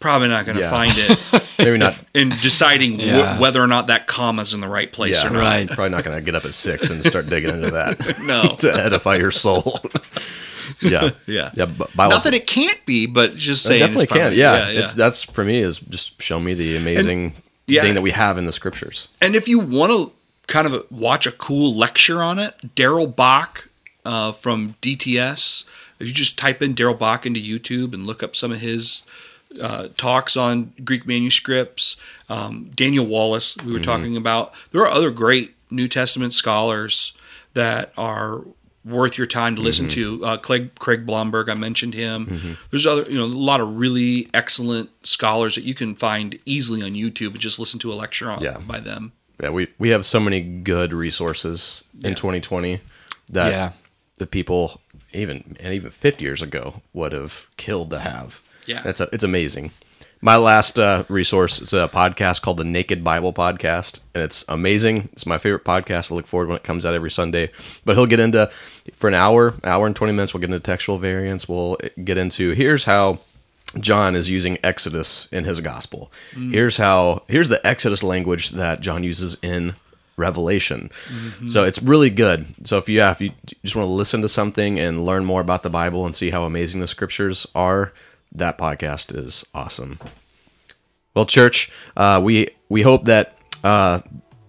probably 0.00 0.28
not 0.28 0.46
going 0.46 0.56
to 0.56 0.62
Yeah. 0.62 0.74
find 0.74 0.92
it 0.96 1.54
Maybe 1.58 1.76
not. 1.76 1.96
in 2.14 2.30
deciding 2.30 2.98
wh- 2.98 3.38
whether 3.38 3.62
or 3.62 3.66
not 3.66 3.88
that 3.88 4.06
comma's 4.06 4.54
in 4.54 4.62
the 4.62 4.68
right 4.68 4.90
place 4.90 5.22
Yeah, 5.22 5.28
or 5.28 5.32
not. 5.34 5.40
Right. 5.40 5.68
Probably 5.68 5.90
not 5.90 6.02
going 6.02 6.18
to 6.18 6.24
get 6.24 6.34
up 6.34 6.46
at 6.46 6.54
six 6.54 6.88
and 6.88 7.04
start 7.04 7.28
digging 7.28 7.50
into 7.50 7.70
that 7.72 8.18
No. 8.22 8.56
to 8.60 8.72
edify 8.74 9.16
your 9.16 9.30
soul. 9.32 9.80
yeah. 10.90 11.10
Yeah. 11.26 11.50
Yeah. 11.54 11.66
but 11.66 11.94
Bible, 11.96 12.10
Not 12.10 12.24
that 12.24 12.34
it 12.34 12.46
can't 12.46 12.84
be, 12.86 13.06
but 13.06 13.36
just 13.36 13.64
It 13.64 13.68
saying 13.68 13.80
definitely 13.80 14.04
it's 14.04 14.12
probably, 14.12 14.30
can. 14.30 14.38
Yeah. 14.38 14.68
yeah, 14.70 14.80
It's, 14.84 14.94
that's 14.94 15.22
for 15.22 15.44
me 15.44 15.60
is 15.60 15.78
just 15.78 16.20
show 16.20 16.40
me 16.40 16.54
the 16.54 16.76
amazing 16.76 17.34
yeah. 17.66 17.82
thing 17.82 17.94
that 17.94 18.02
we 18.02 18.10
have 18.12 18.38
in 18.38 18.46
the 18.46 18.52
scriptures. 18.52 19.08
And 19.20 19.34
if 19.34 19.48
you 19.48 19.58
want 19.58 19.92
to 19.92 20.12
kind 20.48 20.66
of 20.66 20.84
watch 20.90 21.26
a 21.26 21.32
cool 21.32 21.74
lecture 21.74 22.20
on 22.22 22.38
it. 22.38 22.74
Darrell 22.74 23.06
Bock 23.06 23.68
uh, 24.04 24.32
from 24.32 24.74
DTS. 24.82 25.66
If 26.00 26.08
you 26.08 26.12
just 26.12 26.36
type 26.38 26.60
in 26.60 26.74
Darrell 26.74 26.94
Bock 26.94 27.24
into 27.24 27.40
YouTube 27.40 27.94
and 27.94 28.06
look 28.06 28.22
up 28.22 28.34
some 28.34 28.50
of 28.52 28.60
his 28.60 29.06
uh, 29.60 29.88
talks 29.96 30.36
on 30.36 30.72
Greek 30.84 31.06
manuscripts, 31.06 31.96
um, 32.28 32.70
Daniel 32.74 33.06
Wallace, 33.06 33.56
we 33.64 33.72
were 33.72 33.78
Mm-hmm. 33.78 33.84
talking 33.84 34.16
about. 34.16 34.52
There 34.72 34.82
are 34.82 34.88
other 34.90 35.10
great 35.10 35.54
New 35.70 35.86
Testament 35.88 36.34
scholars 36.34 37.12
that 37.54 37.92
are 37.96 38.42
worth 38.84 39.16
your 39.16 39.26
time 39.26 39.54
to 39.56 39.62
listen 39.62 39.86
Mm-hmm. 39.86 40.20
to. 40.20 40.24
Uh, 40.26 40.36
Craig, 40.38 40.70
Craig 40.78 41.06
Blomberg, 41.06 41.48
I 41.48 41.54
mentioned 41.54 41.94
him. 41.94 42.56
There's 42.70 42.86
other, 42.86 43.02
you 43.10 43.16
know, 43.18 43.24
a 43.24 43.26
lot 43.26 43.60
of 43.60 43.76
really 43.76 44.28
excellent 44.34 44.90
scholars 45.06 45.54
that 45.54 45.64
you 45.64 45.74
can 45.74 45.94
find 45.94 46.38
easily 46.44 46.82
on 46.82 46.92
YouTube 46.92 47.30
and 47.32 47.40
just 47.40 47.58
listen 47.58 47.78
to 47.80 47.92
a 47.92 47.94
lecture 47.94 48.30
on 48.30 48.42
Yeah. 48.42 48.58
by 48.58 48.80
them. 48.80 49.12
Yeah, 49.40 49.50
we 49.50 49.68
we 49.78 49.88
have 49.90 50.04
so 50.04 50.20
many 50.20 50.40
good 50.40 50.92
resources 50.92 51.84
in 52.04 52.14
2020 52.14 52.80
that 53.30 53.50
Yeah. 53.52 53.72
the 54.18 54.26
people 54.26 54.80
even 55.12 55.56
and 55.60 55.74
even 55.74 55.90
50 55.90 56.24
years 56.24 56.42
ago 56.42 56.82
would 56.92 57.12
have 57.12 57.48
killed 57.56 57.90
to 57.90 57.98
have. 58.00 58.40
Yeah. 58.66 58.82
it's 58.84 59.00
a, 59.00 59.08
it's 59.12 59.24
amazing. 59.24 59.70
My 60.24 60.36
last 60.36 60.78
uh, 60.78 61.02
resource 61.08 61.60
is 61.60 61.72
a 61.72 61.90
podcast 61.92 62.42
called 62.42 62.58
the 62.58 62.64
Naked 62.64 63.02
Bible 63.02 63.32
Podcast, 63.32 64.02
and 64.14 64.22
it's 64.22 64.44
amazing. 64.48 65.08
It's 65.14 65.26
my 65.26 65.36
favorite 65.38 65.64
podcast. 65.64 66.12
I 66.12 66.14
look 66.14 66.28
forward 66.28 66.46
when 66.48 66.56
it 66.58 66.62
comes 66.62 66.86
out 66.86 66.94
every 66.94 67.10
Sunday. 67.10 67.50
But 67.84 67.96
he'll 67.96 68.06
get 68.06 68.20
into 68.20 68.48
for 68.94 69.08
an 69.08 69.14
hour, 69.14 69.54
hour 69.64 69.86
and 69.86 69.94
20 69.96 70.12
minutes. 70.12 70.34
We'll 70.34 70.40
get 70.40 70.50
into 70.50 70.60
textual 70.60 70.98
variants. 70.98 71.48
We'll 71.48 71.76
get 72.02 72.18
into 72.18 72.50
here's 72.52 72.84
how 72.84 73.18
John 73.78 74.14
is 74.14 74.28
using 74.28 74.58
Exodus 74.62 75.28
in 75.32 75.44
his 75.44 75.60
gospel. 75.60 76.12
Here's 76.34 76.76
how 76.76 77.22
here's 77.28 77.48
the 77.48 77.64
Exodus 77.66 78.02
language 78.02 78.50
that 78.50 78.80
John 78.80 79.02
uses 79.02 79.36
in 79.42 79.74
Revelation. 80.16 80.90
So 81.48 81.64
it's 81.64 81.80
really 81.82 82.10
good. 82.10 82.54
So 82.64 82.78
if 82.78 82.88
you 82.88 82.98
yeah, 82.98 83.10
if 83.12 83.20
you 83.20 83.32
just 83.62 83.74
want 83.74 83.86
to 83.86 83.92
listen 83.92 84.20
to 84.22 84.28
something 84.28 84.78
and 84.78 85.06
learn 85.06 85.24
more 85.24 85.40
about 85.40 85.62
the 85.62 85.70
Bible 85.70 86.04
and 86.04 86.14
see 86.14 86.30
how 86.30 86.44
amazing 86.44 86.80
the 86.80 86.86
scriptures 86.88 87.46
are, 87.54 87.92
that 88.32 88.58
podcast 88.58 89.16
is 89.16 89.44
awesome. 89.54 89.98
Well, 91.14 91.26
church, 91.26 91.70
uh, 91.96 92.20
we 92.22 92.48
we 92.68 92.82
hope 92.82 93.04
that 93.04 93.36
uh, 93.64 94.00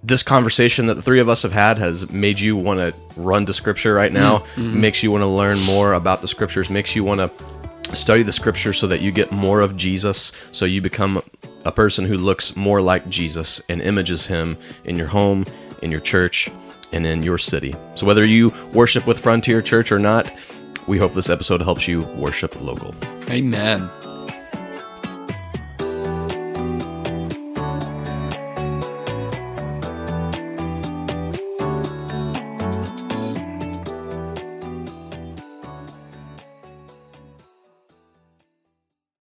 this 0.04 0.22
conversation 0.22 0.88
that 0.88 0.96
the 0.96 1.02
three 1.02 1.20
of 1.20 1.30
us 1.30 1.44
have 1.44 1.54
had 1.54 1.78
has 1.78 2.10
made 2.12 2.40
you 2.40 2.58
want 2.58 2.80
to 2.80 2.94
run 3.16 3.46
to 3.46 3.54
Scripture 3.54 3.94
right 3.94 4.12
now. 4.12 4.40
Mm, 4.40 4.44
mm-hmm. 4.44 4.82
Makes 4.82 5.04
you 5.04 5.12
want 5.12 5.24
to 5.24 5.28
learn 5.28 5.60
more 5.62 5.94
about 5.94 6.22
the 6.22 6.28
Scriptures. 6.28 6.70
Makes 6.70 6.96
you 6.96 7.04
want 7.04 7.20
to 7.20 7.96
study 7.96 8.24
the 8.24 8.32
Scriptures 8.32 8.78
so 8.78 8.88
that 8.88 9.02
you 9.02 9.12
get 9.12 9.32
more 9.32 9.62
of 9.62 9.78
Jesus. 9.78 10.34
So 10.52 10.66
you 10.66 10.82
become 10.82 11.22
a 11.66 11.72
person 11.72 12.06
who 12.06 12.18
looks 12.18 12.56
more 12.56 12.82
like 12.82 13.08
Jesus 13.08 13.62
and 13.70 13.82
images 13.82 14.28
Him 14.28 14.58
in 14.84 14.98
your 14.98 15.08
home, 15.08 15.46
in 15.82 15.90
your 15.92 16.02
church, 16.02 16.50
and 16.92 17.06
in 17.06 17.24
your 17.24 17.38
city. 17.38 17.74
So 17.96 18.06
whether 18.06 18.26
you 18.26 18.52
worship 18.74 19.08
with 19.08 19.20
Frontier 19.20 19.62
Church 19.62 19.92
or 19.92 20.00
not, 20.00 20.32
we 20.88 20.98
hope 20.98 21.14
this 21.14 21.30
episode 21.30 21.62
helps 21.62 21.88
you 21.88 22.02
worship 22.18 22.62
local. 22.62 22.94
Amen. 23.30 23.90